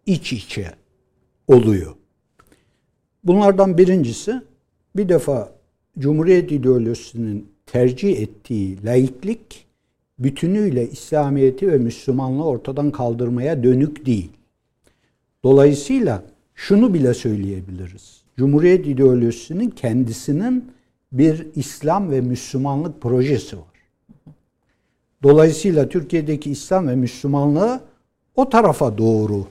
iç 0.06 0.34
içe 0.34 0.72
oluyor. 1.48 1.94
Bunlardan 3.24 3.78
birincisi 3.78 4.42
bir 4.96 5.10
defa 5.10 5.52
Cumhuriyet 6.00 6.52
ideolojisinin 6.52 7.52
tercih 7.66 8.22
ettiği 8.22 8.86
laiklik 8.86 9.66
bütünüyle 10.20 10.90
İslamiyeti 10.90 11.72
ve 11.72 11.78
Müslümanlığı 11.78 12.46
ortadan 12.46 12.92
kaldırmaya 12.92 13.64
dönük 13.64 14.06
değil. 14.06 14.32
Dolayısıyla 15.44 16.24
şunu 16.56 16.94
bile 16.94 17.14
söyleyebiliriz. 17.14 18.22
Cumhuriyet 18.38 18.88
ideolojisinin 18.88 19.70
kendisinin 19.70 20.72
bir 21.12 21.48
İslam 21.56 22.12
ve 22.12 22.22
Müslümanlık 22.22 23.02
projesi 23.02 23.58
var. 23.58 23.74
Dolayısıyla 25.24 25.90
Türkiye'deki 25.90 26.52
İslam 26.52 26.88
ve 26.88 26.96
Müslümanlığı 26.96 27.82
o 28.36 28.50
tarafa 28.50 28.98
doğru 28.98 29.48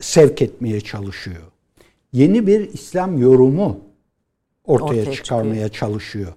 sevk 0.00 0.42
etmeye 0.42 0.80
çalışıyor. 0.80 1.42
Yeni 2.12 2.46
bir 2.46 2.72
İslam 2.72 3.18
yorumu 3.18 3.80
ortaya, 4.64 5.00
Ortaya 5.00 5.12
çıkarmaya 5.12 5.68
çalışıyor. 5.68 6.32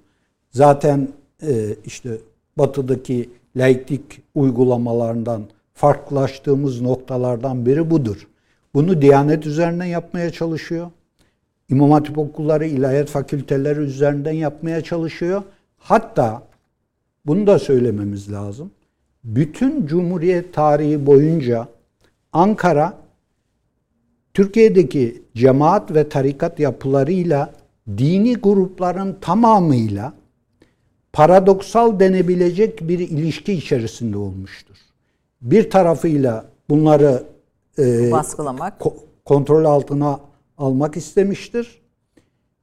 Zaten 0.52 1.10
e, 1.44 1.76
işte 1.86 2.18
batıdaki 2.58 3.30
laiklik 3.56 4.22
uygulamalarından 4.36 5.44
farklılaştığımız 5.74 6.82
noktalardan 6.82 7.66
biri 7.66 7.92
budur. 7.92 8.28
Bunu 8.78 9.02
Diyanet 9.02 9.46
üzerinden 9.46 9.86
yapmaya 9.86 10.32
çalışıyor. 10.32 10.92
İmam 11.70 11.92
Hatip 11.92 12.18
okulları, 12.18 12.66
ilahiyat 12.66 13.10
fakülteleri 13.10 13.80
üzerinden 13.80 14.32
yapmaya 14.32 14.82
çalışıyor. 14.82 15.44
Hatta 15.78 16.44
bunu 17.26 17.48
da 17.48 17.60
söylememiz 17.60 18.32
lazım. 18.32 18.72
Bütün 19.24 19.88
Cumhuriyet 19.88 20.54
tarihi 20.54 21.06
boyunca 21.06 21.68
Ankara 22.34 22.94
Türkiye'deki 24.34 25.22
cemaat 25.36 25.96
ve 25.96 26.10
tarikat 26.10 26.60
yapılarıyla 26.60 27.54
dini 27.88 28.34
grupların 28.34 29.18
tamamıyla 29.22 30.14
paradoksal 31.14 32.00
denebilecek 32.00 32.88
bir 32.88 33.00
ilişki 33.00 33.54
içerisinde 33.54 34.18
olmuştur. 34.18 34.76
Bir 35.42 35.70
tarafıyla 35.70 36.46
bunları 36.70 37.37
e, 37.80 38.12
Baskılamak. 38.12 38.82
ko- 38.82 38.94
kontrol 39.26 39.66
altına 39.66 40.20
almak 40.58 40.98
istemiştir. 40.98 41.82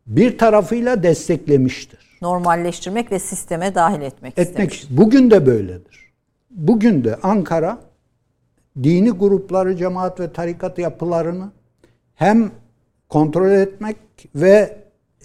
Bir 0.06 0.38
tarafıyla 0.38 1.02
desteklemiştir. 1.02 2.18
Normalleştirmek 2.22 3.12
ve 3.12 3.18
sisteme 3.18 3.74
dahil 3.74 4.00
etmek, 4.02 4.38
Etmek 4.38 4.72
istemiş. 4.72 4.98
bugün 4.98 5.30
de 5.30 5.46
böyledir. 5.46 6.12
Bugün 6.50 7.04
de 7.04 7.16
Ankara 7.22 7.78
dini 8.82 9.10
grupları, 9.10 9.76
cemaat 9.76 10.20
ve 10.20 10.32
tarikat 10.32 10.78
yapılarını 10.78 11.52
hem 12.14 12.50
kontrol 13.08 13.50
etmek 13.50 13.96
ve 14.34 14.76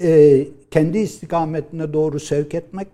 e, 0.01 0.47
kendi 0.71 0.97
istikametine 0.97 1.93
doğru 1.93 2.19
sevk 2.19 2.53
etmek 2.55 2.87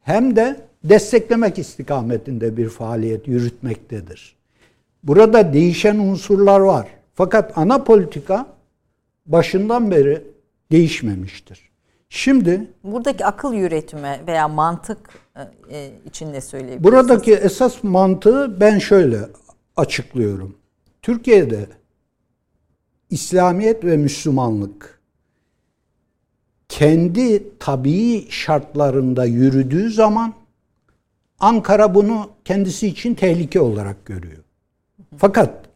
hem 0.00 0.36
de 0.36 0.60
desteklemek 0.84 1.58
istikametinde 1.58 2.56
bir 2.56 2.68
faaliyet 2.68 3.28
yürütmektedir. 3.28 4.36
Burada 5.04 5.52
değişen 5.52 5.98
unsurlar 5.98 6.60
var. 6.60 6.88
Fakat 7.14 7.58
ana 7.58 7.84
politika 7.84 8.46
başından 9.26 9.90
beri 9.90 10.22
değişmemiştir. 10.72 11.70
Şimdi 12.08 12.70
Buradaki 12.84 13.26
akıl 13.26 13.54
yürütme 13.54 14.20
veya 14.26 14.48
mantık 14.48 14.98
e, 15.36 15.76
e, 15.76 15.90
için 16.06 16.32
ne 16.32 16.40
söyleyebilirsiniz? 16.40 16.84
Buradaki 16.84 17.34
esas 17.34 17.84
mantığı 17.84 18.60
ben 18.60 18.78
şöyle 18.78 19.18
açıklıyorum. 19.76 20.56
Türkiye'de 21.02 21.66
İslamiyet 23.10 23.84
ve 23.84 23.96
Müslümanlık 23.96 25.00
kendi 26.68 27.58
tabii 27.58 28.26
şartlarında 28.30 29.24
yürüdüğü 29.24 29.90
zaman 29.90 30.34
Ankara 31.40 31.94
bunu 31.94 32.30
kendisi 32.44 32.86
için 32.86 33.14
tehlike 33.14 33.60
olarak 33.60 34.06
görüyor. 34.06 34.43
Fakat 35.18 35.68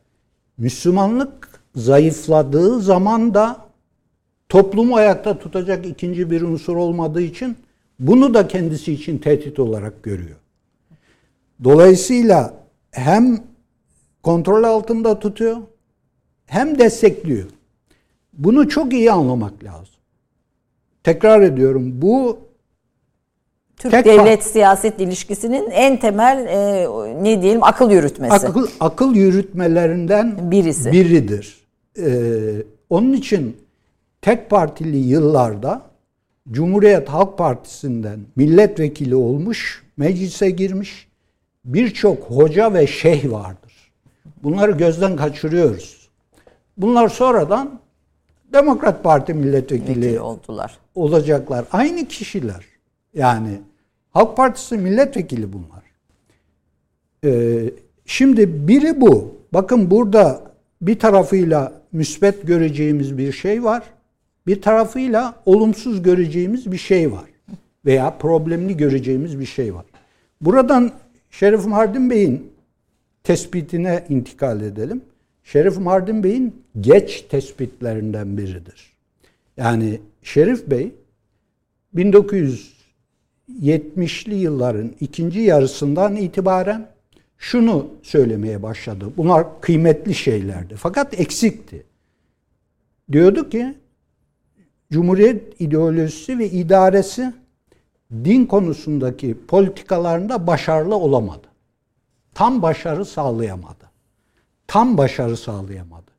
Müslümanlık 0.58 1.60
zayıfladığı 1.74 2.80
zaman 2.80 3.34
da 3.34 3.56
toplumu 4.48 4.96
ayakta 4.96 5.38
tutacak 5.38 5.86
ikinci 5.86 6.30
bir 6.30 6.42
unsur 6.42 6.76
olmadığı 6.76 7.22
için 7.22 7.56
bunu 8.00 8.34
da 8.34 8.48
kendisi 8.48 8.92
için 8.92 9.18
tehdit 9.18 9.58
olarak 9.58 10.02
görüyor. 10.02 10.36
Dolayısıyla 11.64 12.54
hem 12.90 13.38
kontrol 14.22 14.64
altında 14.64 15.18
tutuyor 15.18 15.56
hem 16.46 16.78
destekliyor. 16.78 17.48
Bunu 18.32 18.68
çok 18.68 18.92
iyi 18.92 19.12
anlamak 19.12 19.64
lazım. 19.64 19.94
Tekrar 21.04 21.40
ediyorum 21.42 22.02
bu 22.02 22.38
Türk 23.78 23.92
tek 23.92 24.04
devlet 24.04 24.44
siyaset 24.44 25.00
ilişkisinin 25.00 25.70
en 25.70 26.00
temel 26.00 26.46
e, 26.46 26.86
ne 27.24 27.42
diyelim 27.42 27.64
akıl 27.64 27.90
yürütmesi. 27.90 28.34
akıl, 28.48 28.66
akıl 28.80 29.14
yürütmelerinden 29.14 30.50
Birisi. 30.50 30.92
biridir. 30.92 31.58
Ee, 31.98 32.62
onun 32.90 33.12
için 33.12 33.56
tek 34.22 34.50
partili 34.50 34.96
yıllarda 34.96 35.82
Cumhuriyet 36.50 37.08
Halk 37.08 37.38
Partisi'nden 37.38 38.20
milletvekili 38.36 39.16
olmuş, 39.16 39.82
meclise 39.96 40.50
girmiş 40.50 41.08
birçok 41.64 42.22
hoca 42.22 42.74
ve 42.74 42.86
şeyh 42.86 43.30
vardır. 43.30 43.92
Bunları 44.42 44.72
gözden 44.72 45.16
kaçırıyoruz. 45.16 46.08
Bunlar 46.76 47.08
sonradan 47.08 47.80
Demokrat 48.52 49.04
Parti 49.04 49.34
milletvekili 49.34 50.00
Vekili 50.00 50.20
oldular. 50.20 50.78
olacaklar. 50.94 51.64
Aynı 51.72 52.04
kişiler. 52.08 52.64
Yani 53.18 53.60
Halk 54.10 54.36
Partisi 54.36 54.76
milletvekili 54.76 55.52
bunlar. 55.52 55.82
Ee, 57.24 57.70
şimdi 58.06 58.68
biri 58.68 59.00
bu. 59.00 59.34
Bakın 59.52 59.90
burada 59.90 60.52
bir 60.82 60.98
tarafıyla 60.98 61.72
müsbet 61.92 62.46
göreceğimiz 62.46 63.18
bir 63.18 63.32
şey 63.32 63.64
var. 63.64 63.82
Bir 64.46 64.62
tarafıyla 64.62 65.34
olumsuz 65.46 66.02
göreceğimiz 66.02 66.72
bir 66.72 66.78
şey 66.78 67.12
var. 67.12 67.24
Veya 67.84 68.18
problemli 68.18 68.76
göreceğimiz 68.76 69.40
bir 69.40 69.46
şey 69.46 69.74
var. 69.74 69.84
Buradan 70.40 70.92
Şerif 71.30 71.66
Mardin 71.66 72.10
Bey'in 72.10 72.52
tespitine 73.24 74.04
intikal 74.08 74.60
edelim. 74.60 75.02
Şerif 75.44 75.78
Mardin 75.78 76.24
Bey'in 76.24 76.62
geç 76.80 77.22
tespitlerinden 77.22 78.38
biridir. 78.38 78.92
Yani 79.56 80.00
Şerif 80.22 80.70
Bey 80.70 80.92
1970'li 83.48 84.34
yılların 84.34 84.92
ikinci 85.00 85.40
yarısından 85.40 86.16
itibaren 86.16 86.88
şunu 87.38 87.86
söylemeye 88.02 88.62
başladı. 88.62 89.12
Bunlar 89.16 89.60
kıymetli 89.60 90.14
şeylerdi 90.14 90.74
fakat 90.76 91.20
eksikti. 91.20 91.86
Diyordu 93.12 93.50
ki 93.50 93.74
Cumhuriyet 94.92 95.60
ideolojisi 95.60 96.38
ve 96.38 96.50
idaresi 96.50 97.32
din 98.12 98.46
konusundaki 98.46 99.36
politikalarında 99.46 100.46
başarılı 100.46 100.96
olamadı. 100.96 101.46
Tam 102.34 102.62
başarı 102.62 103.04
sağlayamadı. 103.04 103.90
Tam 104.66 104.98
başarı 104.98 105.36
sağlayamadı. 105.36 106.10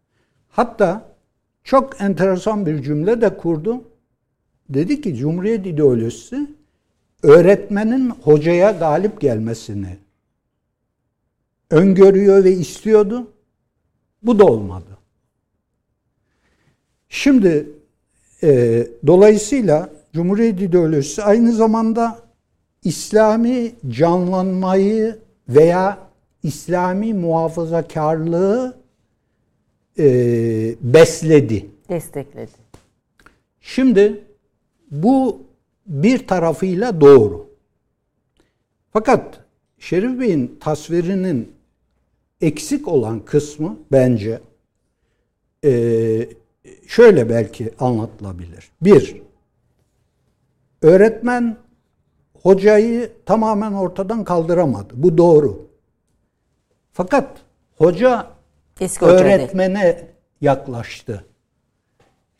Hatta 0.49 1.15
çok 1.63 2.01
enteresan 2.01 2.65
bir 2.65 2.82
cümle 2.82 3.21
de 3.21 3.38
kurdu. 3.38 3.84
Dedi 4.69 5.01
ki 5.01 5.15
Cumhuriyet 5.15 5.65
ideolojisi 5.65 6.59
öğretmenin 7.24 8.09
hocaya 8.09 8.72
galip 8.72 9.22
gelmesini 9.22 9.97
öngörüyor 11.70 12.43
ve 12.43 12.51
istiyordu. 12.51 13.28
Bu 14.24 14.39
da 14.39 14.45
olmadı. 14.45 14.97
Şimdi 17.09 17.70
e, 18.43 18.88
dolayısıyla 19.07 19.89
Cumhuriyet 20.13 20.61
ideolojisi 20.61 21.24
aynı 21.24 21.53
zamanda 21.53 22.20
İslami 22.84 23.72
canlanmayı 23.89 25.20
veya 25.49 25.97
İslami 26.43 27.13
muhafazakarlığı 27.13 28.78
e, 29.99 30.05
besledi. 30.82 31.70
Destekledi. 31.89 32.51
Şimdi 33.61 34.24
bu 34.91 35.41
bir 35.89 36.27
tarafıyla 36.27 37.01
doğru. 37.01 37.49
Fakat 38.93 39.39
Şerif 39.79 40.19
Bey'in 40.19 40.57
tasvirinin 40.59 41.51
eksik 42.41 42.87
olan 42.87 43.25
kısmı 43.25 43.77
bence 43.91 44.41
e, 45.65 45.71
şöyle 46.87 47.29
belki 47.29 47.71
anlatılabilir. 47.79 48.71
Bir, 48.81 49.21
öğretmen 50.81 51.57
hocayı 52.41 53.11
tamamen 53.25 53.71
ortadan 53.71 54.23
kaldıramadı. 54.23 54.93
Bu 54.93 55.17
doğru. 55.17 55.69
Fakat 56.93 57.37
hoca 57.77 58.27
Eski 58.79 59.05
öğretmene 59.05 60.07
yaklaştı. 60.41 61.25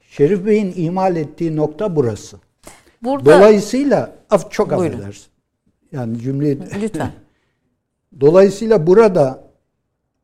Şerif 0.02 0.46
Bey'in 0.46 0.74
imal 0.76 1.16
ettiği 1.16 1.56
nokta 1.56 1.96
burası. 1.96 2.38
Burada 3.04 3.26
Dolayısıyla 3.26 4.16
af 4.30 4.52
çok 4.52 4.78
Buyurun. 4.78 4.98
affedersin. 4.98 5.26
Yani 5.92 6.20
cümleyi 6.20 6.60
lütfen. 6.82 7.12
Dolayısıyla 8.22 8.88
burada 8.88 9.44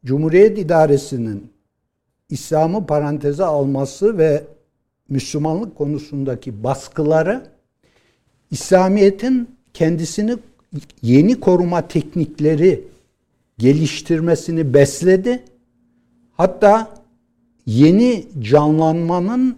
Cumhuriyet 0.05 0.59
İdaresi'nin 0.59 1.53
İslam'ı 2.29 2.85
paranteze 2.85 3.43
alması 3.43 4.17
ve 4.17 4.43
Müslümanlık 5.09 5.75
konusundaki 5.75 6.63
baskıları 6.63 7.45
İslamiyet'in 8.51 9.49
kendisini 9.73 10.37
yeni 11.01 11.39
koruma 11.39 11.87
teknikleri 11.87 12.87
geliştirmesini 13.57 14.73
besledi. 14.73 15.43
Hatta 16.37 16.93
yeni 17.65 18.25
canlanmanın 18.39 19.57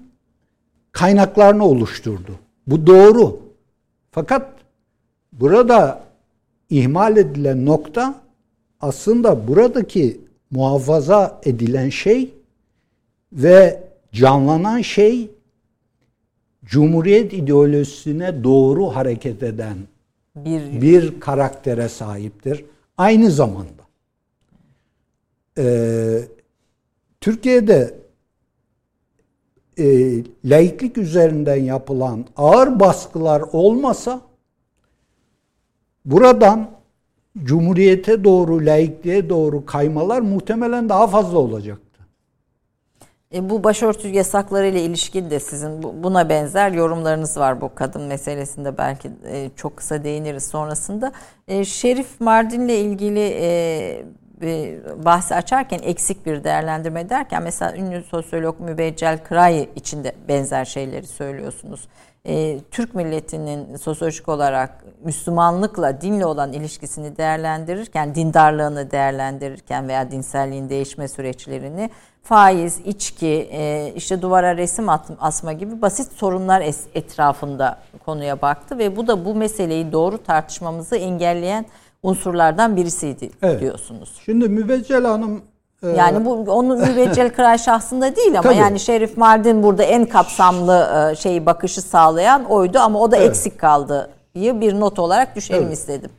kaynaklarını 0.92 1.66
oluşturdu. 1.66 2.40
Bu 2.68 2.88
doğru. 2.88 3.40
Fakat 4.12 4.52
burada 5.32 6.04
ihmal 6.70 7.18
edilen 7.18 7.66
nokta 7.66 8.22
aslında 8.82 9.48
buradaki 9.48 10.22
muhafaza 10.52 11.42
edilen 11.44 11.90
şey 11.90 12.34
ve 13.34 13.84
canlanan 14.12 14.82
şey 14.82 15.30
Cumhuriyet 16.66 17.34
ideolojisine 17.34 18.44
doğru 18.44 18.86
hareket 18.86 19.44
eden 19.44 19.78
Bir 20.36 20.82
bir 20.82 21.20
karaktere 21.20 21.90
sahiptir. 21.90 22.66
Aynı 22.98 23.32
zamanda 23.32 23.84
e, 25.58 25.66
Türkiye'de 27.22 27.94
e, 29.80 29.86
laiklik 30.46 30.98
üzerinden 30.98 31.56
yapılan 31.64 32.26
ağır 32.38 32.80
baskılar 32.80 33.42
olmasa 33.52 34.22
buradan 36.06 36.70
Cumhuriyete 37.44 38.24
doğru, 38.24 38.66
laikliğe 38.66 39.30
doğru 39.30 39.66
kaymalar 39.66 40.22
muhtemelen 40.22 40.90
daha 40.90 41.08
fazla 41.08 41.38
olacaktı. 41.38 41.84
E, 43.34 43.50
bu 43.50 43.64
başörtü 43.64 44.08
yasakları 44.08 44.68
ile 44.68 44.82
ilişkin 44.84 45.30
de 45.30 45.40
sizin 45.40 45.84
bu- 45.84 46.04
buna 46.04 46.30
benzer 46.30 46.72
yorumlarınız 46.72 47.38
var 47.38 47.62
bu 47.62 47.72
kadın 47.76 48.02
meselesinde 48.02 48.78
belki 48.78 49.12
e, 49.32 49.50
çok 49.56 49.78
kısa 49.78 50.04
değiniriz 50.04 50.44
sonrasında. 50.44 51.12
E, 51.48 51.66
Şerif 51.66 52.22
Mardin'le 52.22 52.70
ilgili 52.70 53.20
e, 53.20 53.46
e, 53.46 54.06
bahsi 55.06 55.36
açarken 55.36 55.80
eksik 55.84 56.26
bir 56.26 56.44
değerlendirme 56.44 57.10
derken 57.10 57.44
mesela 57.44 57.76
ünlü 57.76 58.04
sosyolog 58.04 58.60
Mübeccel 58.60 59.24
Kıray 59.24 59.70
için 59.76 60.04
de 60.04 60.16
benzer 60.28 60.66
şeyleri 60.66 61.08
söylüyorsunuz. 61.08 61.88
E, 62.26 62.60
Türk 62.72 62.96
milletinin 62.96 63.76
sosyolojik 63.76 64.30
olarak 64.30 64.84
Müslümanlıkla, 65.04 66.02
dinle 66.02 66.26
olan 66.26 66.54
ilişkisini 66.54 67.18
değerlendirirken, 67.18 68.16
dindarlığını 68.16 68.92
değerlendirirken 68.92 69.88
veya 69.88 70.12
dinselliğin 70.12 70.70
değişme 70.70 71.08
süreçlerini 71.08 71.90
faiz, 72.24 72.80
içki, 72.80 73.50
e, 73.52 73.94
işte 73.96 74.22
duvara 74.22 74.58
resim 74.58 74.88
asma 75.20 75.54
gibi 75.54 75.82
basit 75.82 76.12
sorunlar 76.12 76.64
etrafında 76.96 77.80
konuya 78.06 78.42
baktı 78.42 78.78
ve 78.78 78.96
bu 78.96 79.08
da 79.08 79.26
bu 79.26 79.36
meseleyi 79.36 79.92
doğru 79.92 80.24
tartışmamızı 80.24 80.96
engelleyen 80.96 81.66
unsurlardan 82.08 82.76
birisiydi 82.76 83.30
Evet. 83.42 83.62
diyorsunuz. 83.62 84.16
Şimdi 84.26 84.50
Mübeccel 84.50 85.04
Hanım 85.06 85.42
e, 85.84 85.88
Yani 85.90 86.26
bu 86.26 86.32
onun 86.34 86.80
mübeccel 86.90 87.34
kıray 87.34 87.58
şahsında 87.58 88.16
değil 88.16 88.32
ama 88.40 88.42
Tabii. 88.42 88.56
yani 88.58 88.80
Şerif 88.80 89.18
Mardin 89.18 89.64
burada 89.64 89.84
en 89.84 90.06
kapsamlı 90.06 91.10
e, 91.12 91.16
şeyi 91.16 91.46
bakışı 91.46 91.82
sağlayan 91.82 92.46
oydu 92.46 92.80
ama 92.80 93.00
o 93.00 93.12
da 93.12 93.18
eksik 93.18 93.60
kaldı 93.60 94.10
diye 94.36 94.62
bir 94.62 94.74
not 94.80 95.00
olarak 95.00 95.36
düşelim 95.36 95.64
Evet. 95.64 95.74
istedim. 95.78 96.10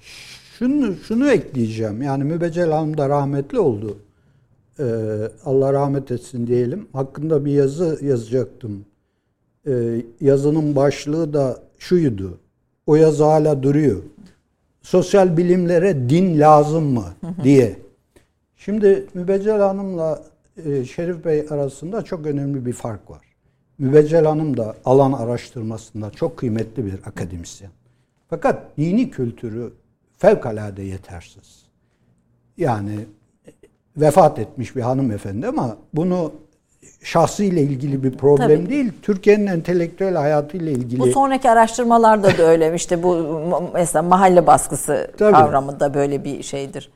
Şunu, 0.58 0.96
şunu 0.96 1.30
ekleyeceğim. 1.30 2.02
Yani 2.02 2.24
Mübeccel 2.24 2.70
Hanım 2.72 2.98
da 2.98 3.08
rahmetli 3.08 3.58
oldu. 3.60 3.98
Ee, 4.80 4.84
Allah 5.44 5.72
rahmet 5.72 6.10
etsin 6.10 6.46
diyelim. 6.46 6.88
Hakkında 6.92 7.44
bir 7.44 7.52
yazı 7.52 7.98
yazacaktım. 8.02 8.84
Ee, 9.66 9.72
yazının 10.20 10.76
başlığı 10.76 11.32
da 11.34 11.56
şuydu. 11.78 12.38
O 12.86 12.96
yazı 12.96 13.24
hala 13.24 13.62
duruyor. 13.62 14.02
Sosyal 14.82 15.36
bilimlere 15.36 16.08
din 16.10 16.40
lazım 16.40 16.84
mı 16.84 17.04
diye. 17.44 17.78
Şimdi 18.56 19.06
Mübeccel 19.14 19.60
Hanım'la 19.60 20.22
e, 20.64 20.84
Şerif 20.84 21.24
Bey 21.24 21.46
arasında 21.50 22.02
çok 22.02 22.26
önemli 22.26 22.66
bir 22.66 22.72
fark 22.72 23.10
var. 23.10 23.22
Mübeccel 23.78 24.24
Hanım 24.24 24.56
da 24.56 24.76
alan 24.84 25.12
araştırmasında 25.12 26.10
çok 26.10 26.36
kıymetli 26.36 26.86
bir 26.86 26.94
akademisyen. 26.94 27.70
Fakat 28.30 28.76
dini 28.78 29.10
kültürü 29.10 29.72
fevkalade 30.18 30.82
yetersiz. 30.82 31.62
Yani 32.56 33.06
vefat 33.96 34.38
etmiş 34.38 34.76
bir 34.76 34.80
hanımefendi 34.80 35.46
ama 35.46 35.76
bunu 35.94 36.32
şahsıyla 37.02 37.62
ilgili 37.62 38.02
bir 38.02 38.10
problem 38.10 38.60
Tabii. 38.60 38.70
değil. 38.70 38.92
Türkiye'nin 39.02 39.46
entelektüel 39.46 40.14
hayatıyla 40.14 40.72
ilgili. 40.72 41.00
Bu 41.00 41.06
sonraki 41.06 41.50
araştırmalarda 41.50 42.38
da 42.38 42.42
öyle 42.42 42.74
işte 42.74 43.02
bu 43.02 43.40
mesela 43.74 44.02
mahalle 44.02 44.46
baskısı 44.46 45.10
Tabii. 45.18 45.32
kavramı 45.32 45.80
da 45.80 45.94
böyle 45.94 46.24
bir 46.24 46.42
şeydir. 46.42 46.90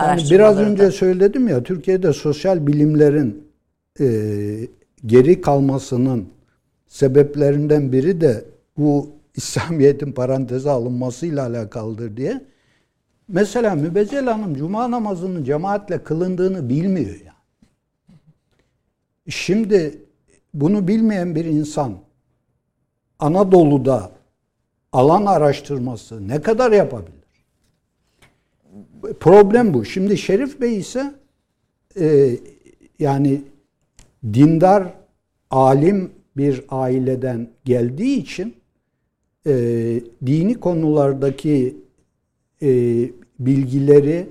Yani 0.00 0.22
biraz 0.30 0.58
önce 0.58 0.90
söyledim 0.90 1.48
ya 1.48 1.62
Türkiye'de 1.62 2.12
sosyal 2.12 2.66
bilimlerin 2.66 3.48
e, 4.00 4.06
geri 5.06 5.40
kalmasının 5.40 6.28
sebeplerinden 6.86 7.92
biri 7.92 8.20
de 8.20 8.44
bu 8.78 9.08
İslamiyet'in 9.36 10.12
paranteze 10.12 10.70
alınmasıyla 10.70 11.46
alakalıdır 11.46 12.16
diye. 12.16 12.40
Mesela 13.28 13.74
Mübeccel 13.74 14.24
Hanım 14.24 14.54
cuma 14.54 14.90
namazının 14.90 15.44
cemaatle 15.44 15.98
kılındığını 16.04 16.68
bilmiyor 16.68 17.20
ya. 17.26 17.33
Şimdi 19.28 19.98
bunu 20.54 20.88
bilmeyen 20.88 21.34
bir 21.34 21.44
insan 21.44 21.98
Anadolu'da 23.18 24.12
alan 24.92 25.26
araştırması 25.26 26.28
ne 26.28 26.42
kadar 26.42 26.72
yapabilir? 26.72 27.24
Problem 29.20 29.74
bu. 29.74 29.84
Şimdi 29.84 30.18
Şerif 30.18 30.60
Bey 30.60 30.78
ise 30.78 31.14
e, 32.00 32.36
yani 32.98 33.42
dindar, 34.32 34.94
alim 35.50 36.12
bir 36.36 36.64
aileden 36.68 37.50
geldiği 37.64 38.18
için 38.18 38.56
e, 39.46 39.52
dini 40.26 40.54
konulardaki 40.60 41.76
e, 42.62 42.68
bilgileri 43.38 44.28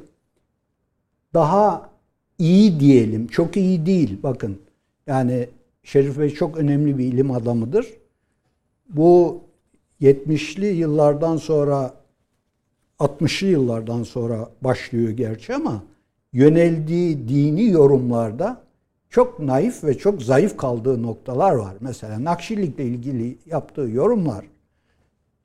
daha 1.34 1.90
iyi 2.40 2.80
diyelim. 2.80 3.28
Çok 3.28 3.58
iyi 3.58 3.86
değil. 3.86 4.18
Bakın 4.24 4.60
yani 5.08 5.50
Şerif 5.84 6.20
Bey 6.20 6.30
çok 6.30 6.58
önemli 6.58 6.98
bir 6.98 7.06
ilim 7.06 7.32
adamıdır. 7.32 7.88
Bu 8.90 9.42
70'li 10.02 10.66
yıllardan 10.66 11.38
sonra 11.38 11.94
60'lı 13.00 13.48
yıllardan 13.48 14.04
sonra 14.04 14.50
başlıyor 14.62 15.10
gerçi 15.10 15.56
ama 15.56 15.84
yöneldiği 16.34 17.28
dini 17.28 17.70
yorumlarda 17.70 18.62
çok 19.10 19.40
naif 19.40 19.84
ve 19.84 19.98
çok 19.98 20.22
zayıf 20.22 20.58
kaldığı 20.58 21.04
noktalar 21.04 21.52
var. 21.52 21.74
Mesela 21.80 22.24
Nakşilikle 22.24 22.86
ilgili 22.86 23.38
yaptığı 23.46 23.90
yorumlar 23.90 24.46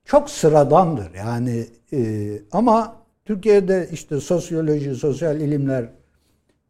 çok 0.08 0.30
sıradandır. 0.30 1.14
Yani 1.14 1.66
e, 1.92 2.30
ama 2.52 2.96
Türkiye'de 3.24 3.88
işte 3.92 4.20
sosyoloji, 4.20 4.94
sosyal 4.94 5.40
ilimler 5.40 5.88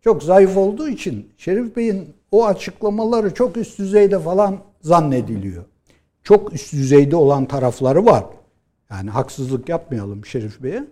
çok 0.01 0.22
zayıf 0.22 0.57
olduğu 0.57 0.89
için 0.89 1.28
Şerif 1.36 1.76
Bey'in 1.76 2.14
o 2.32 2.46
açıklamaları 2.46 3.34
çok 3.34 3.56
üst 3.56 3.78
düzeyde 3.78 4.18
falan 4.18 4.56
zannediliyor. 4.80 5.64
Çok 6.22 6.52
üst 6.54 6.72
düzeyde 6.72 7.16
olan 7.16 7.44
tarafları 7.46 8.06
var. 8.06 8.24
Yani 8.90 9.10
haksızlık 9.10 9.68
yapmayalım 9.68 10.24
Şerif 10.24 10.62
Bey'e. 10.62 10.84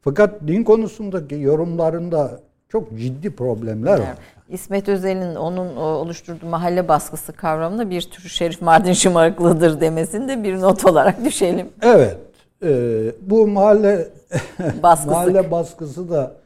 Fakat 0.00 0.40
din 0.46 0.64
konusundaki 0.64 1.34
yorumlarında 1.34 2.40
çok 2.68 2.98
ciddi 2.98 3.36
problemler 3.36 3.98
var. 3.98 4.14
İsmet 4.48 4.88
Özel'in 4.88 5.34
onun 5.34 5.76
o, 5.76 5.82
oluşturduğu 5.82 6.46
mahalle 6.46 6.88
baskısı 6.88 7.32
kavramında 7.32 7.90
bir 7.90 8.02
tür 8.02 8.28
Şerif 8.28 8.62
Mardin 8.62 8.92
şımarıklığıdır 8.92 9.80
demesini 9.80 10.28
de 10.28 10.44
bir 10.44 10.60
not 10.60 10.84
olarak 10.86 11.24
düşelim. 11.24 11.68
Evet. 11.82 12.16
e, 12.62 12.68
bu 13.20 13.46
mahalle 13.46 14.08
Baskısı. 14.82 15.10
mahalle 15.10 15.50
baskısı 15.50 16.10
da 16.10 16.36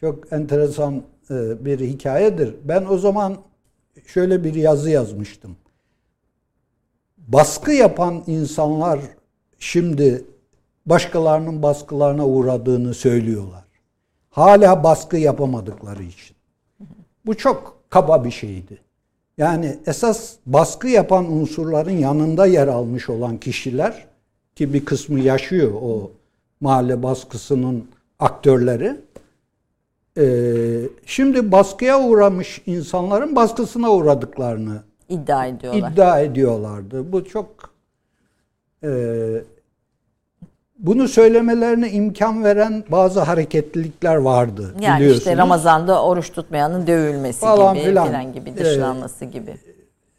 çok 0.00 0.32
enteresan 0.32 1.02
e, 1.30 1.64
bir 1.64 1.80
hikayedir. 1.80 2.54
Ben 2.64 2.84
o 2.90 2.98
zaman 2.98 3.36
şöyle 4.06 4.44
bir 4.44 4.54
yazı 4.54 4.90
yazmıştım. 4.90 5.56
Baskı 7.18 7.72
yapan 7.72 8.24
insanlar 8.26 9.00
şimdi 9.58 10.24
başkalarının 10.86 11.62
baskılarına 11.62 12.26
uğradığını 12.26 12.94
söylüyorlar. 12.94 13.64
Hala 14.30 14.84
baskı 14.84 15.16
yapamadıkları 15.16 16.02
için. 16.02 16.36
Bu 17.26 17.36
çok 17.36 17.78
kaba 17.90 18.24
bir 18.24 18.30
şeydi. 18.30 18.78
Yani 19.38 19.78
esas 19.86 20.34
baskı 20.46 20.88
yapan 20.88 21.32
unsurların 21.32 21.98
yanında 21.98 22.46
yer 22.46 22.68
almış 22.68 23.10
olan 23.10 23.38
kişiler 23.38 24.06
ki 24.56 24.74
bir 24.74 24.84
kısmı 24.84 25.20
yaşıyor 25.20 25.72
o 25.82 26.10
mahalle 26.60 27.02
baskısının 27.02 27.88
aktörleri. 28.18 28.96
Ee, 30.18 30.80
şimdi 31.06 31.52
baskıya 31.52 32.00
uğramış 32.00 32.62
insanların 32.66 33.36
baskısına 33.36 33.90
uğradıklarını 33.90 34.82
iddia 35.08 35.46
ediyorlar. 35.46 35.92
iddia 35.92 36.20
ediyorlardı. 36.20 37.12
Bu 37.12 37.24
çok 37.24 37.48
e, 38.84 38.90
bunu 40.78 41.08
söylemelerine 41.08 41.90
imkan 41.90 42.44
veren 42.44 42.84
bazı 42.88 43.20
hareketlilikler 43.20 44.16
vardı 44.16 44.74
yani 44.80 44.96
biliyorsunuz. 45.00 45.26
işte 45.26 45.36
Ramazan'da 45.36 46.04
oruç 46.04 46.32
tutmayanın 46.32 46.86
dövülmesi 46.86 47.40
Falan 47.40 47.74
gibi 47.74 47.84
filan. 47.84 48.06
filan 48.06 48.32
gibi 48.32 48.50
Ee, 48.50 48.56
dışlanması 48.56 49.24
gibi. 49.24 49.54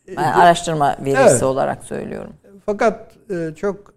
Yani 0.08 0.28
araştırma 0.28 0.96
verisi 1.06 1.32
evet. 1.32 1.44
olarak 1.44 1.84
söylüyorum. 1.84 2.34
Fakat 2.66 3.12
e, 3.30 3.56
çok 3.56 3.94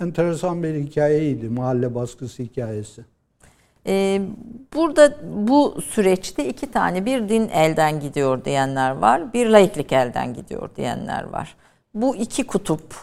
enteresan 0.00 0.62
bir 0.62 0.74
hikayeydi 0.74 1.48
mahalle 1.48 1.94
baskısı 1.94 2.42
hikayesi. 2.42 3.04
Ee, 3.86 4.22
burada 4.74 5.16
bu 5.46 5.80
süreçte 5.80 6.48
iki 6.48 6.70
tane 6.70 7.06
bir 7.06 7.28
din 7.28 7.48
elden 7.48 8.00
gidiyor 8.00 8.44
diyenler 8.44 8.90
var, 8.90 9.32
bir 9.32 9.46
laiklik 9.46 9.92
elden 9.92 10.34
gidiyor 10.34 10.70
diyenler 10.76 11.24
var. 11.24 11.56
Bu 11.94 12.16
iki 12.16 12.46
kutup 12.46 12.94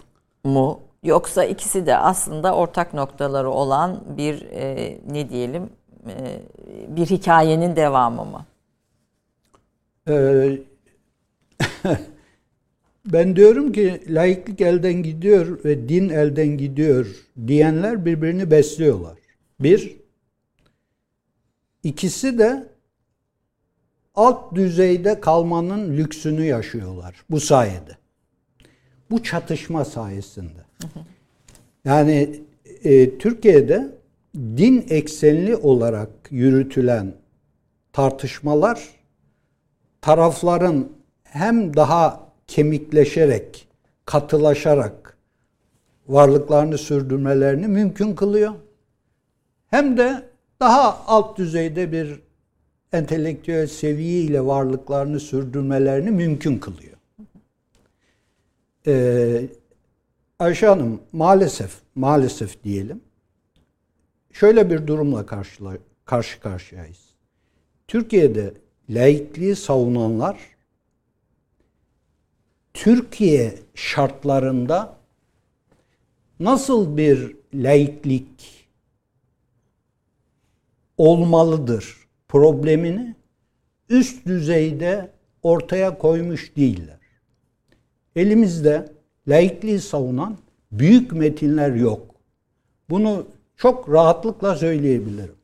mu 0.43 0.79
yoksa 1.03 1.43
ikisi 1.43 1.85
de 1.85 1.97
aslında 1.97 2.55
ortak 2.55 2.93
noktaları 2.93 3.49
olan 3.49 4.03
bir 4.17 4.41
e, 4.41 4.97
ne 5.11 5.29
diyelim 5.29 5.69
e, 6.07 6.39
bir 6.87 7.05
hikayenin 7.05 7.75
devamı 7.75 8.25
mı? 8.25 8.45
Ee, 10.09 10.59
ben 13.05 13.35
diyorum 13.35 13.71
ki 13.71 14.01
laiklik 14.09 14.61
elden 14.61 15.03
gidiyor 15.03 15.63
ve 15.65 15.89
din 15.89 16.09
elden 16.09 16.47
gidiyor 16.47 17.07
diyenler 17.47 18.05
birbirini 18.05 18.51
besliyorlar. 18.51 19.17
Bir, 19.59 19.97
ikisi 21.87 22.39
de 22.39 22.67
alt 24.15 24.55
düzeyde 24.55 25.19
kalmanın 25.19 25.97
lüksünü 25.97 26.45
yaşıyorlar 26.45 27.15
bu 27.29 27.39
sayede. 27.39 27.97
Bu 29.11 29.23
çatışma 29.23 29.85
sayesinde. 29.85 30.65
Yani 31.85 32.41
e, 32.83 33.17
Türkiye'de 33.17 33.91
din 34.35 34.85
eksenli 34.89 35.55
olarak 35.55 36.09
yürütülen 36.29 37.13
tartışmalar 37.93 38.89
tarafların 40.01 40.89
hem 41.23 41.75
daha 41.75 42.29
kemikleşerek, 42.47 43.67
katılaşarak 44.05 45.17
varlıklarını 46.07 46.77
sürdürmelerini 46.77 47.67
mümkün 47.67 48.15
kılıyor. 48.15 48.53
Hem 49.67 49.97
de 49.97 50.26
daha 50.59 51.03
alt 51.07 51.37
düzeyde 51.37 51.91
bir 51.91 52.19
entelektüel 52.93 53.67
seviye 53.67 54.21
ile 54.21 54.45
varlıklarını 54.45 55.19
sürdürmelerini 55.19 56.11
mümkün 56.11 56.57
kılıyor. 56.57 56.97
Ee, 58.87 59.47
Ayşe 60.39 60.67
Hanım 60.67 61.01
maalesef, 61.11 61.77
maalesef 61.95 62.63
diyelim, 62.63 63.01
şöyle 64.31 64.69
bir 64.69 64.87
durumla 64.87 65.25
karşıla, 65.25 65.73
karşı 66.05 66.39
karşıyayız. 66.39 66.99
Türkiye'de 67.87 68.53
laikliği 68.89 69.55
savunanlar 69.55 70.37
Türkiye 72.73 73.55
şartlarında 73.75 74.95
nasıl 76.39 76.97
bir 76.97 77.35
laiklik 77.53 78.56
olmalıdır 80.97 82.07
problemini 82.27 83.15
üst 83.89 84.25
düzeyde 84.25 85.11
ortaya 85.43 85.97
koymuş 85.97 86.55
değiller. 86.55 86.99
Elimizde 88.15 88.91
laikliği 89.27 89.79
savunan 89.79 90.37
büyük 90.71 91.11
metinler 91.11 91.71
yok. 91.71 92.15
Bunu 92.89 93.25
çok 93.57 93.93
rahatlıkla 93.93 94.55
söyleyebilirim. 94.55 95.35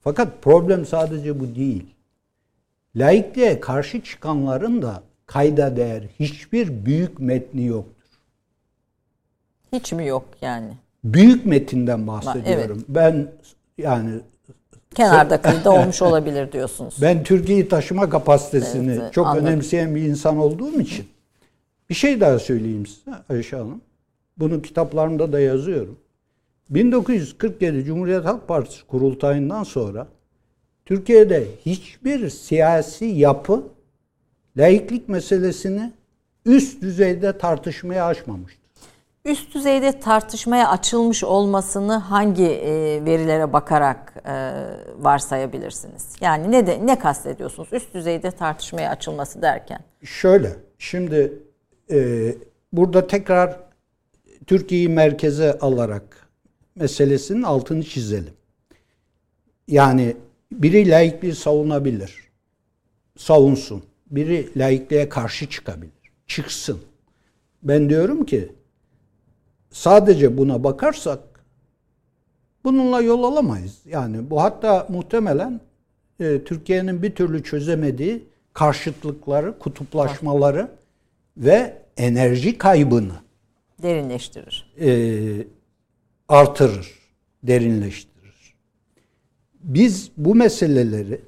Fakat 0.00 0.42
problem 0.42 0.86
sadece 0.86 1.40
bu 1.40 1.54
değil. 1.54 1.86
Laikliğe 2.96 3.60
karşı 3.60 4.00
çıkanların 4.00 4.82
da 4.82 5.02
kayda 5.26 5.76
değer 5.76 6.02
hiçbir 6.20 6.86
büyük 6.86 7.20
metni 7.20 7.64
yoktur. 7.64 8.06
Hiç 9.72 9.92
mi 9.92 10.06
yok 10.06 10.24
yani? 10.42 10.72
Büyük 11.04 11.46
metinden 11.46 12.06
bahsediyorum. 12.06 12.84
Ben 12.88 13.32
yani 13.78 14.20
Kenarda 14.96 15.42
kıyıda 15.42 15.72
olmuş 15.72 16.02
olabilir 16.02 16.52
diyorsunuz. 16.52 16.94
ben 17.02 17.22
Türkiye'yi 17.24 17.68
taşıma 17.68 18.10
kapasitesini 18.10 18.92
Evet, 18.92 19.12
çok 19.12 19.26
anladım. 19.26 19.46
önemseyen 19.46 19.94
bir 19.94 20.02
insan 20.02 20.38
olduğum 20.38 20.80
için 20.80 21.06
bir 21.90 21.94
şey 21.94 22.20
daha 22.20 22.38
söyleyeyim 22.38 22.86
size 22.86 23.16
Ayşe 23.28 23.56
Hanım. 23.56 23.80
Bunu 24.38 24.62
kitaplarımda 24.62 25.32
da 25.32 25.40
yazıyorum. 25.40 25.98
1947 26.70 27.84
Cumhuriyet 27.84 28.24
Halk 28.24 28.48
Partisi 28.48 28.86
kurultayından 28.86 29.64
sonra 29.64 30.06
Türkiye'de 30.86 31.46
hiçbir 31.66 32.30
siyasi 32.30 33.04
yapı 33.04 33.62
laiklik 34.56 35.08
meselesini 35.08 35.92
üst 36.44 36.82
düzeyde 36.82 37.38
tartışmaya 37.38 38.06
açmamıştır. 38.06 38.65
Üst 39.26 39.54
düzeyde 39.54 40.00
tartışmaya 40.00 40.70
açılmış 40.70 41.24
olmasını 41.24 41.92
hangi 41.92 42.44
e, 42.44 43.04
verilere 43.04 43.52
bakarak 43.52 44.14
e, 44.26 44.32
varsayabilirsiniz? 44.98 46.16
Yani 46.20 46.52
ne 46.52 46.66
de 46.66 46.86
ne 46.86 46.98
kastediyorsunuz? 46.98 47.68
Üst 47.72 47.94
düzeyde 47.94 48.30
tartışmaya 48.30 48.90
açılması 48.90 49.42
derken. 49.42 49.80
Şöyle, 50.04 50.52
şimdi 50.78 51.32
e, 51.90 52.28
burada 52.72 53.06
tekrar 53.06 53.60
Türkiye'yi 54.46 54.88
merkeze 54.88 55.58
alarak 55.58 56.28
meselesinin 56.74 57.42
altını 57.42 57.84
çizelim. 57.84 58.34
Yani 59.68 60.16
biri 60.52 60.88
laikliği 60.90 61.34
savunabilir, 61.34 62.30
savunsun. 63.18 63.84
Biri 64.10 64.58
laikliğe 64.58 65.08
karşı 65.08 65.48
çıkabilir, 65.48 66.12
çıksın. 66.26 66.80
Ben 67.62 67.90
diyorum 67.90 68.26
ki 68.26 68.55
sadece 69.76 70.38
buna 70.38 70.64
bakarsak 70.64 71.18
bununla 72.64 73.00
yol 73.00 73.22
alamayız. 73.22 73.78
Yani 73.86 74.30
bu 74.30 74.42
hatta 74.42 74.86
muhtemelen 74.90 75.60
e, 76.20 76.44
Türkiye'nin 76.44 77.02
bir 77.02 77.14
türlü 77.14 77.42
çözemediği 77.42 78.24
karşıtlıkları, 78.52 79.58
kutuplaşmaları 79.58 80.68
ve 81.36 81.82
enerji 81.96 82.58
kaybını 82.58 83.12
Derinleştirir. 83.82 84.74
e, 84.80 84.88
artırır, 86.28 86.98
derinleştirir. 87.42 88.54
Biz 89.60 90.10
bu 90.16 90.34
meseleleri 90.34 91.20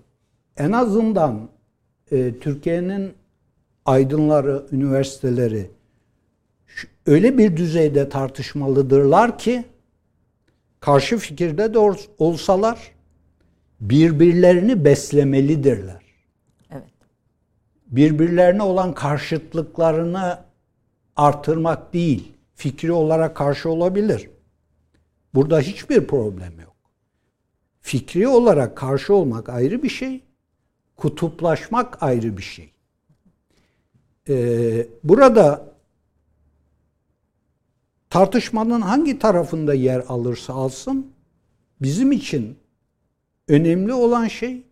en 0.57 0.73
azından 0.73 1.49
e, 2.11 2.39
Türkiye'nin 2.39 3.12
aydınları, 3.85 4.66
üniversiteleri 4.73 5.70
öyle 7.09 7.39
bir 7.39 7.57
düzeyde 7.57 8.09
tartışmalıdırlar 8.09 9.39
ki 9.39 9.65
karşı 10.81 11.19
fikirde 11.19 11.75
de 11.75 11.79
ol- 11.79 11.97
olsalar 12.19 12.93
birbirlerini 13.81 14.85
beslemelidirler. 14.85 16.03
Evet. 16.71 16.91
Birbirlerine 17.87 18.63
olan 18.63 18.95
karşıtlıklarını 18.95 20.39
artırmak 21.17 21.93
değil, 21.93 22.33
fikri 22.55 22.93
olarak 22.93 23.37
karşı 23.37 23.71
olabilir. 23.71 24.31
Burada 25.35 25.61
hiçbir 25.61 26.07
problem 26.07 26.61
yok. 26.61 26.77
Fikri 27.81 28.29
olarak 28.29 28.77
karşı 28.77 29.15
olmak 29.15 29.49
ayrı 29.49 29.83
bir 29.83 29.89
şey, 29.89 30.23
kutuplaşmak 30.97 32.03
ayrı 32.03 32.37
bir 32.37 32.43
şey. 32.43 32.73
Ee, 34.29 34.87
burada 35.05 35.68
tartışmanın 38.11 38.81
hangi 38.81 39.19
tarafında 39.19 39.75
yer 39.75 40.03
alırsa 40.09 40.55
alsın 40.55 41.07
bizim 41.83 42.13
için 42.13 42.57
önemli 43.49 43.93
olan 43.93 44.29
şey 44.29 44.63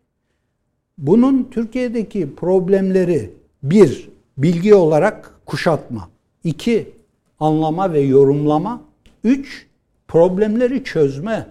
bunun 0.98 1.48
Türkiye'deki 1.50 2.34
problemleri 2.34 3.30
bir 3.62 4.08
bilgi 4.38 4.74
olarak 4.74 5.34
kuşatma, 5.46 6.08
iki 6.44 6.92
anlama 7.40 7.92
ve 7.92 8.00
yorumlama, 8.00 8.82
üç 9.24 9.66
problemleri 10.08 10.84
çözme 10.84 11.46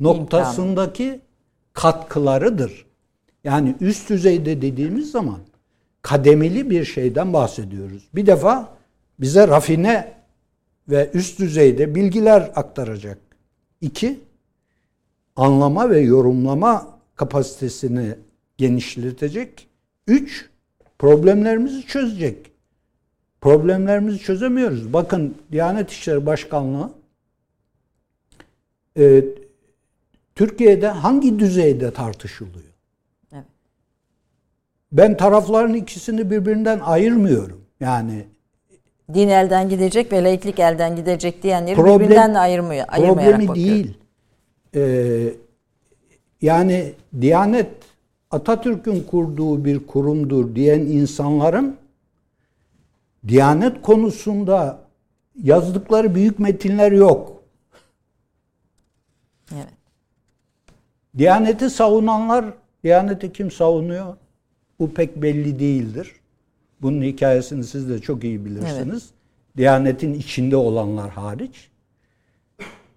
noktasındaki 0.00 1.20
katkılarıdır. 1.72 2.86
Yani 3.44 3.74
üst 3.80 4.10
düzeyde 4.10 4.62
dediğimiz 4.62 5.10
zaman 5.10 5.38
kademeli 6.02 6.70
bir 6.70 6.84
şeyden 6.84 7.32
bahsediyoruz. 7.32 8.08
Bir 8.14 8.26
defa 8.26 8.68
bize 9.20 9.48
rafine 9.48 10.12
ve 10.88 11.10
üst 11.14 11.38
düzeyde 11.38 11.94
bilgiler 11.94 12.52
aktaracak. 12.54 13.18
İki, 13.80 14.20
anlama 15.36 15.90
ve 15.90 16.00
yorumlama 16.00 16.98
kapasitesini 17.14 18.14
genişletecek. 18.58 19.68
Üç, 20.06 20.50
problemlerimizi 20.98 21.86
çözecek. 21.86 22.52
Problemlerimizi 23.40 24.18
çözemiyoruz. 24.18 24.92
Bakın 24.92 25.34
Diyanet 25.52 25.90
İşleri 25.90 26.26
Başkanlığı 26.26 26.90
e, 28.98 29.24
Türkiye'de 30.34 30.88
hangi 30.88 31.38
düzeyde 31.38 31.90
tartışılıyor? 31.90 32.74
Evet. 33.32 33.44
Ben 34.92 35.16
tarafların 35.16 35.74
ikisini 35.74 36.30
birbirinden 36.30 36.78
ayırmıyorum. 36.78 37.64
Yani 37.80 38.26
din 39.14 39.28
elden 39.28 39.68
gidecek 39.68 40.12
ve 40.12 40.24
laiklik 40.24 40.58
elden 40.58 40.96
gidecek 40.96 41.42
diyenleri 41.42 41.74
problem, 41.74 42.00
birbirinden 42.00 42.34
ayırmıyor. 42.34 42.86
Problemi 42.86 43.48
bakıyor. 43.48 43.54
değil. 43.54 43.98
Ee, 44.74 45.32
yani 46.42 46.92
Diyanet 47.20 47.70
Atatürk'ün 48.30 49.00
kurduğu 49.00 49.64
bir 49.64 49.86
kurumdur 49.86 50.54
diyen 50.54 50.80
insanların 50.80 51.76
Diyanet 53.28 53.82
konusunda 53.82 54.78
yazdıkları 55.42 56.14
büyük 56.14 56.38
metinler 56.38 56.92
yok. 56.92 57.42
Evet. 59.54 59.68
Diyaneti 61.18 61.70
savunanlar, 61.70 62.44
Diyaneti 62.84 63.32
kim 63.32 63.50
savunuyor? 63.50 64.16
Bu 64.78 64.94
pek 64.94 65.16
belli 65.22 65.58
değildir. 65.58 66.12
Bunun 66.84 67.02
hikayesini 67.02 67.64
siz 67.64 67.88
de 67.88 67.98
çok 67.98 68.24
iyi 68.24 68.44
bilirsiniz. 68.44 69.02
Evet. 69.04 69.56
Diyanetin 69.56 70.14
içinde 70.14 70.56
olanlar 70.56 71.10
hariç. 71.10 71.70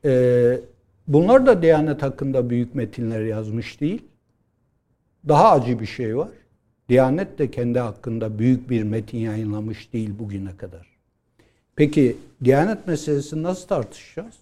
Ee, 0.05 0.59
bunlar 1.07 1.45
da 1.45 1.61
Diyanet 1.61 2.03
hakkında 2.03 2.49
büyük 2.49 2.75
metinler 2.75 3.21
yazmış 3.21 3.81
değil. 3.81 4.01
Daha 5.27 5.51
acı 5.51 5.79
bir 5.79 5.85
şey 5.85 6.17
var. 6.17 6.29
Diyanet 6.89 7.39
de 7.39 7.51
kendi 7.51 7.79
hakkında 7.79 8.39
büyük 8.39 8.69
bir 8.69 8.83
metin 8.83 9.17
yayınlamış 9.17 9.93
değil 9.93 10.09
bugüne 10.19 10.57
kadar. 10.57 10.87
Peki 11.75 12.17
Diyanet 12.43 12.87
meselesini 12.87 13.43
nasıl 13.43 13.67
tartışacağız? 13.67 14.35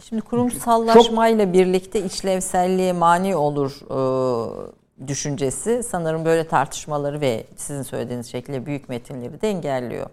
Şimdi 0.00 0.22
kurumsallaşmayla 0.22 1.44
Çok... 1.44 1.54
birlikte 1.54 2.04
işlevselliğe 2.04 2.92
mani 2.92 3.36
olur 3.36 3.80
e, 3.90 4.81
düşüncesi 5.08 5.82
sanırım 5.82 6.24
böyle 6.24 6.48
tartışmaları 6.48 7.20
ve 7.20 7.46
sizin 7.56 7.82
söylediğiniz 7.82 8.26
şekilde 8.26 8.66
büyük 8.66 8.88
metinleri 8.88 9.40
de 9.40 9.48
engelliyor. 9.48 10.06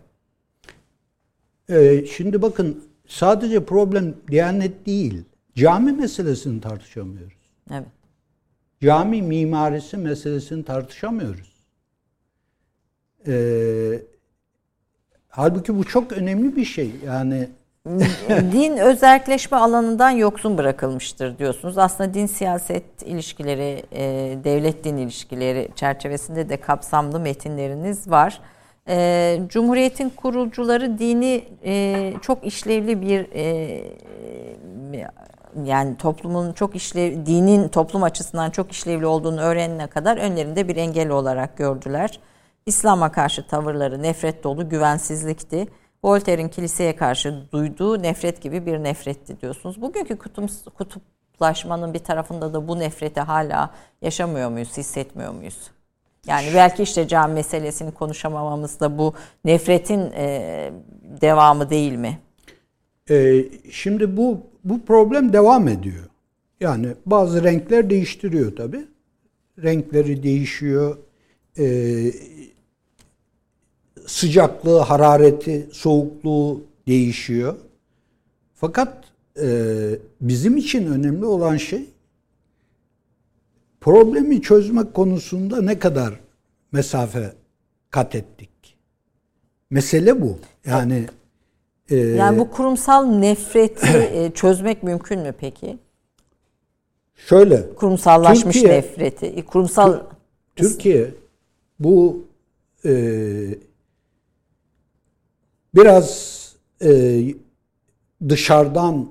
Ee, 1.69 2.05
şimdi 2.05 2.41
bakın 2.41 2.83
sadece 3.07 3.65
problem 3.65 4.15
Diyanet 4.31 4.85
değil. 4.85 5.23
Cami 5.55 5.91
meselesini 5.91 6.61
tartışamıyoruz. 6.61 7.33
Evet. 7.71 7.87
Cami 8.81 9.21
mimarisi 9.21 9.97
meselesini 9.97 10.65
tartışamıyoruz. 10.65 11.53
Ee, 13.27 14.01
halbuki 15.29 15.77
bu 15.77 15.83
çok 15.83 16.11
önemli 16.11 16.55
bir 16.55 16.65
şey. 16.65 16.91
Yani 17.05 17.49
din 18.51 18.77
özelleşme 18.77 19.57
alanından 19.57 20.09
yoksun 20.09 20.57
bırakılmıştır 20.57 21.37
diyorsunuz. 21.37 21.77
Aslında 21.77 22.13
din 22.13 22.25
siyaset 22.25 23.03
ilişkileri, 23.05 23.83
e, 23.91 24.03
devlet 24.43 24.83
din 24.83 24.97
ilişkileri 24.97 25.69
çerçevesinde 25.75 26.49
de 26.49 26.57
kapsamlı 26.57 27.19
metinleriniz 27.19 28.11
var. 28.11 28.41
E, 28.87 29.39
Cumhuriyetin 29.47 30.09
kurucuları 30.09 30.99
dini 30.99 31.43
e, 31.63 32.13
çok 32.21 32.45
işlevli 32.45 33.01
bir 33.01 33.27
yani 35.65 35.97
toplumun 35.97 36.53
çok 36.53 36.75
işlev 36.75 37.25
dinin 37.25 37.67
toplum 37.67 38.03
açısından 38.03 38.49
çok 38.49 38.71
işlevli 38.71 39.05
olduğunu 39.05 39.41
öğrenene 39.41 39.87
kadar 39.87 40.17
önlerinde 40.17 40.67
bir 40.67 40.75
engel 40.75 41.09
olarak 41.09 41.57
gördüler. 41.57 42.19
İslam'a 42.65 43.11
karşı 43.11 43.47
tavırları 43.47 44.03
nefret 44.03 44.43
dolu 44.43 44.69
güvensizlikti. 44.69 45.67
Voltaire'in 46.03 46.47
kiliseye 46.47 46.95
karşı 46.95 47.43
duyduğu 47.51 48.03
nefret 48.03 48.41
gibi 48.41 48.65
bir 48.65 48.83
nefretti 48.83 49.41
diyorsunuz. 49.41 49.81
Bugünkü 49.81 50.17
kutum, 50.17 50.45
kutuplaşmanın 50.77 51.93
bir 51.93 51.99
tarafında 51.99 52.53
da 52.53 52.67
bu 52.67 52.79
nefreti 52.79 53.19
hala 53.19 53.75
yaşamıyor 54.01 54.49
muyuz, 54.49 54.77
hissetmiyor 54.77 55.33
muyuz? 55.33 55.71
Yani 56.27 56.47
belki 56.55 56.83
işte 56.83 57.07
cami 57.07 57.33
meselesini 57.33 57.91
konuşamamamız 57.91 58.79
da 58.79 58.97
bu 58.97 59.13
nefretin 59.45 60.11
e, 60.15 60.71
devamı 61.21 61.69
değil 61.69 61.93
mi? 61.93 62.19
Ee, 63.09 63.45
şimdi 63.71 64.17
bu 64.17 64.41
bu 64.63 64.85
problem 64.85 65.33
devam 65.33 65.67
ediyor. 65.67 66.03
Yani 66.59 66.87
bazı 67.05 67.43
renkler 67.43 67.89
değiştiriyor 67.89 68.55
tabi. 68.55 68.85
Renkleri 69.63 70.23
değişiyor. 70.23 70.97
Ee, 71.57 71.63
sıcaklığı, 74.09 74.79
harareti, 74.79 75.67
soğukluğu 75.71 76.63
değişiyor. 76.87 77.55
Fakat 78.55 79.03
e, 79.41 79.47
bizim 80.21 80.57
için 80.57 80.87
önemli 80.87 81.25
olan 81.25 81.57
şey 81.57 81.85
problemi 83.81 84.41
çözmek 84.41 84.93
konusunda 84.93 85.61
ne 85.61 85.79
kadar 85.79 86.19
mesafe 86.71 87.33
kat 87.91 88.15
ettik. 88.15 88.49
Mesele 89.69 90.21
bu. 90.21 90.39
Yani 90.65 91.05
e, 91.89 91.95
yani 91.95 92.39
bu 92.39 92.51
kurumsal 92.51 93.05
nefreti 93.05 93.87
e, 94.13 94.31
çözmek 94.31 94.83
mümkün 94.83 95.19
mü 95.19 95.33
peki? 95.39 95.77
Şöyle. 97.15 97.73
Kurumsallaşmış 97.75 98.55
Türkiye, 98.55 98.77
nefreti. 98.77 99.45
Kurumsal 99.45 99.99
Türkiye 100.55 101.11
bu 101.79 102.25
e, 102.85 102.91
biraz 105.75 106.39
e, 106.81 107.21
dışarıdan 108.29 109.09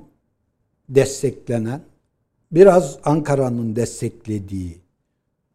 desteklenen, 0.88 1.80
biraz 2.52 2.98
Ankara'nın 3.04 3.76
desteklediği 3.76 4.78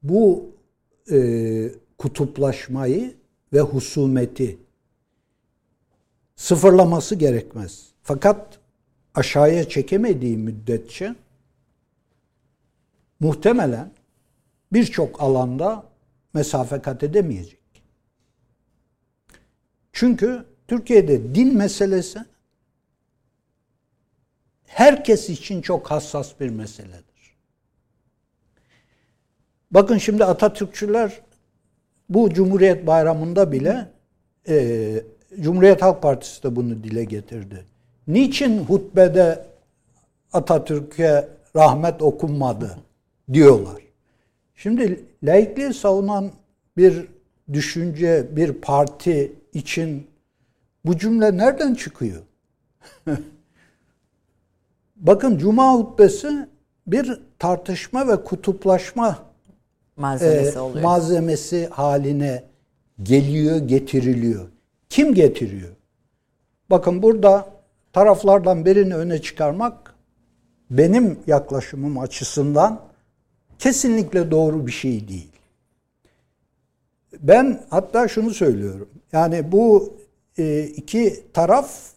bu 0.03 0.49
e, 1.11 1.69
kutuplaşmayı 1.97 3.15
ve 3.53 3.59
husumeti 3.59 4.57
sıfırlaması 6.35 7.15
gerekmez. 7.15 7.89
Fakat 8.01 8.59
aşağıya 9.15 9.69
çekemediği 9.69 10.37
müddetçe 10.37 11.15
muhtemelen 13.19 13.91
birçok 14.73 15.21
alanda 15.21 15.83
mesafe 16.33 16.81
kat 16.81 17.03
edemeyecek. 17.03 17.59
Çünkü 19.91 20.45
Türkiye'de 20.67 21.35
din 21.35 21.57
meselesi 21.57 22.19
herkes 24.65 25.29
için 25.29 25.61
çok 25.61 25.91
hassas 25.91 26.39
bir 26.39 26.49
meseledir. 26.49 27.35
Bakın 29.71 29.97
şimdi 29.97 30.25
Atatürkçüler 30.25 31.21
bu 32.09 32.33
Cumhuriyet 32.33 32.87
Bayramı'nda 32.87 33.51
bile 33.51 33.87
e, 34.47 35.03
Cumhuriyet 35.39 35.81
Halk 35.81 36.01
Partisi 36.01 36.43
de 36.43 36.55
bunu 36.55 36.83
dile 36.83 37.03
getirdi. 37.03 37.65
Niçin 38.07 38.59
hutbede 38.59 39.45
Atatürk'e 40.33 41.27
rahmet 41.55 42.01
okunmadı 42.01 42.77
diyorlar. 43.33 43.81
Şimdi 44.55 45.05
laikliği 45.23 45.73
savunan 45.73 46.31
bir 46.77 47.07
düşünce, 47.53 48.27
bir 48.31 48.53
parti 48.53 49.31
için 49.53 50.07
bu 50.85 50.97
cümle 50.97 51.37
nereden 51.37 51.73
çıkıyor? 51.73 52.21
Bakın 54.95 55.37
Cuma 55.37 55.73
hutbesi 55.73 56.47
bir 56.87 57.21
tartışma 57.39 58.07
ve 58.07 58.23
kutuplaşma 58.23 59.19
malzemesi, 59.97 60.57
e, 60.57 60.59
oluyor. 60.59 60.83
malzemesi 60.83 61.67
haline 61.67 62.43
geliyor, 63.03 63.57
getiriliyor. 63.57 64.47
Kim 64.89 65.13
getiriyor? 65.13 65.69
Bakın 66.69 67.01
burada 67.01 67.47
taraflardan 67.93 68.65
birini 68.65 68.95
öne 68.95 69.21
çıkarmak 69.21 69.93
benim 70.69 71.19
yaklaşımım 71.27 71.97
açısından 71.97 72.81
kesinlikle 73.59 74.31
doğru 74.31 74.67
bir 74.67 74.71
şey 74.71 75.07
değil. 75.07 75.31
Ben 77.19 77.61
hatta 77.69 78.07
şunu 78.07 78.31
söylüyorum. 78.31 78.89
Yani 79.11 79.51
bu 79.51 79.93
e, 80.37 80.63
iki 80.63 81.23
taraf 81.33 81.93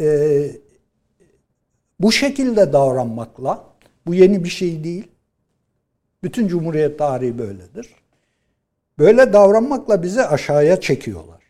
e, 0.00 0.50
bu 2.00 2.12
şekilde 2.12 2.72
davranmakla 2.72 3.64
bu 4.06 4.14
yeni 4.14 4.44
bir 4.44 4.48
şey 4.48 4.84
değil. 4.84 5.08
Bütün 6.22 6.48
Cumhuriyet 6.48 6.98
tarihi 6.98 7.38
böyledir. 7.38 7.94
Böyle 8.98 9.32
davranmakla 9.32 10.02
bizi 10.02 10.22
aşağıya 10.22 10.80
çekiyorlar. 10.80 11.42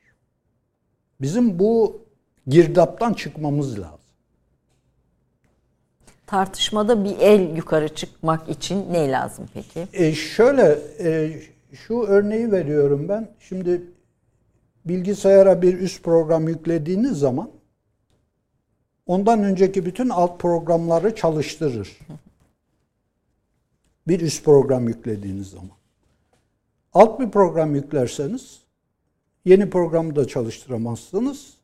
Bizim 1.20 1.58
bu 1.58 2.02
girdaptan 2.46 3.12
çıkmamız 3.12 3.80
lazım. 3.80 4.00
Tartışmada 6.26 7.04
bir 7.04 7.16
el 7.20 7.56
yukarı 7.56 7.94
çıkmak 7.94 8.48
için 8.48 8.92
ne 8.92 9.10
lazım 9.10 9.48
peki? 9.54 9.86
E 9.92 10.12
şöyle 10.12 10.78
e, 11.00 11.32
şu 11.86 12.00
örneği 12.00 12.52
veriyorum 12.52 13.08
ben. 13.08 13.28
Şimdi 13.40 13.82
bilgisayara 14.84 15.62
bir 15.62 15.78
üst 15.78 16.02
program 16.02 16.48
yüklediğiniz 16.48 17.18
zaman 17.18 17.50
ondan 19.06 19.42
önceki 19.42 19.86
bütün 19.86 20.08
alt 20.08 20.40
programları 20.40 21.14
çalıştırır. 21.14 21.98
Bir 24.08 24.20
üst 24.20 24.44
program 24.44 24.88
yüklediğiniz 24.88 25.50
zaman. 25.50 25.70
Alt 26.92 27.20
bir 27.20 27.30
program 27.30 27.74
yüklerseniz 27.74 28.60
yeni 29.44 29.70
programı 29.70 30.16
da 30.16 30.26
çalıştıramazsınız. 30.28 31.54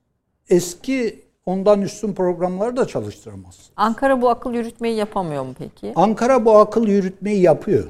Eski 0.48 1.24
ondan 1.46 1.82
üstün 1.82 2.12
programları 2.12 2.76
da 2.76 2.86
çalıştıramazsınız. 2.86 3.70
Ankara 3.76 4.22
bu 4.22 4.28
akıl 4.28 4.54
yürütmeyi 4.54 4.96
yapamıyor 4.96 5.44
mu 5.44 5.54
peki? 5.58 5.92
Ankara 5.96 6.44
bu 6.44 6.58
akıl 6.58 6.86
yürütmeyi 6.86 7.42
yapıyor. 7.42 7.88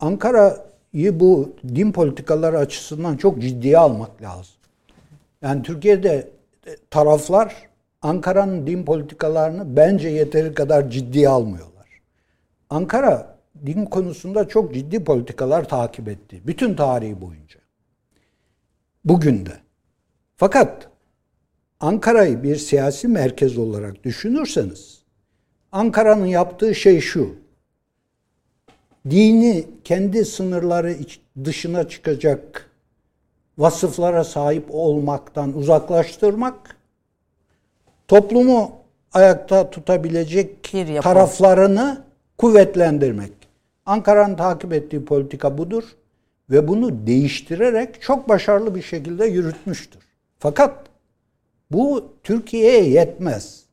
Ankara'yı 0.00 0.73
bu 0.94 1.52
din 1.74 1.92
politikaları 1.92 2.58
açısından 2.58 3.16
çok 3.16 3.38
ciddiye 3.42 3.78
almak 3.78 4.22
lazım. 4.22 4.54
Yani 5.42 5.62
Türkiye'de 5.62 6.30
taraflar 6.90 7.68
Ankara'nın 8.02 8.66
din 8.66 8.84
politikalarını 8.84 9.76
bence 9.76 10.08
yeteri 10.08 10.54
kadar 10.54 10.90
ciddiye 10.90 11.28
almıyorlar. 11.28 11.88
Ankara 12.70 13.36
din 13.66 13.84
konusunda 13.84 14.48
çok 14.48 14.74
ciddi 14.74 15.04
politikalar 15.04 15.68
takip 15.68 16.08
etti. 16.08 16.40
Bütün 16.46 16.74
tarihi 16.74 17.20
boyunca. 17.20 17.60
Bugün 19.04 19.46
de. 19.46 19.52
Fakat 20.36 20.88
Ankara'yı 21.80 22.42
bir 22.42 22.56
siyasi 22.56 23.08
merkez 23.08 23.58
olarak 23.58 24.04
düşünürseniz 24.04 25.02
Ankara'nın 25.72 26.26
yaptığı 26.26 26.74
şey 26.74 27.00
şu. 27.00 27.43
Dini 29.10 29.66
kendi 29.84 30.24
sınırları 30.24 30.96
dışına 31.44 31.88
çıkacak 31.88 32.70
vasıflara 33.58 34.24
sahip 34.24 34.64
olmaktan 34.70 35.56
uzaklaştırmak, 35.56 36.76
toplumu 38.08 38.72
ayakta 39.12 39.70
tutabilecek 39.70 40.62
taraflarını 41.02 42.04
kuvvetlendirmek. 42.38 43.32
Ankara'nın 43.86 44.36
takip 44.36 44.72
ettiği 44.72 45.04
politika 45.04 45.58
budur 45.58 45.84
ve 46.50 46.68
bunu 46.68 47.06
değiştirerek 47.06 48.02
çok 48.02 48.28
başarılı 48.28 48.74
bir 48.74 48.82
şekilde 48.82 49.26
yürütmüştür. 49.26 50.02
Fakat 50.38 50.84
bu 51.70 52.12
Türkiye'ye 52.22 52.88
yetmez. 52.88 53.64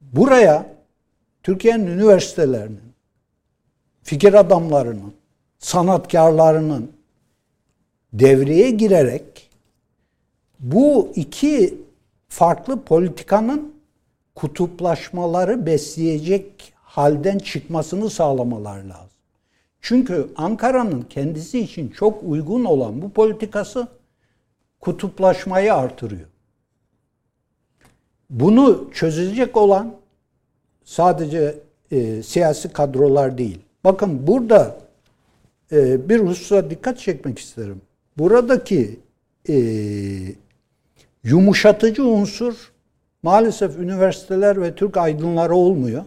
Buraya 0.00 0.66
Türkiye'nin 1.42 1.86
üniversitelerinin, 1.86 2.89
fikir 4.02 4.34
adamlarının, 4.34 5.14
sanatkarlarının 5.58 6.92
devreye 8.12 8.70
girerek 8.70 9.50
bu 10.60 11.12
iki 11.14 11.78
farklı 12.28 12.82
politikanın 12.82 13.74
kutuplaşmaları 14.34 15.66
besleyecek 15.66 16.72
halden 16.76 17.38
çıkmasını 17.38 18.10
sağlamalar 18.10 18.78
lazım. 18.82 19.10
Çünkü 19.80 20.28
Ankara'nın 20.36 21.02
kendisi 21.02 21.60
için 21.60 21.88
çok 21.88 22.22
uygun 22.22 22.64
olan 22.64 23.02
bu 23.02 23.10
politikası 23.10 23.88
kutuplaşmayı 24.80 25.74
artırıyor. 25.74 26.28
Bunu 28.30 28.90
çözecek 28.92 29.56
olan 29.56 29.94
sadece 30.84 31.58
e, 31.90 32.22
siyasi 32.22 32.72
kadrolar 32.72 33.38
değil. 33.38 33.58
Bakın 33.84 34.26
burada 34.26 34.78
e, 35.72 36.08
bir 36.08 36.20
hususa 36.20 36.70
dikkat 36.70 36.98
çekmek 36.98 37.38
isterim. 37.38 37.80
Buradaki 38.18 39.00
e, 39.48 39.54
yumuşatıcı 41.24 42.04
unsur 42.04 42.72
maalesef 43.22 43.78
üniversiteler 43.78 44.62
ve 44.62 44.74
Türk 44.74 44.96
aydınları 44.96 45.54
olmuyor. 45.54 46.04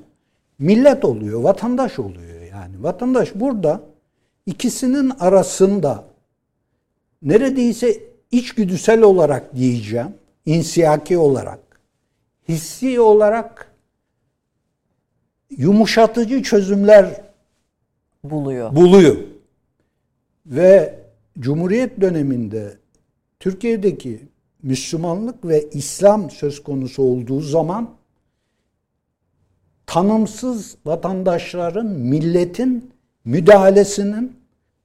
Millet 0.60 1.06
oluyor, 1.06 1.42
vatandaş 1.42 2.00
oluyor 2.00 2.42
yani. 2.52 2.84
Vatandaş 2.84 3.32
burada 3.36 3.82
ikisinin 4.46 5.10
arasında 5.20 6.04
neredeyse 7.22 8.00
içgüdüsel 8.32 9.02
olarak 9.02 9.56
diyeceğim, 9.56 10.14
insiyaki 10.46 11.18
olarak, 11.18 11.60
hissi 12.50 13.00
olarak 13.00 13.72
yumuşatıcı 15.58 16.44
çözümler 16.44 17.22
buluyor. 18.24 18.76
Buluyor. 18.76 19.18
Ve 20.46 21.00
Cumhuriyet 21.40 22.02
döneminde 22.02 22.78
Türkiye'deki 23.40 24.20
Müslümanlık 24.64 25.46
ve 25.46 25.70
İslam 25.70 26.32
söz 26.32 26.64
konusu 26.64 27.04
olduğu 27.04 27.42
zaman 27.42 27.90
tanımsız 29.86 30.78
vatandaşların, 30.86 31.86
milletin 31.86 32.92
müdahalesinin 33.26 34.36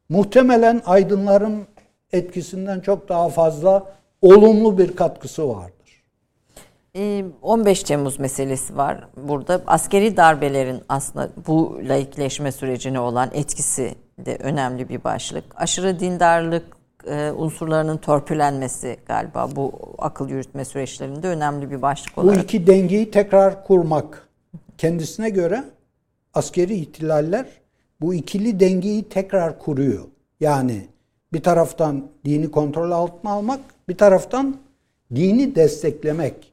muhtemelen 0.09 0.83
aydınların 0.85 1.67
etkisinden 2.13 2.81
çok 2.81 3.09
daha 3.09 3.29
fazla 3.29 3.97
olumlu 4.23 4.79
bir 4.79 4.97
katkısı 4.97 5.49
vardır. 5.49 5.78
15 7.43 7.83
Temmuz 7.83 8.19
meselesi 8.19 8.77
var. 8.77 9.09
Burada 9.17 9.63
askeri 9.67 10.17
darbelerin 10.17 10.81
aslında 10.89 11.31
bu 11.47 11.81
laikleşme 11.89 12.53
sürecine 12.53 13.01
olan 13.01 13.31
etkisi 13.33 13.95
de 14.19 14.37
önemli 14.37 14.89
bir 14.89 15.05
başlık. 15.05 15.45
Aşırı 15.57 16.01
dindarlık 16.01 16.79
unsurlarının 17.37 17.97
törpülenmesi 17.97 18.97
galiba 19.07 19.49
bu 19.57 19.73
akıl 19.99 20.29
yürütme 20.29 20.65
süreçlerinde 20.65 21.29
önemli 21.29 21.71
bir 21.71 21.83
başlık 21.83 22.19
olarak. 22.19 22.39
Bu 22.39 22.43
iki 22.43 22.67
dengeyi 22.67 23.11
tekrar 23.11 23.65
kurmak. 23.65 24.29
Kendisine 24.79 25.31
göre 25.31 25.65
askeri 26.35 26.75
ihtilaller 26.75 27.47
bu 28.01 28.15
ikili 28.15 28.61
dengeyi 28.61 29.09
tekrar 29.09 29.59
kuruyor. 29.59 30.05
Yani 30.41 30.89
bir 31.33 31.43
taraftan 31.43 32.09
dini 32.25 32.51
kontrol 32.51 32.91
altına 32.91 33.31
almak, 33.33 33.61
bir 33.89 33.97
taraftan 33.97 34.57
dini 35.15 35.55
desteklemek. 35.55 36.48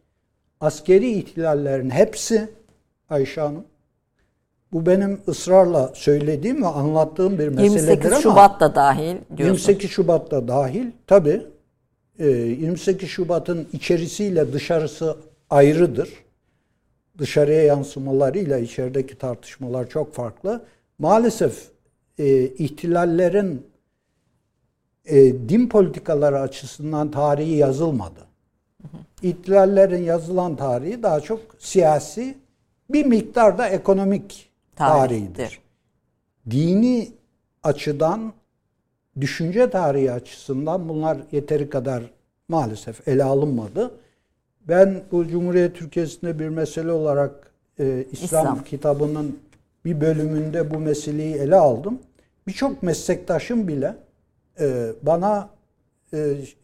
Askeri 0.66 1.12
ihtilallerin 1.12 1.90
hepsi 1.90 2.50
Ayşe 3.10 3.42
Hanım 3.42 3.64
bu 4.72 4.86
benim 4.86 5.22
ısrarla 5.28 5.92
söylediğim 5.96 6.64
ve 6.64 6.68
anlattığım 6.68 7.40
bir 7.40 7.48
meseledir 7.48 7.80
28 7.80 8.12
ama 8.12 8.22
Şubat 8.22 8.60
da 8.60 8.76
dahil 8.76 9.16
diyorsun. 9.38 9.54
28 9.54 9.92
Şubat 9.92 10.32
da 10.32 10.48
dahil 10.48 10.92
tabi 11.08 11.42
28 12.20 13.10
Şubat'ın 13.10 13.68
içerisiyle 13.74 14.54
dışarısı 14.54 15.18
ayrıdır. 15.50 16.10
Dışarıya 17.18 17.64
yansımalarıyla 17.64 18.58
içerideki 18.58 19.18
tartışmalar 19.18 19.90
çok 19.90 20.14
farklı. 20.14 20.66
Maalesef 21.00 21.68
e, 22.20 22.48
ihtilallerin 22.48 23.66
e, 25.06 25.16
din 25.50 25.70
politikaları 25.70 26.40
açısından 26.40 27.12
tarihi 27.12 27.56
yazılmadı. 27.56 28.35
İhtilallerin 29.22 30.04
yazılan 30.04 30.56
tarihi 30.56 31.04
daha 31.04 31.20
çok 31.20 31.40
siyasi, 31.60 32.38
bir 32.90 33.06
miktar 33.06 33.58
da 33.58 33.70
ekonomik 33.70 34.50
tarihidir. 34.76 35.36
tarihidir. 35.36 35.60
Dini 36.50 37.12
açıdan, 37.64 38.34
düşünce 39.22 39.70
tarihi 39.70 40.12
açısından 40.12 40.90
bunlar 40.90 41.18
yeteri 41.32 41.70
kadar 41.70 42.04
maalesef 42.48 43.08
ele 43.08 43.24
alınmadı. 43.24 43.92
Ben 44.68 45.02
bu 45.12 45.28
Cumhuriyet 45.28 45.76
Türkiye'sinde 45.76 46.40
bir 46.40 46.50
mesele 46.50 46.92
olarak 46.92 47.52
e, 47.80 48.06
İslam, 48.12 48.26
İslam 48.46 48.64
kitabının 48.64 49.40
bir 49.86 50.02
bölümünde 50.02 50.72
bu 50.72 50.80
meseleyi 50.80 51.36
ele 51.36 51.56
aldım. 51.56 52.00
Birçok 52.48 52.84
meslektaşım 52.84 53.68
bile 53.68 53.96
e, 54.60 54.92
bana 55.02 55.50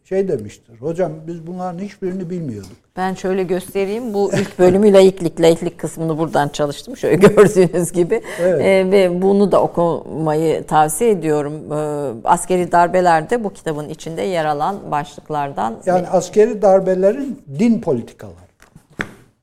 şey 0.04 0.28
demiştir. 0.28 0.76
Hocam 0.80 1.12
biz 1.26 1.46
bunların 1.46 1.78
hiçbirini 1.78 2.30
bilmiyorduk. 2.30 2.76
Ben 2.96 3.14
şöyle 3.14 3.42
göstereyim. 3.42 4.14
Bu 4.14 4.30
ilk 4.32 4.58
bölümü 4.58 4.92
laiklik, 4.92 5.40
laiklik 5.40 5.78
kısmını 5.78 6.18
buradan 6.18 6.48
çalıştım. 6.48 6.96
Şöyle 6.96 7.16
gördüğünüz 7.28 7.92
gibi. 7.92 8.22
Evet. 8.40 8.60
Ee, 8.60 8.90
ve 8.90 9.22
bunu 9.22 9.52
da 9.52 9.62
okumayı 9.62 10.66
tavsiye 10.66 11.10
ediyorum. 11.10 11.72
Ee, 11.72 12.28
askeri 12.28 12.72
darbelerde 12.72 13.44
bu 13.44 13.52
kitabın 13.52 13.88
içinde 13.88 14.22
yer 14.22 14.44
alan 14.44 14.90
başlıklardan. 14.90 15.82
Yani 15.86 16.08
askeri 16.08 16.62
darbelerin 16.62 17.42
din 17.58 17.80
politikaları 17.80 18.36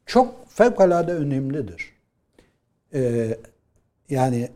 çok 0.05 0.49
fevkalade 0.49 1.13
önemlidir. 1.13 1.93
Ee, 2.93 3.38
yani 4.09 4.49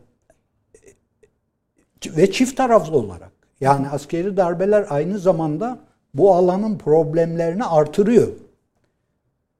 ve 2.06 2.32
çift 2.32 2.56
taraflı 2.56 2.96
olarak. 2.96 3.33
Yani 3.60 3.88
askeri 3.88 4.36
darbeler 4.36 4.86
aynı 4.90 5.18
zamanda 5.18 5.78
bu 6.14 6.34
alanın 6.34 6.78
problemlerini 6.78 7.64
artırıyor. 7.64 8.28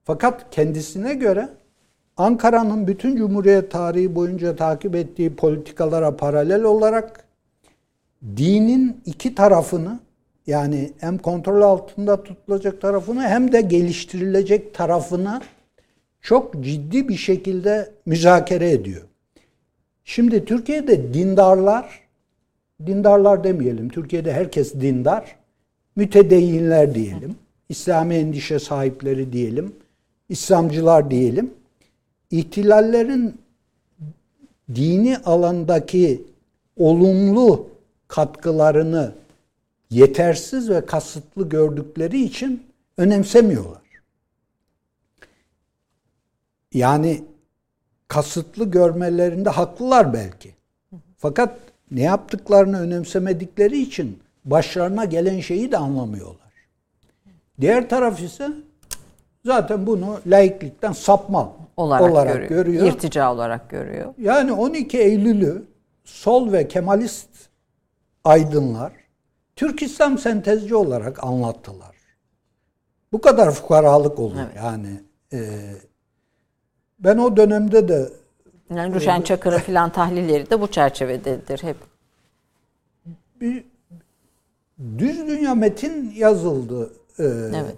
Fakat 0.05 0.47
kendisine 0.51 1.15
göre 1.15 1.49
Ankara'nın 2.16 2.87
bütün 2.87 3.16
Cumhuriyet 3.16 3.71
tarihi 3.71 4.15
boyunca 4.15 4.57
takip 4.57 4.95
ettiği 4.95 5.37
politikalara 5.37 6.16
paralel 6.16 6.62
olarak 6.62 7.25
dinin 8.37 9.03
iki 9.07 9.35
tarafını 9.35 9.99
yani 10.47 10.93
hem 10.99 11.19
kontrol 11.19 11.62
altında 11.62 12.23
tutulacak 12.23 12.81
tarafını 12.81 13.23
hem 13.23 13.53
de 13.53 13.61
geliştirilecek 13.61 14.75
tarafını 14.75 15.43
çok 16.21 16.65
ciddi 16.65 17.09
bir 17.09 17.16
şekilde 17.16 17.93
müzakere 18.07 18.71
ediyor. 18.71 19.03
Şimdi 20.05 20.45
Türkiye'de 20.45 21.15
dindarlar, 21.15 22.01
dindarlar 22.87 23.45
demeyelim, 23.45 23.89
Türkiye'de 23.89 24.33
herkes 24.33 24.75
dindar, 24.75 25.37
mütedeyinler 25.97 26.95
diyelim, 26.95 27.37
İslami 27.69 28.15
endişe 28.15 28.59
sahipleri 28.59 29.33
diyelim, 29.33 29.73
İslamcılar 30.29 31.11
diyelim. 31.11 31.55
İhtilallerin 32.31 33.39
dini 34.75 35.19
alandaki 35.19 36.23
olumlu 36.77 37.69
katkılarını 38.09 39.15
yetersiz 39.91 40.71
ve 40.71 40.87
kasıtlı 40.87 41.49
gördükleri 41.49 42.23
için 42.23 42.63
önemsemiyorlar. 42.97 43.83
Yani 46.73 47.25
kasıtlı 48.09 48.71
görmelerinde 48.71 49.51
haklılar 49.51 50.13
belki. 50.13 50.55
Fakat 51.19 51.59
ne 51.95 52.03
yaptıklarını 52.03 52.81
önemsemedikleri 52.81 53.81
için 53.83 54.19
başlarına 54.45 55.05
gelen 55.05 55.41
şeyi 55.41 55.73
de 55.73 55.79
anlamıyorlar. 55.79 56.53
Diğer 57.61 57.89
taraf 57.89 58.23
ise 58.23 58.49
zaten 59.45 59.87
bunu 59.87 60.21
laiklikten 60.27 60.93
sapma 60.93 61.53
olarak, 61.77 62.11
olarak, 62.12 62.35
görüyor. 62.35 62.49
görüyor. 62.49 62.87
İrtica 62.87 63.33
olarak 63.33 63.71
görüyor. 63.71 64.15
Yani 64.19 64.53
12 64.53 64.99
Eylül'ü 64.99 65.65
sol 66.05 66.53
ve 66.53 66.69
Kemalist 66.69 67.29
aydınlar 68.25 68.93
Türk 69.57 69.83
İslam 69.83 70.19
sentezci 70.19 70.75
olarak 70.75 71.25
anlattılar. 71.25 71.97
Bu 73.12 73.21
kadar 73.21 73.51
fukaralık 73.51 74.19
olur 74.19 74.37
Evet. 74.39 74.57
yani. 74.57 75.01
e, 75.33 75.61
ben 76.99 77.19
o 77.19 77.37
dönemde 77.37 77.89
de 77.89 78.09
Yani 78.70 78.95
Ruşen 78.95 79.23
Çakır'ın 79.23 79.59
filan 79.59 79.93
tahlilleri 79.93 80.51
de 80.51 80.61
bu 80.61 80.66
çerçevededir 80.70 81.62
hep. 81.62 81.77
bir 83.41 83.65
düz 84.99 85.28
dünya 85.28 85.55
metin 85.55 86.11
yazıldı. 86.11 86.93
E, 87.19 87.24
Evet. 87.24 87.77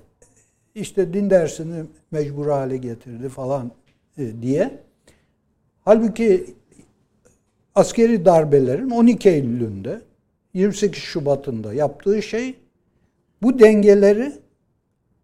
İşte 0.74 1.12
din 1.12 1.30
dersini 1.30 1.84
mecbur 2.10 2.46
hale 2.46 2.76
getirdi 2.76 3.28
falan 3.28 3.70
e, 4.18 4.42
diye. 4.42 4.80
Halbuki 5.84 6.54
askeri 7.74 8.24
darbelerin 8.24 8.90
12 8.90 9.28
Eylül'ünde 9.28 10.00
28 10.54 11.02
Şubat'ında 11.02 11.74
yaptığı 11.74 12.22
şey 12.22 12.54
bu 13.42 13.58
dengeleri 13.58 14.32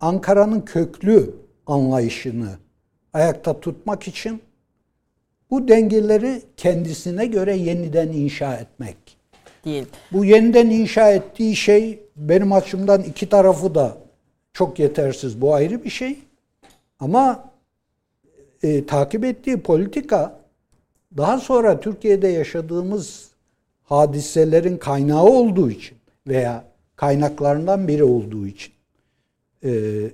Ankara'nın 0.00 0.60
köklü 0.60 1.34
anlayışını 1.66 2.50
ayakta 3.12 3.60
tutmak 3.60 4.08
için 4.08 4.42
bu 5.52 5.68
dengeleri 5.68 6.42
kendisine 6.56 7.26
göre 7.26 7.56
yeniden 7.56 8.08
inşa 8.08 8.54
etmek. 8.54 8.96
Değil. 9.64 9.86
Bu 10.12 10.24
yeniden 10.24 10.70
inşa 10.70 11.12
ettiği 11.12 11.56
şey 11.56 12.00
benim 12.16 12.52
açımdan 12.52 13.02
iki 13.02 13.28
tarafı 13.28 13.74
da 13.74 13.96
çok 14.52 14.78
yetersiz. 14.78 15.40
Bu 15.40 15.54
ayrı 15.54 15.84
bir 15.84 15.90
şey. 15.90 16.18
Ama 17.00 17.50
e, 18.62 18.86
takip 18.86 19.24
ettiği 19.24 19.60
politika 19.60 20.40
daha 21.16 21.38
sonra 21.38 21.80
Türkiye'de 21.80 22.28
yaşadığımız 22.28 23.28
hadiselerin 23.82 24.76
kaynağı 24.76 25.24
olduğu 25.24 25.70
için 25.70 25.96
veya 26.26 26.64
kaynaklarından 26.96 27.88
biri 27.88 28.04
olduğu 28.04 28.46
için 28.46 28.72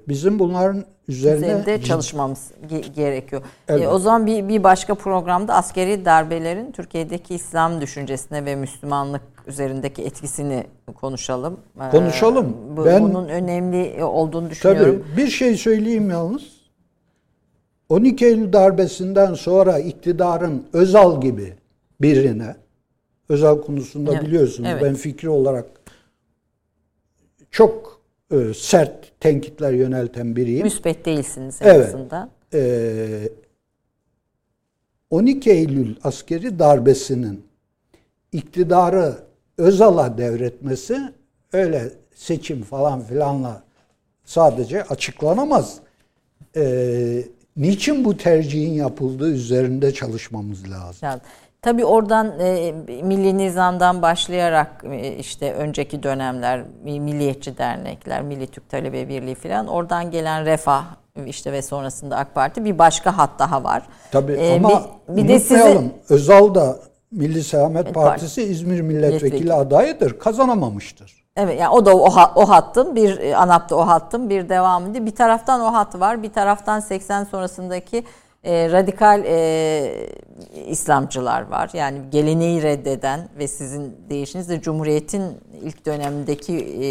bizim 0.08 0.38
bunların 0.38 0.84
üzerine 1.08 1.46
Üzerinde 1.46 1.82
çalışmamız 1.82 2.50
ge- 2.70 2.94
gerekiyor. 2.94 3.42
Evet. 3.68 3.82
E, 3.82 3.88
o 3.88 3.98
zaman 3.98 4.26
bir, 4.26 4.48
bir 4.48 4.62
başka 4.64 4.94
programda 4.94 5.54
askeri 5.54 6.04
darbelerin 6.04 6.72
Türkiye'deki 6.72 7.34
İslam 7.34 7.80
düşüncesine 7.80 8.44
ve 8.44 8.56
Müslümanlık 8.56 9.22
üzerindeki 9.46 10.02
etkisini 10.02 10.64
konuşalım. 10.94 11.60
E, 11.86 11.90
Konuşalım. 11.90 12.56
bu- 12.76 12.84
Ben- 12.84 13.02
bunun 13.02 13.28
önemli 13.28 14.04
olduğunu 14.04 14.50
düşünüyorum. 14.50 15.04
Tabii 15.08 15.16
bir 15.22 15.30
şey 15.30 15.56
söyleyeyim 15.56 16.10
yalnız. 16.10 16.42
12 17.88 18.26
Eylül 18.26 18.52
darbesinden 18.52 19.34
sonra 19.34 19.78
iktidarın 19.78 20.66
Özal 20.72 21.20
gibi 21.20 21.54
birine, 22.00 22.56
Özal 23.28 23.62
konusunda 23.62 24.12
Evet, 24.12 24.22
biliyorsunuz 24.22 24.68
evet. 24.72 24.82
ben 24.82 24.94
fikri 24.94 25.28
olarak 25.28 25.66
çok 27.50 27.97
e, 28.32 28.55
sert 28.55 29.20
tenkitler 29.20 29.72
yönelten 29.72 30.36
biriyim. 30.36 30.62
Müspet 30.62 31.05
değilsiniz 31.05 31.62
en 31.62 31.66
Evet. 31.66 31.88
azından. 31.88 32.30
Ee, 32.55 33.28
12 35.10 35.50
Eylül 35.50 35.96
askeri 36.05 36.59
darbesinin 36.59 37.46
iktidarı 38.32 39.14
Özal'a 39.59 40.18
devretmesi 40.18 40.98
öyle 41.52 41.92
seçim 42.14 42.62
falan 42.62 43.00
filanla 43.00 43.62
sadece 44.24 44.82
açıklanamaz. 44.82 45.78
Ee, 46.56 47.24
niçin 47.56 48.05
bu 48.05 48.16
tercihin 48.16 48.72
yapıldığı 48.72 49.30
üzerinde 49.30 49.94
çalışmamız 49.94 50.70
lazım. 50.70 50.98
Yani, 51.02 51.20
tabii 51.62 51.85
oradan 51.85 52.40
e, 52.40 52.72
milli 53.02 53.39
nizamdan 53.39 54.02
başlayarak 54.02 54.85
e, 54.93 55.12
işte 55.16 55.52
önceki 55.55 56.02
dönemler 56.02 56.64
mi- 56.85 57.01
milliyetçi 57.01 57.59
dernekler, 57.59 58.22
Milli 58.22 58.47
Türk 58.47 58.68
Talebe 58.70 59.09
Birliği 59.09 59.35
falan 59.35 59.66
oradan 59.66 60.10
gelen 60.10 60.44
refah 60.44 60.85
işte 61.26 61.52
ve 61.52 61.62
sonrasında 61.62 62.16
AK 62.16 62.35
Parti 62.35 62.64
bir 62.64 62.78
başka 62.78 63.18
hat 63.18 63.30
daha 63.39 63.64
var. 63.64 63.82
Tabii 64.12 64.32
Ee, 64.32 64.56
ama 64.56 64.82
bir, 65.09 65.16
bir 65.22 65.28
de 65.28 65.39
sizi 65.40 65.80
Özal 66.09 66.55
da 66.55 66.76
Milli 67.12 67.44
Selamet 67.44 67.85
Evet, 67.85 67.94
Partisi 67.94 68.43
İzmir 68.43 68.80
Milletvekili 68.80 69.20
Milletvekili. 69.24 69.52
adayıdır. 69.52 70.18
Kazanamamıştır. 70.18 71.24
Evet 71.36 71.60
yani 71.60 71.68
o 71.68 71.86
da 71.86 71.97
o, 71.97 72.09
o 72.35 72.48
hattın 72.48 72.97
bir 72.97 73.18
e, 73.18 73.36
ANAP'ta 73.36 73.76
o 73.76 73.80
hattın 73.86 74.30
bir 74.30 74.48
devamıydı. 74.48 75.06
Bir 75.06 75.14
taraftan 75.14 75.60
o 75.60 75.72
hat 75.72 76.01
var, 76.01 76.22
bir 76.22 76.32
taraftan 76.32 76.80
80 76.80 77.24
sonrasındaki 77.24 78.05
e, 78.44 78.73
radikal 78.73 79.24
e, 79.27 80.09
İslamcılar 80.66 81.48
var. 81.48 81.70
Yani 81.73 81.98
geleneği 82.10 82.62
reddeden 82.62 83.28
ve 83.39 83.48
sizin 83.48 83.97
deyişinizle 84.10 84.60
Cumhuriyet'in 84.60 85.23
ilk 85.62 85.86
dönemindeki 85.86 86.55
e, 86.56 86.89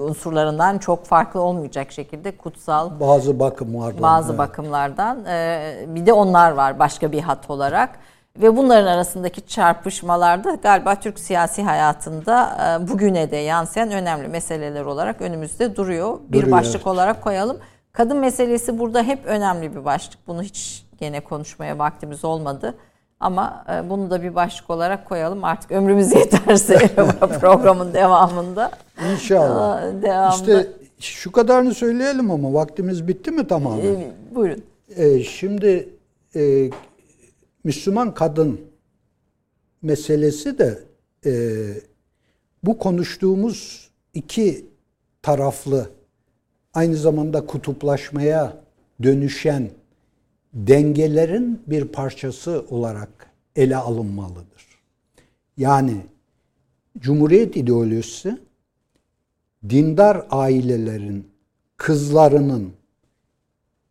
unsurlarından 0.00 0.78
çok 0.78 1.06
farklı 1.06 1.40
olmayacak 1.40 1.92
şekilde 1.92 2.36
kutsal 2.36 3.00
Bazı 3.00 3.40
bakımlardan. 3.40 4.02
bazı 4.02 4.28
evet. 4.28 4.38
bakımlardan. 4.38 5.24
Ee, 5.24 5.84
bir 5.88 6.06
de 6.06 6.12
onlar 6.12 6.50
var 6.52 6.78
başka 6.78 7.12
bir 7.12 7.20
hat 7.20 7.50
olarak. 7.50 7.90
Ve 8.36 8.56
bunların 8.56 8.86
arasındaki 8.86 9.46
çarpışmalarda 9.46 10.54
galiba 10.54 10.94
Türk 10.94 11.18
siyasi 11.18 11.62
hayatında 11.62 12.58
e, 12.80 12.88
bugüne 12.88 13.30
de 13.30 13.36
yansıyan 13.36 13.90
önemli 13.90 14.28
meseleler 14.28 14.84
olarak 14.84 15.20
önümüzde 15.20 15.76
duruyor. 15.76 16.18
Bir 16.28 16.38
Duruyor, 16.38 16.52
başlık 16.52 16.74
evet. 16.76 16.86
olarak 16.86 17.22
koyalım. 17.22 17.58
Kadın 17.92 18.16
meselesi 18.16 18.78
burada 18.78 19.02
hep 19.02 19.26
önemli 19.26 19.76
bir 19.76 19.84
başlık. 19.84 20.18
Bunu 20.26 20.42
hiç 20.42 20.86
gene 20.98 21.20
konuşmaya 21.20 21.78
vaktimiz 21.78 22.24
olmadı. 22.24 22.74
Ama 23.20 23.64
e, 23.68 23.90
bunu 23.90 24.10
da 24.10 24.22
bir 24.22 24.34
başlık 24.34 24.70
olarak 24.70 25.08
koyalım. 25.08 25.44
Artık 25.44 25.72
ömrümüz 25.72 26.12
yeterse 26.14 26.78
programın 27.40 27.94
devamında. 27.94 28.70
İnşallah. 29.12 30.02
Devamında. 30.02 30.34
İşte 30.34 30.72
şu 31.00 31.32
kadarını 31.32 31.74
söyleyelim 31.74 32.30
ama 32.30 32.54
vaktimiz 32.54 33.08
bitti 33.08 33.30
mi 33.30 33.46
tamamen? 33.46 33.84
E, 33.84 34.12
buyurun. 34.34 34.62
Ee, 34.96 35.22
şimdi 35.22 35.88
e, 36.36 36.70
Müslüman 37.64 38.14
kadın 38.14 38.60
meselesi 39.82 40.58
de 40.58 40.78
e, 41.26 41.32
bu 42.62 42.78
konuştuğumuz 42.78 43.90
iki 44.14 44.66
taraflı 45.22 45.90
aynı 46.74 46.96
zamanda 46.96 47.46
kutuplaşmaya 47.46 48.56
dönüşen 49.02 49.70
dengelerin 50.54 51.62
bir 51.66 51.84
parçası 51.84 52.64
olarak 52.70 53.30
ele 53.56 53.76
alınmalıdır. 53.76 54.62
Yani 55.56 55.96
Cumhuriyet 56.98 57.56
ideolojisi 57.56 58.38
dindar 59.68 60.26
ailelerin 60.30 61.28
kızlarının 61.76 62.72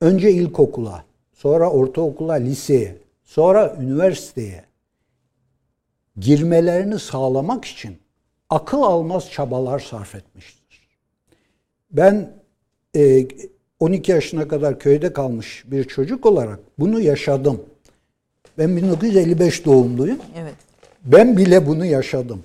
önce 0.01 0.31
ilkokula, 0.31 1.05
sonra 1.33 1.71
ortaokula, 1.71 2.33
liseye, 2.33 2.97
sonra 3.23 3.75
üniversiteye 3.81 4.63
girmelerini 6.17 6.99
sağlamak 6.99 7.65
için 7.65 7.97
akıl 8.49 8.81
almaz 8.81 9.31
çabalar 9.31 9.79
sarf 9.79 10.15
etmiştir. 10.15 10.87
Ben 11.91 12.40
12 13.79 14.11
e, 14.11 14.15
yaşına 14.15 14.47
kadar 14.47 14.79
köyde 14.79 15.13
kalmış 15.13 15.63
bir 15.67 15.83
çocuk 15.83 16.25
olarak 16.25 16.59
bunu 16.79 16.99
yaşadım. 16.99 17.65
Ben 18.57 18.77
1955 18.77 19.65
doğumluyum. 19.65 20.19
Evet. 20.37 20.55
Ben 21.03 21.37
bile 21.37 21.67
bunu 21.67 21.85
yaşadım. 21.85 22.43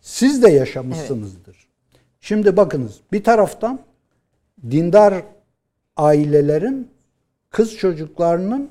Siz 0.00 0.42
de 0.42 0.50
yaşamışsınızdır. 0.50 1.56
Evet. 1.56 2.02
Şimdi 2.20 2.56
bakınız 2.56 3.00
bir 3.12 3.24
taraftan 3.24 3.80
dindar 4.70 5.22
ailelerin 5.96 6.88
kız 7.50 7.76
çocuklarının 7.76 8.70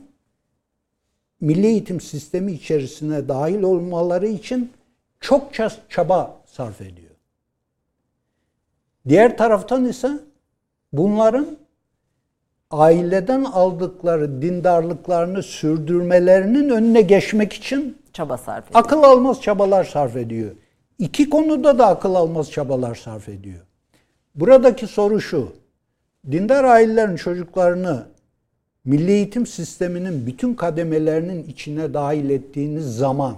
milli 1.42 1.66
eğitim 1.68 2.02
sistemi 2.02 2.52
içerisine 2.52 3.28
dahil 3.28 3.62
olmaları 3.62 4.28
için 4.28 4.72
çok 5.20 5.52
çaba 5.90 6.42
sarf 6.46 6.82
ediyor. 6.82 7.12
Diğer 9.08 9.38
taraftan 9.38 9.86
ise 9.86 10.20
bunların 10.94 11.58
aileden 12.72 13.44
aldıkları 13.44 14.42
dindarlıklarını 14.42 15.44
sürdürmelerinin 15.44 16.70
önüne 16.70 17.02
geçmek 17.02 17.54
için 17.54 17.98
çaba 18.14 18.38
sarf 18.38 18.66
ediyor. 18.66 18.84
Akıl 18.84 19.04
almaz 19.04 19.42
çabalar 19.42 19.84
sarf 19.84 20.16
ediyor. 20.16 20.52
İki 21.00 21.30
konuda 21.30 21.80
da 21.80 21.88
akıl 21.88 22.16
almaz 22.16 22.52
çabalar 22.52 22.96
sarf 22.96 23.30
ediyor. 23.30 23.60
Buradaki 24.36 24.88
soru 24.88 25.22
şu. 25.22 25.54
Dindar 26.32 26.64
ailelerin 26.64 27.16
çocuklarını 27.16 28.06
milli 28.86 29.12
eğitim 29.12 29.46
sisteminin 29.46 30.28
bütün 30.28 30.54
kademelerinin 30.54 31.44
içine 31.44 31.94
dahil 31.94 32.30
ettiğiniz 32.30 32.98
zaman 32.98 33.36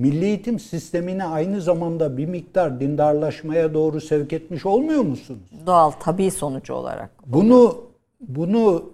milli 0.00 0.24
eğitim 0.24 0.58
sistemini 0.58 1.24
aynı 1.24 1.60
zamanda 1.60 2.16
bir 2.16 2.26
miktar 2.26 2.80
dindarlaşmaya 2.80 3.74
doğru 3.74 4.00
sevk 4.00 4.32
etmiş 4.32 4.66
olmuyor 4.66 5.02
musunuz? 5.02 5.50
Doğal, 5.66 5.90
tabii 5.90 6.30
sonucu 6.30 6.74
olarak. 6.74 7.10
Bunu 7.26 7.84
bunu 8.20 8.92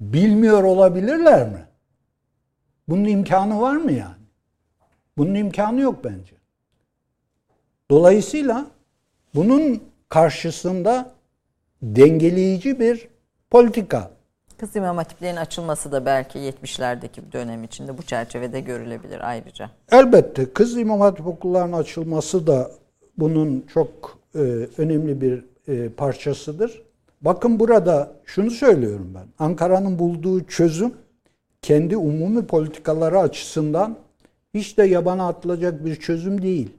bilmiyor 0.00 0.62
olabilirler 0.62 1.48
mi? 1.48 1.66
Bunun 2.88 3.04
imkanı 3.04 3.60
var 3.60 3.76
mı 3.76 3.92
yani? 3.92 4.24
Bunun 5.18 5.34
imkanı 5.34 5.80
yok 5.80 6.04
bence. 6.04 6.34
Dolayısıyla 7.90 8.66
bunun 9.34 9.82
karşısında 10.08 11.14
dengeleyici 11.82 12.80
bir 12.80 13.08
politika. 13.50 14.10
Kız 14.58 14.76
İmam 14.76 14.96
Hatiplerin 14.96 15.36
açılması 15.36 15.92
da 15.92 16.06
belki 16.06 16.38
70'lerdeki 16.38 17.26
bir 17.26 17.32
dönem 17.32 17.64
içinde 17.64 17.98
bu 17.98 18.02
çerçevede 18.02 18.60
görülebilir 18.60 19.28
ayrıca. 19.28 19.70
Elbette 19.92 20.52
kız 20.52 20.76
İmam 20.76 21.00
Hatip 21.00 21.26
okullarının 21.26 21.76
açılması 21.76 22.46
da 22.46 22.70
bunun 23.18 23.64
çok 23.74 24.18
e, 24.34 24.38
önemli 24.78 25.20
bir 25.20 25.44
e, 25.68 25.88
parçasıdır. 25.88 26.82
Bakın 27.20 27.60
burada 27.60 28.12
şunu 28.24 28.50
söylüyorum 28.50 29.12
ben. 29.14 29.44
Ankara'nın 29.46 29.98
bulduğu 29.98 30.44
çözüm 30.44 30.94
kendi 31.62 31.96
umumi 31.96 32.46
politikaları 32.46 33.18
açısından 33.18 33.96
hiç 34.54 34.78
de 34.78 34.84
yabana 34.84 35.28
atılacak 35.28 35.84
bir 35.84 35.96
çözüm 35.96 36.42
değil. 36.42 36.70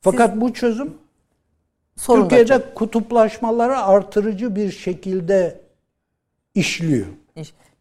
Fakat 0.00 0.32
Siz, 0.32 0.40
bu 0.40 0.52
çözüm 0.52 0.94
Türkiye'de 2.06 2.58
çok. 2.58 2.74
kutuplaşmaları 2.74 3.78
artırıcı 3.78 4.56
bir 4.56 4.70
şekilde 4.70 5.63
işliyor. 6.54 7.06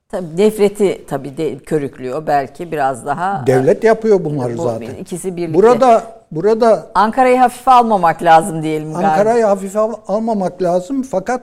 Tabii 0.10 0.38
nefreti 0.38 1.06
tabii 1.08 1.38
de 1.38 1.58
körüklüyor 1.58 2.28
belki 2.28 2.72
biraz 2.72 3.06
daha. 3.06 3.48
Devlet 3.48 3.84
yapıyor 3.84 4.26
bunları 4.26 4.58
bu, 4.58 4.64
zaten. 4.64 4.96
İkisi 4.96 5.36
birlikte. 5.36 5.54
Burada 5.54 6.04
burada 6.32 6.92
Ankara'yı 6.96 7.38
hafife 7.38 7.72
almamak 7.72 8.24
lazım 8.24 8.64
diyelim 8.64 8.96
Ankara'yı 8.96 9.46
hafife 9.46 9.80
almamak 9.80 10.62
lazım 10.62 11.04
fakat 11.04 11.42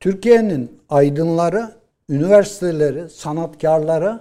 Türkiye'nin 0.00 0.80
aydınları, 0.88 1.70
üniversiteleri, 2.08 3.10
sanatkarları 3.10 4.20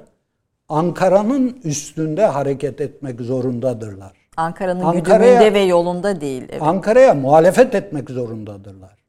Ankara'nın 0.69 1.59
üstünde 1.63 2.25
hareket 2.25 2.81
etmek 2.81 3.21
zorundadırlar. 3.21 4.13
Ankara'nın 4.37 4.83
Ankara 4.83 5.17
güdümünde 5.17 5.53
ve 5.53 5.59
yolunda 5.59 6.21
değil. 6.21 6.43
Evet. 6.49 6.61
Ankara'ya 6.61 7.13
muhalefet 7.13 7.75
etmek 7.75 8.09
zorundadırlar. 8.09 9.04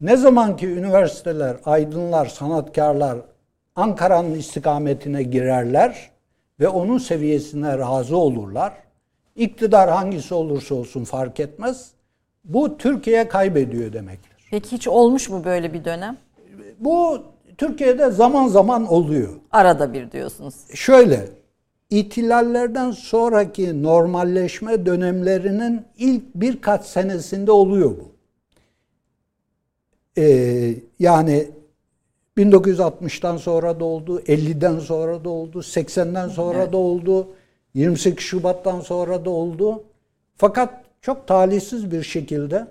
Ne 0.00 0.16
zaman 0.16 0.56
ki 0.56 0.66
üniversiteler, 0.66 1.56
aydınlar, 1.64 2.26
sanatkarlar 2.26 3.18
Ankara'nın 3.76 4.34
istikametine 4.34 5.22
girerler 5.22 6.10
ve 6.60 6.68
onun 6.68 6.98
seviyesine 6.98 7.78
razı 7.78 8.16
olurlar. 8.16 8.72
İktidar 9.36 9.90
hangisi 9.90 10.34
olursa 10.34 10.74
olsun 10.74 11.04
fark 11.04 11.40
etmez. 11.40 11.90
Bu 12.44 12.78
Türkiye 12.78 13.28
kaybediyor 13.28 13.92
demektir. 13.92 14.32
Peki 14.50 14.72
hiç 14.72 14.88
olmuş 14.88 15.28
mu 15.28 15.44
böyle 15.44 15.72
bir 15.72 15.84
dönem? 15.84 16.16
Bu 16.78 17.22
Türkiye'de 17.58 18.10
zaman 18.10 18.48
zaman 18.48 18.86
oluyor. 18.86 19.32
Arada 19.52 19.92
bir 19.92 20.12
diyorsunuz. 20.12 20.54
Şöyle, 20.74 21.28
İhtilallerden 21.90 22.90
sonraki 22.90 23.82
normalleşme 23.82 24.86
dönemlerinin 24.86 25.84
ilk 25.98 26.34
birkaç 26.34 26.84
senesinde 26.84 27.52
oluyor 27.52 27.90
bu. 27.90 28.15
Ee, 30.18 30.74
yani 30.98 31.48
1960'tan 32.36 33.38
sonra 33.38 33.80
da 33.80 33.84
oldu, 33.84 34.20
50'den 34.20 34.78
sonra 34.78 35.24
da 35.24 35.28
oldu, 35.28 35.58
80'den 35.58 36.28
sonra 36.28 36.58
evet. 36.58 36.72
da 36.72 36.76
oldu, 36.76 37.28
28 37.74 38.24
Şubat'tan 38.24 38.80
sonra 38.80 39.24
da 39.24 39.30
oldu. 39.30 39.84
Fakat 40.36 40.84
çok 41.00 41.26
talihsiz 41.26 41.90
bir 41.90 42.02
şekilde 42.02 42.66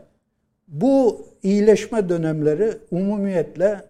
bu 0.67 1.25
iyileşme 1.43 2.09
dönemleri 2.09 2.77
umumiyetle 2.91 3.85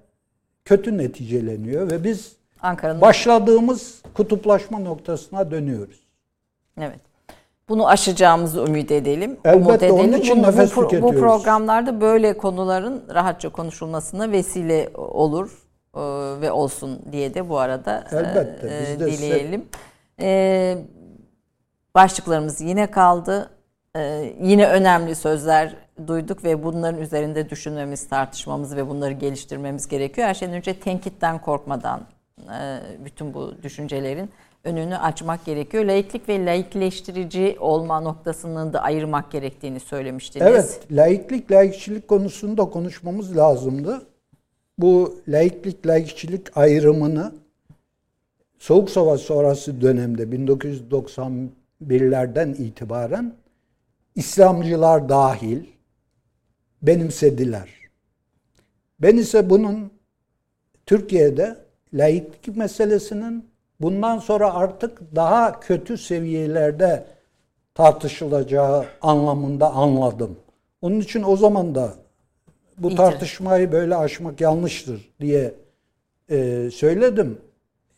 kötü 0.65 0.97
neticeleniyor 0.97 1.91
ve 1.91 2.03
biz 2.03 2.35
Ankara'nın 2.61 3.01
başladığımız 3.01 4.01
kutuplaşma 4.13 4.79
noktasına 4.79 5.51
dönüyoruz. 5.51 5.99
Evet. 6.81 6.99
Bunu 7.69 7.87
aşacağımızı 7.87 8.59
ümit 8.59 8.91
edelim. 8.91 9.37
Elbette 9.45 9.57
umut 9.57 9.83
edelim. 9.83 9.95
onun 9.95 10.13
için 10.13 10.37
Bunu, 10.37 10.47
nefes 10.47 10.75
bu, 10.75 10.81
tüketiyoruz. 10.81 11.15
Bu 11.15 11.19
programlarda 11.19 12.01
böyle 12.01 12.37
konuların 12.37 13.03
rahatça 13.13 13.49
konuşulmasına 13.49 14.31
vesile 14.31 14.89
olur 14.95 15.51
e, 15.95 16.01
ve 16.41 16.51
olsun 16.51 17.01
diye 17.11 17.33
de 17.33 17.49
bu 17.49 17.57
arada 17.57 18.03
e, 18.11 18.15
Elbette, 18.15 18.67
e, 18.67 18.99
dileyelim. 18.99 19.65
E, 20.21 20.77
başlıklarımız 21.95 22.61
yine 22.61 22.91
kaldı. 22.91 23.49
E, 23.95 24.33
yine 24.41 24.67
önemli 24.67 25.15
sözler 25.15 25.75
duyduk 26.07 26.43
ve 26.43 26.63
bunların 26.63 27.01
üzerinde 27.01 27.49
düşünmemiz, 27.49 28.09
tartışmamız 28.09 28.75
ve 28.75 28.89
bunları 28.89 29.11
geliştirmemiz 29.11 29.87
gerekiyor. 29.87 30.27
Her 30.27 30.33
şeyden 30.33 30.55
önce 30.55 30.79
tenkitten 30.79 31.41
korkmadan 31.41 32.01
e, 32.39 32.79
bütün 33.05 33.33
bu 33.33 33.53
düşüncelerin 33.63 34.29
önünü 34.65 34.97
açmak 34.97 35.45
gerekiyor. 35.45 35.85
Laiklik 35.85 36.29
ve 36.29 36.45
laikleştirici 36.45 37.57
olma 37.59 37.99
noktasını 37.99 38.73
da 38.73 38.81
ayırmak 38.81 39.31
gerektiğini 39.31 39.79
söylemiştiniz. 39.79 40.47
Evet, 40.47 40.79
laiklik, 40.91 41.51
laikçilik 41.51 42.07
konusunda 42.07 42.65
konuşmamız 42.65 43.37
lazımdı. 43.37 44.01
Bu 44.77 45.19
laiklik, 45.27 45.87
laikçilik 45.87 46.57
ayrımını 46.57 47.31
Soğuk 48.59 48.89
Savaş 48.89 49.21
sonrası 49.21 49.81
dönemde 49.81 50.23
1991'lerden 50.23 52.53
itibaren 52.53 53.33
İslamcılar 54.15 55.09
dahil 55.09 55.63
benimsediler. 56.81 57.69
Ben 58.99 59.17
ise 59.17 59.49
bunun 59.49 59.91
Türkiye'de 60.85 61.57
laiklik 61.93 62.57
meselesinin 62.57 63.54
bundan 63.81 64.19
sonra 64.19 64.53
artık 64.53 65.15
daha 65.15 65.59
kötü 65.59 65.97
seviyelerde 65.97 67.05
tartışılacağı 67.73 68.85
anlamında 69.01 69.73
anladım. 69.73 70.37
Onun 70.81 70.99
için 70.99 71.23
o 71.23 71.37
zaman 71.37 71.75
da 71.75 71.93
bu 72.77 72.87
İyice. 72.87 72.95
tartışmayı 72.97 73.71
böyle 73.71 73.95
aşmak 73.95 74.41
yanlıştır 74.41 75.11
diye 75.19 75.53
e, 76.29 76.69
söyledim. 76.73 77.37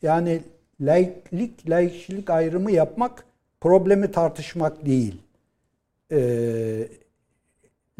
Yani 0.01 0.41
laiklik, 0.81 1.69
laikçilik 1.69 2.29
ayrımı 2.29 2.71
yapmak 2.71 3.25
problemi 3.61 4.11
tartışmak 4.11 4.85
değil. 4.85 5.21
E, 6.11 6.19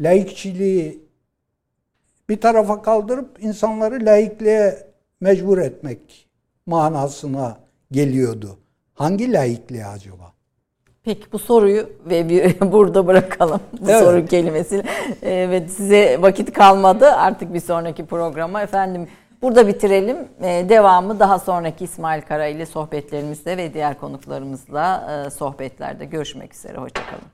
laikçiliği 0.00 1.02
bir 2.28 2.40
tarafa 2.40 2.82
kaldırıp 2.82 3.42
insanları 3.42 4.06
laikliğe 4.06 4.86
mecbur 5.20 5.58
etmek 5.58 6.28
manasına 6.66 7.67
geliyordu. 7.90 8.58
Hangi 8.94 9.32
laikliğe 9.32 9.86
acaba? 9.86 10.32
Peki 11.04 11.32
bu 11.32 11.38
soruyu 11.38 11.90
ve 12.06 12.28
bir, 12.28 12.60
burada 12.72 13.06
bırakalım. 13.06 13.60
Bu 13.80 13.90
Evet. 13.90 14.02
soru 14.02 14.26
kelimesiyle. 14.26 14.82
Evet 15.22 15.70
size 15.70 16.22
vakit 16.22 16.52
kalmadı 16.52 17.06
artık 17.10 17.54
bir 17.54 17.60
sonraki 17.60 18.06
programa. 18.06 18.62
Efendim 18.62 19.08
burada 19.42 19.68
bitirelim. 19.68 20.16
Ee, 20.42 20.66
devamı 20.68 21.20
daha 21.20 21.38
sonraki 21.38 21.84
İsmail 21.84 22.22
Kara 22.22 22.46
ile 22.46 22.66
sohbetlerimizde 22.66 23.56
ve 23.56 23.74
diğer 23.74 23.98
konuklarımızla 24.00 25.10
e, 25.26 25.30
sohbetlerde 25.30 26.04
görüşmek 26.04 26.54
üzere. 26.54 26.78
Hoşçakalın. 26.78 27.28